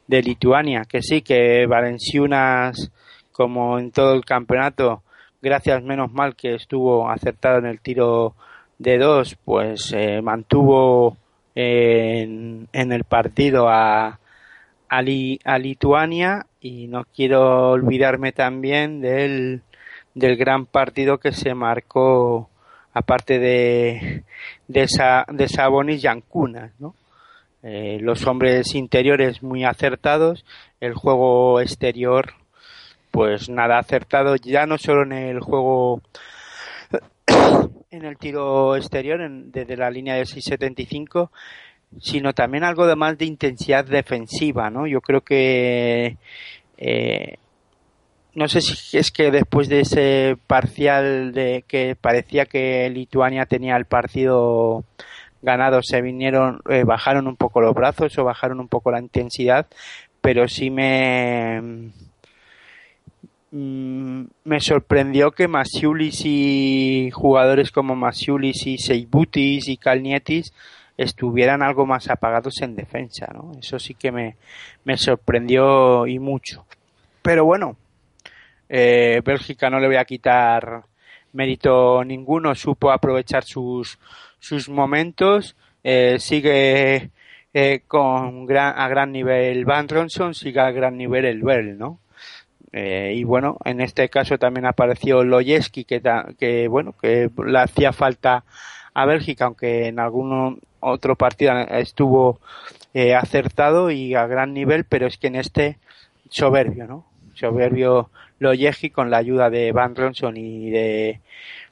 [0.06, 0.82] de Lituania.
[0.86, 2.90] Que sí, que Valenciunas
[3.34, 5.02] como en todo el campeonato,
[5.42, 8.36] gracias menos mal que estuvo acertado en el tiro
[8.78, 11.16] de dos, pues eh, mantuvo
[11.56, 14.20] en, el partido a,
[14.88, 15.02] a,
[15.58, 19.62] Lituania y no quiero olvidarme también del,
[20.14, 22.48] del gran partido que se marcó
[22.92, 24.22] aparte de,
[24.68, 26.94] de, esa, de Sabonis y Ancuna, ¿no?
[27.64, 30.44] Eh, los hombres interiores muy acertados,
[30.80, 32.34] el juego exterior
[33.14, 36.02] pues nada acertado ya no solo en el juego
[37.92, 41.30] en el tiro exterior desde la línea de 6.75
[42.00, 46.16] sino también algo de más de intensidad defensiva no yo creo que
[46.76, 47.36] eh,
[48.34, 53.76] no sé si es que después de ese parcial de que parecía que Lituania tenía
[53.76, 54.82] el partido
[55.40, 59.68] ganado se vinieron eh, bajaron un poco los brazos o bajaron un poco la intensidad
[60.20, 61.92] pero sí me
[63.56, 70.52] Mm, me sorprendió que Masiulis y jugadores como Masiulis y Seibutis y Kalnietis
[70.96, 73.52] estuvieran algo más apagados en defensa, ¿no?
[73.56, 74.34] Eso sí que me,
[74.82, 76.66] me sorprendió y mucho.
[77.22, 77.76] Pero bueno,
[78.68, 80.82] eh, Bélgica no le voy a quitar
[81.32, 84.00] mérito ninguno, supo aprovechar sus,
[84.40, 85.54] sus momentos,
[85.84, 87.10] eh, sigue
[87.52, 92.00] eh, con gran, a gran nivel Van Ronson, sigue a gran nivel el Bell, ¿no?
[92.76, 96.02] Eh, y bueno, en este caso también apareció Loyeski, que,
[96.36, 98.42] que bueno, que le hacía falta
[98.92, 102.40] a Bélgica, aunque en algún otro partido estuvo
[102.92, 105.78] eh, acertado y a gran nivel, pero es que en este
[106.30, 107.06] soberbio, ¿no?
[107.34, 108.10] Soberbio
[108.40, 111.20] Loyeski con la ayuda de Van Ronson y de,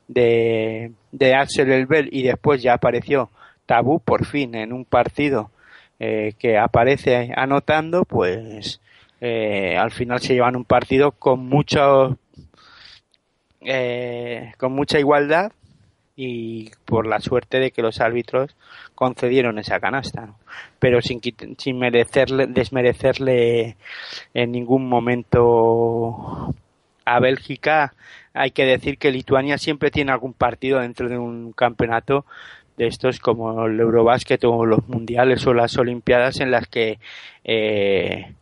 [0.07, 3.29] de, Axel Elbel y después ya apareció
[3.67, 5.51] Tabú por fin en un partido
[5.99, 8.81] eh, que aparece anotando, pues
[9.25, 12.19] eh, al final se llevan un partido con mucho
[13.61, 15.53] eh, con mucha igualdad
[16.17, 18.57] y por la suerte de que los árbitros
[18.97, 20.35] concedieron esa canasta,
[20.81, 21.21] pero sin,
[21.57, 23.77] sin merecerle, desmerecerle
[24.35, 26.53] en ningún momento
[27.05, 27.95] a Bélgica.
[28.35, 32.27] Hay que decir que Lituania siempre tiene algún partido dentro de un campeonato
[32.77, 36.99] de estos como el Eurobásquet o los mundiales o las Olimpiadas en las que
[37.45, 38.35] eh,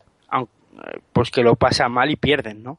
[1.13, 2.79] pues que lo pasan mal y pierden, ¿no?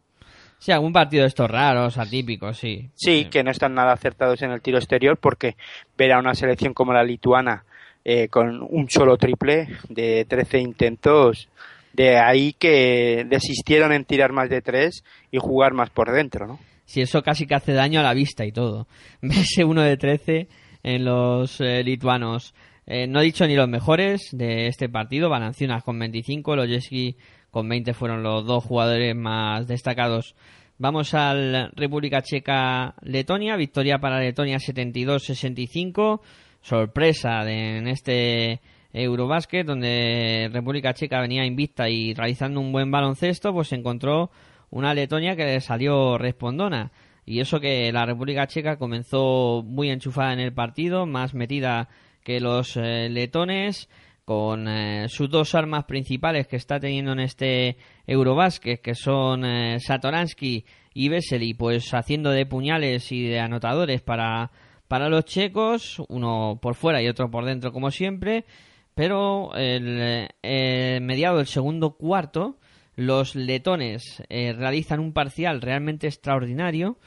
[0.60, 2.90] Sí, algún partido de estos raros, atípicos, sí.
[2.94, 5.56] Sí, que no están nada acertados en el tiro exterior porque
[5.98, 7.64] ver a una selección como la lituana
[8.06, 11.49] eh, con un solo triple de 13 intentos,
[11.94, 16.60] de ahí que desistieron en tirar más de tres y jugar más por dentro, ¿no?
[16.86, 18.88] Sí, eso casi que hace daño a la vista y todo.
[19.22, 20.48] Verse uno de 13
[20.84, 22.53] en los eh, lituanos.
[22.86, 27.15] Eh, no he dicho ni los mejores de este partido, Balanciunas con 25, Lojeski
[27.52, 30.36] con 20 fueron los dos jugadores más destacados.
[30.78, 36.22] Vamos al República Checa-Letonia, victoria para Letonia 72-65,
[36.61, 38.61] sorpresa en este
[38.94, 44.32] Eurobásquet, donde República Checa venía invicta y realizando un buen baloncesto, pues encontró
[44.72, 46.91] una Letonia que le salió respondona.
[47.26, 51.90] Y eso que la República Checa comenzó muy enchufada en el partido, más metida
[52.23, 53.90] que los eh, letones,
[54.26, 59.80] con eh, sus dos armas principales que está teniendo en este Eurobasket, que son eh,
[59.80, 64.52] Satoransky y Vesely, pues haciendo de puñales y de anotadores para,
[64.88, 68.45] para los checos, uno por fuera y otro por dentro como siempre,
[68.93, 72.57] pero el, eh, mediado del segundo cuarto,
[72.95, 76.98] los letones realizan un parcial realmente extraordinario,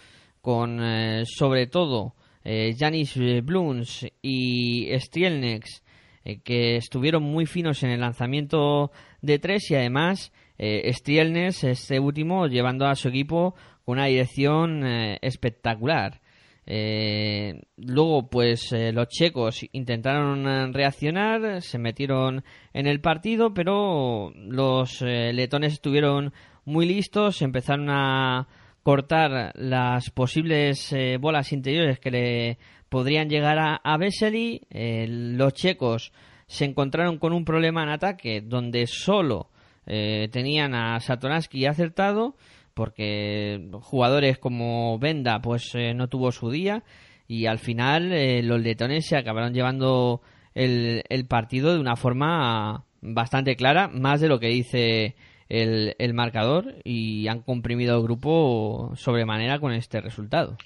[0.41, 0.81] con
[1.27, 5.84] sobre todo Janis Bluns y Strielnex
[6.25, 8.91] eh, que estuvieron muy finos en el lanzamiento
[9.23, 14.87] de tres y además eh, Strielnes, este último, llevando a su equipo con una dirección
[14.87, 16.21] eh, espectacular.
[16.67, 22.43] Eh, luego, pues los checos intentaron reaccionar, se metieron
[22.73, 26.33] en el partido, pero los letones estuvieron
[26.65, 28.49] muy listos, empezaron a
[28.83, 32.59] cortar las posibles bolas interiores que le
[32.95, 33.99] podrían llegar a, a.
[34.01, 36.13] Eh, los checos
[36.47, 39.51] se encontraron con un problema en ataque donde solo
[39.85, 42.37] eh, tenían a Satoransky acertado
[42.73, 46.85] porque jugadores como Venda pues eh, no tuvo su día
[47.27, 48.11] y al final
[48.47, 50.21] los letones se acabaron llevando
[50.55, 55.17] el, el, partido de una forma bastante clara, más de lo que dice
[55.49, 60.57] el, el marcador y han comprimido el grupo sobremanera con este resultado.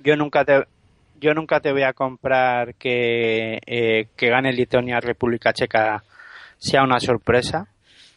[0.00, 0.64] Yo nunca te,
[1.20, 6.02] yo nunca te voy a comprar que, eh, que gane Letonia República Checa
[6.58, 7.68] sea una sorpresa.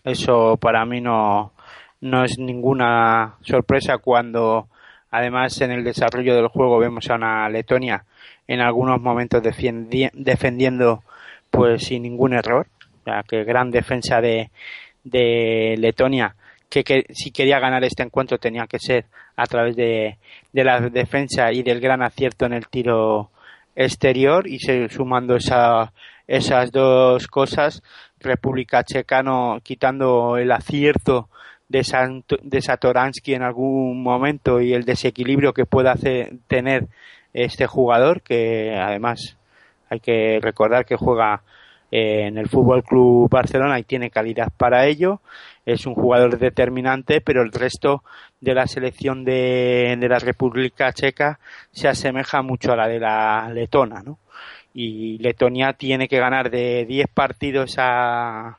[0.03, 1.53] Eso para mí no,
[2.01, 4.67] no es ninguna sorpresa cuando
[5.11, 8.05] además en el desarrollo del juego vemos a una Letonia
[8.47, 11.03] en algunos momentos defendiendo
[11.49, 12.67] pues sin ningún error.
[13.01, 14.51] O sea, que gran defensa de,
[15.03, 16.35] de Letonia
[16.71, 20.17] que, si quería ganar este encuentro tenía que ser a través de,
[20.53, 23.29] la defensa y del gran acierto en el tiro
[23.75, 24.47] exterior.
[24.47, 25.91] Y se, sumando esa,
[26.27, 27.83] esas dos cosas,
[28.19, 29.21] República Checa
[29.63, 31.29] quitando el acierto
[31.67, 31.85] de,
[32.43, 35.95] de Satoransky en algún momento y el desequilibrio que pueda
[36.47, 36.87] tener
[37.33, 39.37] este jugador, que además
[39.89, 41.43] hay que recordar que juega
[41.91, 45.21] en el Fútbol Club Barcelona y tiene calidad para ello.
[45.65, 48.03] Es un jugador determinante, pero el resto
[48.39, 51.39] de la selección de, de la República Checa
[51.71, 54.17] se asemeja mucho a la de la letona, ¿no?
[54.73, 58.57] Y Letonia tiene que ganar de 10 partidos a,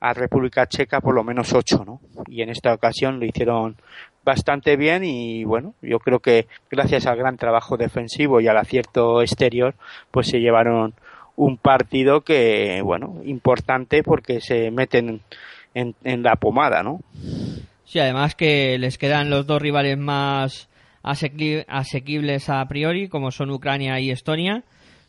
[0.00, 2.00] a República Checa por lo menos 8, ¿no?
[2.26, 3.76] Y en esta ocasión lo hicieron
[4.24, 9.22] bastante bien y bueno, yo creo que gracias al gran trabajo defensivo y al acierto
[9.22, 9.74] exterior,
[10.10, 10.94] pues se llevaron
[11.36, 15.20] un partido que, bueno, importante porque se meten
[15.74, 17.00] en, en la pomada, ¿no?
[17.84, 20.68] Sí, además que les quedan los dos rivales más
[21.04, 24.64] asequibles a priori, como son Ucrania y Estonia,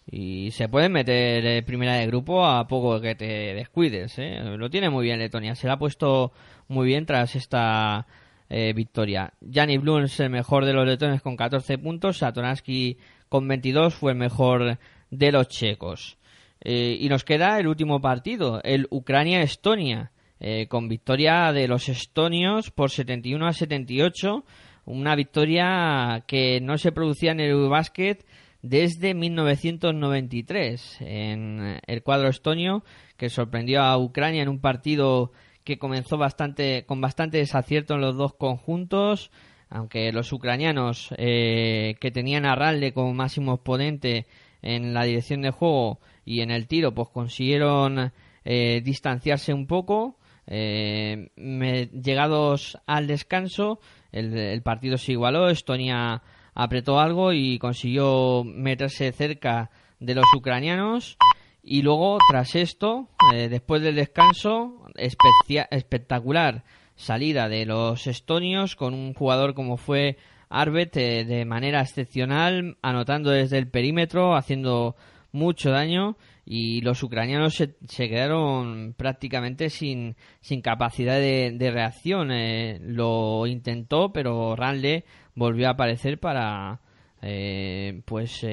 [0.10, 4.20] y se pueden meter primera de grupo a poco que te descuides.
[4.20, 4.40] ¿eh?
[4.58, 6.32] Lo tiene muy bien Letonia, se la ha puesto
[6.68, 8.06] muy bien tras esta
[8.50, 9.34] eh, victoria.
[9.42, 12.98] Gianni Blum es el mejor de los letones con 14 puntos, Satoransky
[13.30, 14.78] con 22 fue el mejor
[15.10, 16.18] de los checos.
[16.62, 22.72] Eh, y nos queda el último partido, el Ucrania-Estonia, eh, con victoria de los estonios
[22.72, 24.44] por 71 a 78,
[24.86, 28.26] una victoria que no se producía en el Eurobasket
[28.62, 32.84] desde 1993 en el cuadro estonio
[33.16, 35.32] que sorprendió a Ucrania en un partido
[35.64, 39.30] que comenzó bastante con bastante desacierto en los dos conjuntos
[39.70, 44.26] aunque los ucranianos eh, que tenían a Ralde como máximo exponente
[44.66, 48.12] en la dirección de juego y en el tiro, pues consiguieron
[48.44, 50.18] eh, distanciarse un poco.
[50.48, 53.80] Eh, llegados al descanso,
[54.12, 56.22] el, partido se igualó, Estonia
[56.54, 59.70] apretó algo y consiguió meterse cerca
[60.00, 61.18] de los ucranianos.
[61.64, 66.64] Y luego, tras esto, después del descanso, espectacular
[66.96, 70.18] salida de los estonios con un jugador como fue
[70.50, 74.96] Arbet eh, de manera excepcional, anotando desde el perímetro, haciendo
[75.32, 77.76] mucho daño y los ucranianos se,
[78.10, 82.32] quedaron prácticamente sin, sin capacidad de, reacción.
[82.32, 85.04] Eh, lo intentó, pero Ranle
[85.34, 86.80] volvió a aparecer para,
[87.22, 88.46] eh, pues,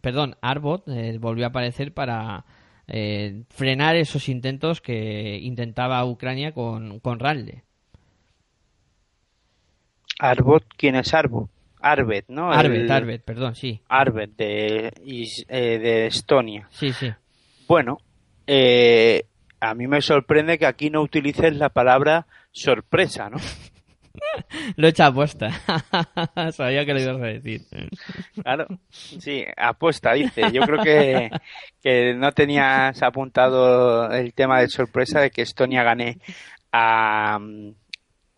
[0.00, 0.84] perdón, Arbot
[1.20, 2.44] volvió a aparecer para
[3.50, 7.62] frenar esos intentos que intentaba Ucrania con, con Ranle.
[10.18, 11.48] Arbot, ¿quién es Arbot?
[11.80, 12.50] Arbet, ¿no?
[12.50, 13.80] Arbet, Arbet, perdón, sí.
[13.88, 14.92] Arbet, de,
[15.48, 16.68] eh, de Estonia.
[16.70, 17.12] Sí, sí.
[17.68, 17.98] Bueno,
[18.46, 19.26] eh,
[19.60, 23.38] a mí me sorprende que aquí no utilices la palabra sorpresa, ¿no?
[24.76, 25.50] lo he hecho apuesta.
[26.52, 27.62] Sabía que lo ibas a decir.
[28.42, 30.50] Claro, sí, apuesta, dice.
[30.52, 31.30] Yo creo que,
[31.82, 36.18] que no tenías apuntado el tema de sorpresa de que Estonia gane
[36.72, 37.38] a,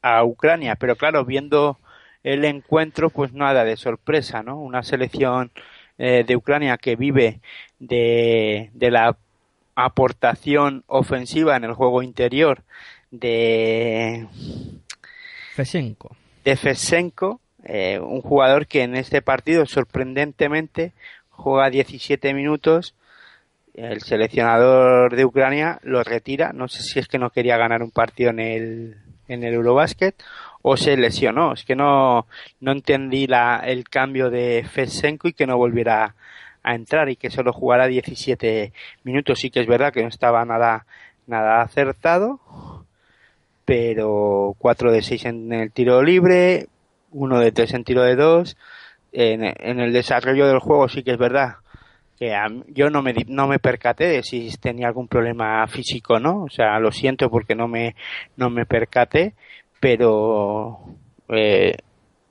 [0.02, 1.78] a Ucrania, pero claro, viendo
[2.22, 4.60] el encuentro, pues nada de sorpresa, ¿no?
[4.60, 5.50] Una selección
[5.98, 7.40] eh, de Ucrania que vive
[7.78, 9.16] de, de la
[9.74, 12.62] aportación ofensiva en el juego interior
[13.10, 14.26] de
[15.54, 16.16] Fesenko.
[16.44, 20.92] De Fesenko, eh, un jugador que en este partido sorprendentemente
[21.30, 22.94] juega 17 minutos.
[23.74, 26.52] El seleccionador de Ucrania lo retira.
[26.52, 28.96] No sé si es que no quería ganar un partido en el
[29.30, 30.22] en el Eurobasket
[30.62, 31.52] o se lesionó.
[31.52, 32.26] Es que no,
[32.60, 36.14] no entendí la, el cambio de Fesenko y que no volviera
[36.62, 38.72] a entrar y que solo jugara 17
[39.04, 39.38] minutos.
[39.40, 40.86] Sí que es verdad que no estaba nada,
[41.26, 42.40] nada acertado,
[43.64, 46.66] pero 4 de 6 en el tiro libre,
[47.12, 48.56] 1 de 3 en tiro de 2.
[49.12, 51.56] En, en el desarrollo del juego sí que es verdad
[52.20, 52.36] que
[52.68, 56.78] yo no me, no me percaté de si tenía algún problema físico no, o sea,
[56.78, 57.96] lo siento porque no me,
[58.36, 59.32] no me percaté,
[59.80, 60.80] pero
[61.30, 61.78] eh,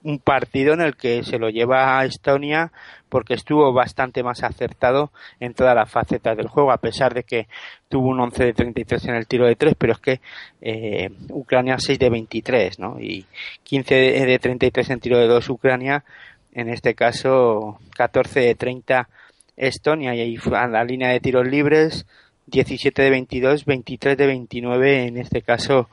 [0.03, 2.71] un partido en el que se lo lleva a Estonia
[3.09, 7.47] porque estuvo bastante más acertado en todas las facetas del juego, a pesar de que
[7.87, 10.21] tuvo un 11 de 33 en el tiro de 3, pero es que
[10.61, 12.99] eh, Ucrania 6 de 23, ¿no?
[12.99, 13.25] Y
[13.63, 16.03] 15 de, de 33 en tiro de 2 Ucrania,
[16.53, 19.09] en este caso 14 de 30
[19.59, 22.05] Estonia y ahí a la línea de tiros libres
[22.47, 25.89] 17 de 22, 23 de 29 en este caso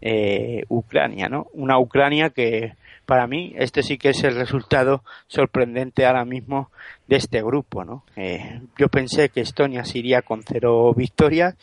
[0.00, 1.48] eh, Ucrania, ¿no?
[1.52, 2.74] Una Ucrania que
[3.04, 6.70] para mí este sí que es el resultado sorprendente ahora mismo
[7.06, 8.04] de este grupo, ¿no?
[8.16, 11.56] Eh, yo pensé que Estonia se iría con cero victorias,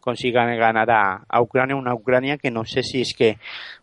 [0.00, 3.38] consigan ganar a, Ucrania, una Ucrania que no sé si es que,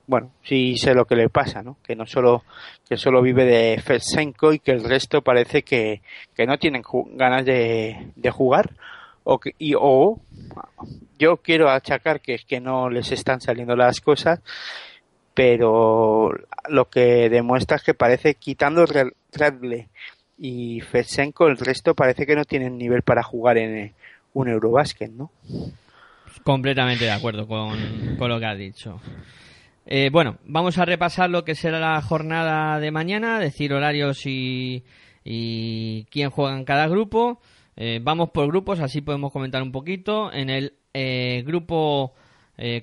[0.08, 1.78] bueno, sí sé lo que le pasa, ¿no?
[1.84, 2.44] Que no solo,
[2.88, 6.02] que solo vive de Fesenko y que el resto parece que,
[6.36, 6.82] que no tienen
[7.14, 8.72] ganas de, de jugar
[9.24, 10.20] o que, y, o
[11.20, 14.40] yo quiero achacar que es que no les están saliendo las cosas
[15.34, 16.32] pero
[16.70, 19.90] lo que demuestra es que parece quitando Redle
[20.38, 23.94] y Fesenko el resto parece que no tienen nivel para jugar en
[24.34, 25.32] un Eurobasket, ¿no?
[26.44, 27.78] Completamente de acuerdo con,
[28.18, 29.00] lo que has dicho.
[29.90, 34.84] Eh, bueno, vamos a repasar lo que será la jornada de mañana, decir horarios y,
[35.24, 37.40] y quién juega en cada grupo.
[37.78, 40.30] Eh, vamos por grupos, así podemos comentar un poquito.
[40.34, 42.16] En el eh, grupo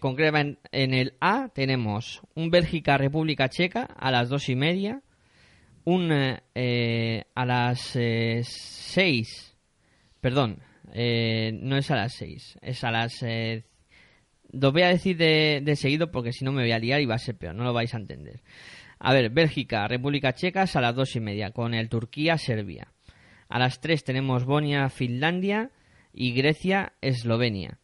[0.01, 0.39] concreto,
[0.73, 5.03] en, el A, tenemos un Bélgica-República Checa a las dos y media.
[5.85, 7.99] Un a las
[8.45, 9.55] seis,
[10.23, 10.63] perdón,
[10.95, 13.23] no es a las 6, es a las...
[14.55, 17.07] Eh, lo voy a decir de, seguido porque si no me voy a liar y
[17.07, 18.43] va a ser peor, no lo vais a entender.
[18.99, 22.93] A ver, Bélgica, República Checa a las 2 y media, con el Turquía-Serbia.
[23.49, 25.71] A las 3 tenemos Bonia-Finlandia
[26.13, 27.79] y Grecia-Eslovenia.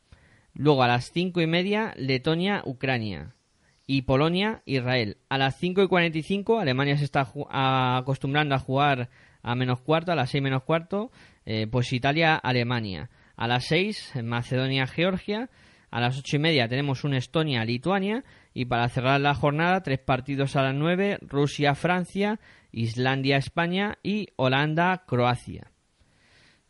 [0.55, 3.35] Luego a las 5 y media, Letonia-Ucrania.
[3.87, 5.19] Y Polonia-Israel.
[5.29, 7.29] A las 5 y 45, Alemania se está
[7.97, 9.11] acostumbrando a jugar
[9.43, 11.11] a menos cuarto, a las 6 menos cuarto,
[11.45, 13.11] eh, pues Italia-Alemania.
[13.37, 15.51] A las 6, Macedonia-Georgia.
[15.91, 18.25] A las ocho y media tenemos un Estonia-Lituania.
[18.53, 22.41] Y para cerrar la jornada, tres partidos a las 9, Rusia-Francia,
[22.73, 25.71] Islandia-España y Holanda-Croacia.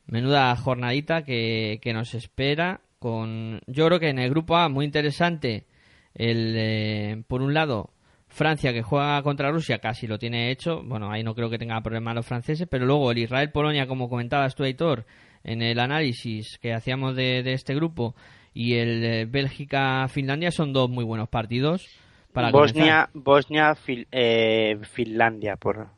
[0.06, 2.80] Menuda jornadita que, nos espera.
[2.98, 5.66] Con, yo creo que en el grupo A, muy interesante,
[6.14, 7.94] el, eh, por un lado,
[8.30, 10.82] Francia que juega contra Rusia casi lo tiene hecho.
[10.84, 14.54] Bueno, ahí no creo que tenga problemas los franceses, pero luego el Israel-Polonia, como comentabas
[14.54, 15.04] tú, Aitor,
[15.42, 18.14] en el análisis que hacíamos de, este grupo,
[18.54, 21.88] y el eh, Bélgica-Finlandia son dos muy buenos partidos.
[22.32, 23.76] Para Bosnia, Bosnia
[24.12, 25.88] eh, Finlandia, por,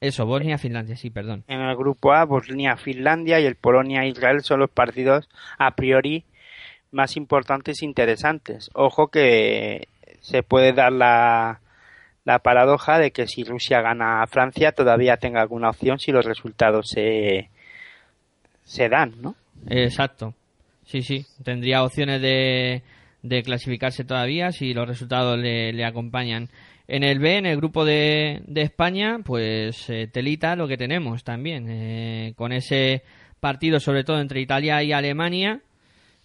[0.00, 1.44] eso, Bosnia-Finlandia, sí, perdón.
[1.46, 5.28] En el grupo A, Bosnia-Finlandia y el Polonia-Israel son los partidos
[5.58, 6.24] a priori
[6.90, 8.70] más importantes e interesantes.
[8.72, 9.88] Ojo que
[10.20, 11.60] se puede dar la,
[12.24, 16.24] la paradoja de que si Rusia gana a Francia todavía tenga alguna opción si los
[16.24, 17.50] resultados se,
[18.64, 19.34] se dan, ¿no?
[19.68, 20.32] Exacto.
[20.90, 21.24] Sí, sí.
[21.44, 22.82] Tendría opciones de,
[23.22, 26.48] de clasificarse todavía si los resultados le, acompañan.
[26.88, 31.22] En el B, en el grupo de, de España, pues eh, telita lo que tenemos
[31.22, 31.68] también.
[31.70, 33.04] Eh, con ese
[33.38, 35.60] partido, sobre todo entre Italia y Alemania.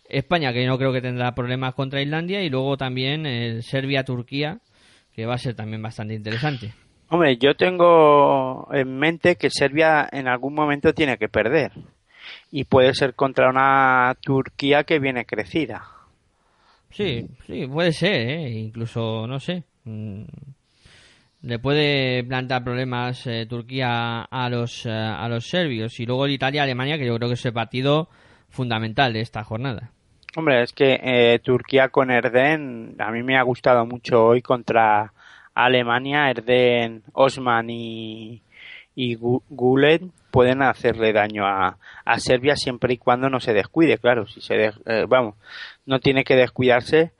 [0.09, 2.41] España, que no creo que tendrá problemas contra Islandia.
[2.41, 4.61] Y luego también el Serbia-Turquía,
[5.13, 6.73] que va a ser también bastante interesante.
[7.09, 11.71] Hombre, yo tengo en mente que Serbia en algún momento tiene que perder.
[12.51, 15.83] Y puede ser contra una Turquía que viene crecida.
[16.91, 18.49] Sí, sí, puede ser, ¿eh?
[18.49, 19.63] incluso, no sé.
[19.83, 20.23] Mm,
[21.41, 25.99] le puede plantar problemas eh, Turquía a los, eh, a los serbios.
[25.99, 28.09] Y luego el Italia-Alemania, que yo creo que es el partido
[28.49, 29.91] fundamental de esta jornada.
[30.37, 35.13] Hombre, es que eh, Turquía con Erden, a mí me ha gustado mucho hoy contra
[35.53, 36.29] Alemania.
[36.29, 38.41] Erden, Osman y,
[38.95, 44.27] y Gulen pueden hacerle daño a, a, Serbia siempre y cuando no se descuide, claro.
[44.27, 44.73] Si se
[45.07, 45.35] vamos,
[45.85, 47.13] no tiene que descuidarse,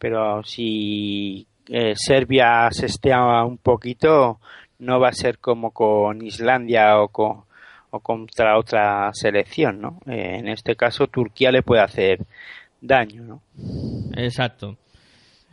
[0.00, 4.40] pero si eh, Serbia se estea un poquito,
[4.80, 7.44] no va a ser como con Islandia o, con,
[7.90, 10.00] o contra otra selección, ¿no?
[10.06, 12.26] Eh, en este caso, Turquía le puede hacer
[12.80, 13.42] daño, ¿no?
[14.16, 14.76] Exacto.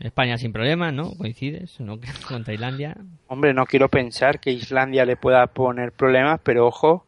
[0.03, 1.11] España sin problemas, ¿no?
[1.17, 1.97] Coincides, ¿no?
[2.27, 2.95] Con Tailandia.
[3.27, 7.05] Hombre, no quiero pensar que Islandia le pueda poner problemas, pero ojo,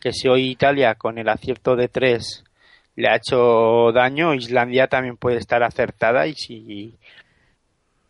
[0.00, 2.44] que si hoy Italia con el acierto de tres
[2.94, 6.94] le ha hecho daño, Islandia también puede estar acertada y si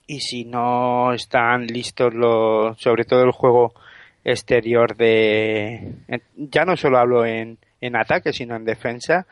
[0.08, 3.74] y si no están listos los, sobre todo el juego
[4.22, 5.94] exterior de,
[6.36, 9.26] ya no solo hablo en, en ataque, sino en defensa,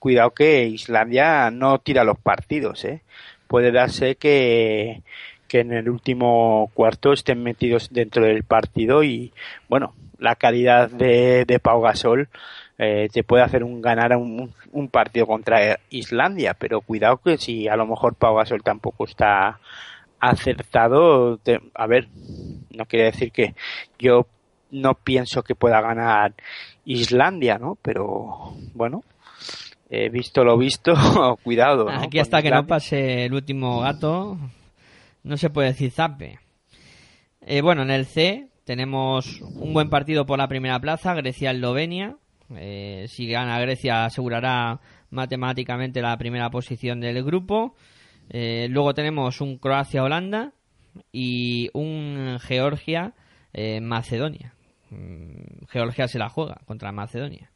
[0.00, 3.02] cuidado que Islandia no tira los partidos, ¿eh?
[3.46, 5.02] Puede darse que,
[5.48, 9.32] que en el último cuarto estén metidos dentro del partido y,
[9.68, 12.28] bueno, la calidad de, de Pau Gasol
[12.78, 17.68] eh, te puede hacer un ganar un, un, partido contra Islandia, pero cuidado que si
[17.68, 19.60] a lo mejor Pau Gasol tampoco está
[20.20, 21.40] acertado.
[21.74, 22.08] a ver,
[22.70, 23.54] no quiere decir que
[23.98, 24.26] yo
[24.70, 26.34] no pienso que pueda ganar
[26.84, 27.78] Islandia, ¿no?
[27.82, 29.02] Pero bueno,
[29.88, 30.94] he visto lo visto,
[31.42, 31.88] cuidado.
[31.88, 34.38] Aquí hasta que no pase el último gato,
[35.22, 36.38] no se puede decir zape.
[37.40, 42.16] Eh, bueno, en el C tenemos un buen partido por la primera plaza, Grecia-Eslovenia.
[42.54, 44.80] Eh, si gana Grecia asegurará
[45.10, 47.74] matemáticamente la primera posición del grupo.
[48.28, 50.52] Eh, luego tenemos un Croacia-Holanda
[51.12, 54.54] y un Georgia-Macedonia.
[54.90, 57.52] Mm, Georgia se la juega contra Macedonia.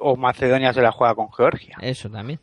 [0.00, 1.76] O Macedonia se la juega con Georgia.
[1.80, 2.40] Eso también.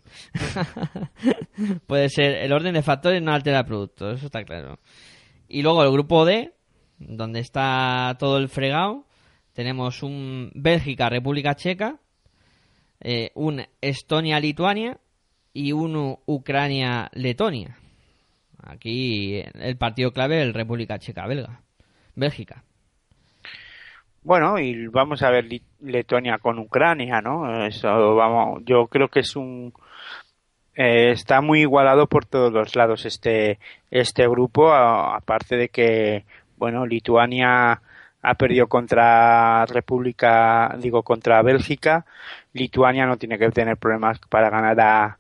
[1.88, 2.38] Puede ser.
[2.38, 4.80] El orden de factores no altera el producto, eso está claro.
[5.48, 6.54] Y luego el grupo D,
[6.98, 9.06] donde está todo el fregado,
[9.54, 12.00] tenemos un Bélgica-República Checa,
[13.00, 15.00] eh, un Estonia-Lituania
[15.54, 17.78] y uno Ucrania-Letonia.
[18.64, 21.62] Aquí el partido clave el República Checa-Belga.
[22.16, 22.64] Bélgica.
[24.24, 25.46] Bueno, y vamos a ver
[25.82, 27.66] Letonia con Ucrania, ¿no?
[27.66, 29.74] Eso, vamos, yo creo que es un
[30.76, 33.60] eh, está muy igualado por todos los lados este
[33.92, 36.26] este grupo, aparte de que
[36.58, 37.82] bueno, Lituania
[38.22, 42.06] ha perdido contra República, digo contra Bélgica,
[42.54, 45.18] Lituania no tiene que tener problemas para ganar a,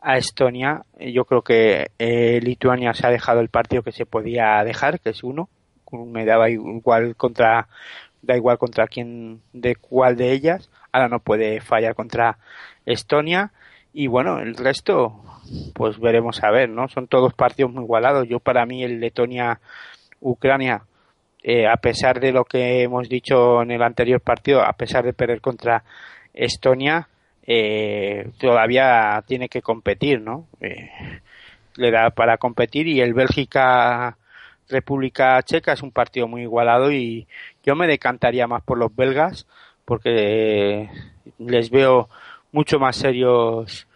[0.00, 0.84] a Estonia.
[0.98, 5.10] Yo creo que eh, Lituania se ha dejado el partido que se podía dejar, que
[5.10, 5.48] es uno.
[5.92, 7.68] Me daba igual contra,
[8.26, 10.70] da igual contra quién, de cuál de ellas.
[10.92, 12.38] Ahora no puede fallar contra
[12.84, 13.52] Estonia.
[13.92, 15.22] Y bueno, el resto,
[15.74, 16.88] pues veremos a ver, ¿no?
[16.88, 18.28] Son todos partidos muy igualados.
[18.28, 20.82] Yo para mí el Letonia-Ucrania,
[21.42, 25.12] eh, a pesar de lo que hemos dicho en el anterior partido, a pesar de
[25.12, 25.84] perder contra
[26.34, 27.08] Estonia,
[27.46, 30.46] eh, todavía tiene que competir, ¿no?
[30.60, 30.90] Eh,
[31.76, 34.18] le da para competir y el Bélgica
[34.68, 37.26] República Checa es un partido muy igualado y
[37.64, 39.46] yo me decantaría más por los belgas
[39.84, 40.88] porque
[41.38, 42.08] les veo
[42.52, 43.86] mucho más serios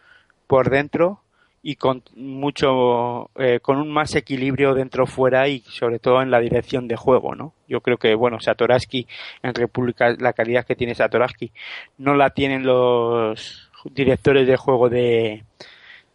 [0.47, 1.21] por dentro
[1.63, 6.41] y con mucho eh, con un más equilibrio dentro fuera y sobre todo en la
[6.41, 9.07] dirección de juego no yo creo que bueno Satoraski
[9.43, 11.53] en República la calidad que tiene Satoraski
[11.99, 15.45] no la tienen los directores de juego de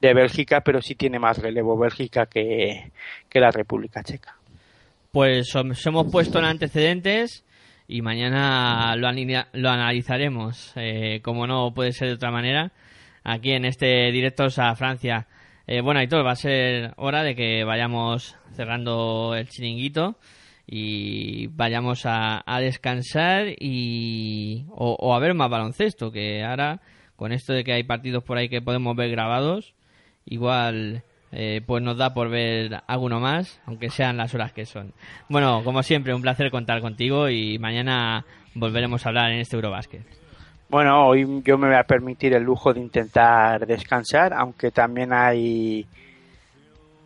[0.02, 2.92] de Bélgica pero sí tiene más relevo Bélgica que,
[3.30, 4.36] que la República Checa
[5.16, 7.46] pues os hemos puesto en antecedentes
[7.88, 9.10] y mañana lo,
[9.54, 10.74] lo analizaremos.
[10.76, 12.74] Eh, como no puede ser de otra manera
[13.24, 15.30] aquí en este Directos a Francia.
[15.68, 20.18] Eh, bueno, Aitor, va a ser hora de que vayamos cerrando el chiringuito
[20.68, 26.82] y vayamos a, descansar y o, a ver más baloncesto, que ahora
[27.16, 29.76] con esto de que hay partidos por ahí que podemos ver grabados,
[30.26, 31.06] igual
[31.38, 34.94] eh, pues nos da por ver alguno más, aunque sean las horas que son.
[35.28, 40.02] Bueno, como siempre, un placer contar contigo y mañana volveremos a hablar en este Eurobasket.
[40.70, 45.86] Bueno, hoy yo me voy a permitir el lujo de intentar descansar, aunque también hay,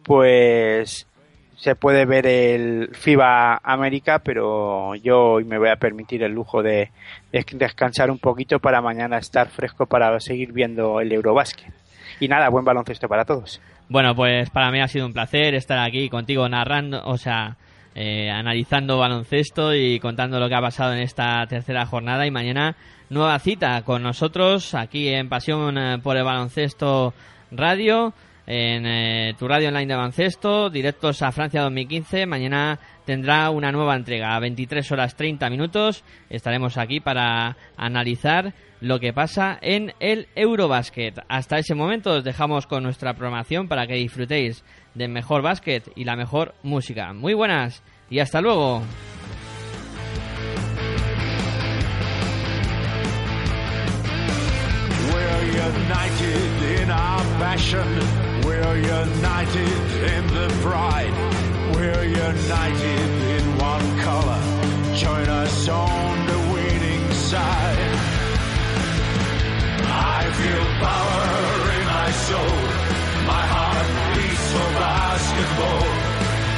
[0.04, 1.08] pues,
[1.56, 6.62] se puede ver el FIBA América, pero yo hoy me voy a permitir el lujo
[6.62, 6.92] de,
[7.32, 11.74] descansar un poquito para mañana estar fresco para seguir viendo el Eurobásquet.
[12.20, 13.60] Y nada, buen baloncesto para todos.
[13.90, 17.58] Bueno, pues para mí ha sido un placer estar aquí contigo narrando, o sea,
[17.96, 22.76] eh, analizando baloncesto y contando lo que ha pasado en esta tercera jornada y mañana
[23.10, 27.16] nueva cita con nosotros aquí en Pasión eh, por el Baloncesto
[27.50, 28.14] Radio,
[28.46, 32.28] en eh, tu radio online de baloncesto, directos a Francia 2015.
[32.28, 36.04] Mañana tendrá una nueva entrega a 23 horas 30 minutos.
[36.30, 41.20] Estaremos aquí para analizar lo que pasa en el Eurobasket.
[41.28, 46.04] Hasta ese momento os dejamos con nuestra programación para que disfrutéis del mejor básquet y
[46.06, 47.14] la mejor música.
[47.14, 48.82] Muy buenas y hasta luego.
[58.46, 59.70] We're united
[60.16, 61.14] in the pride.
[61.76, 64.40] We're united in one color.
[64.96, 68.09] Join us on the winning side.
[70.00, 71.26] I feel power
[71.76, 72.60] in my soul.
[73.34, 75.86] My heart beats for basketball.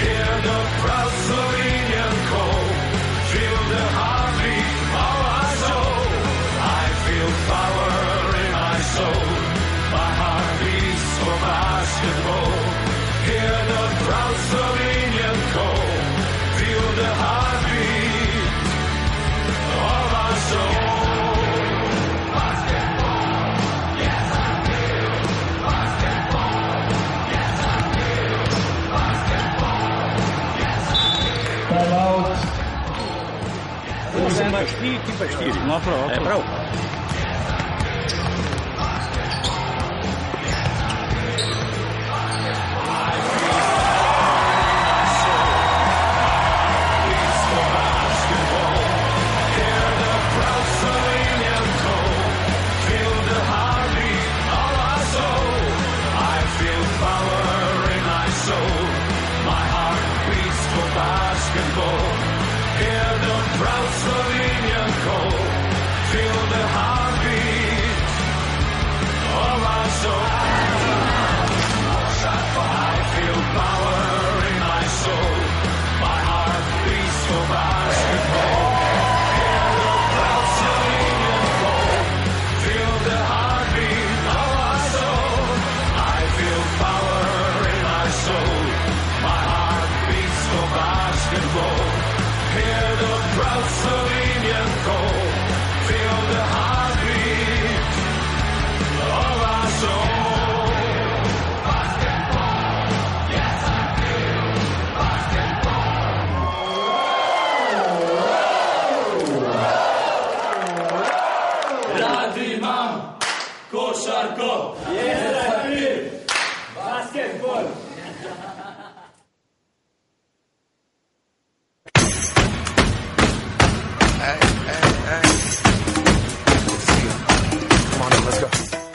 [0.03, 1.11] Hear the proud
[34.39, 35.11] Não, baštiri, ti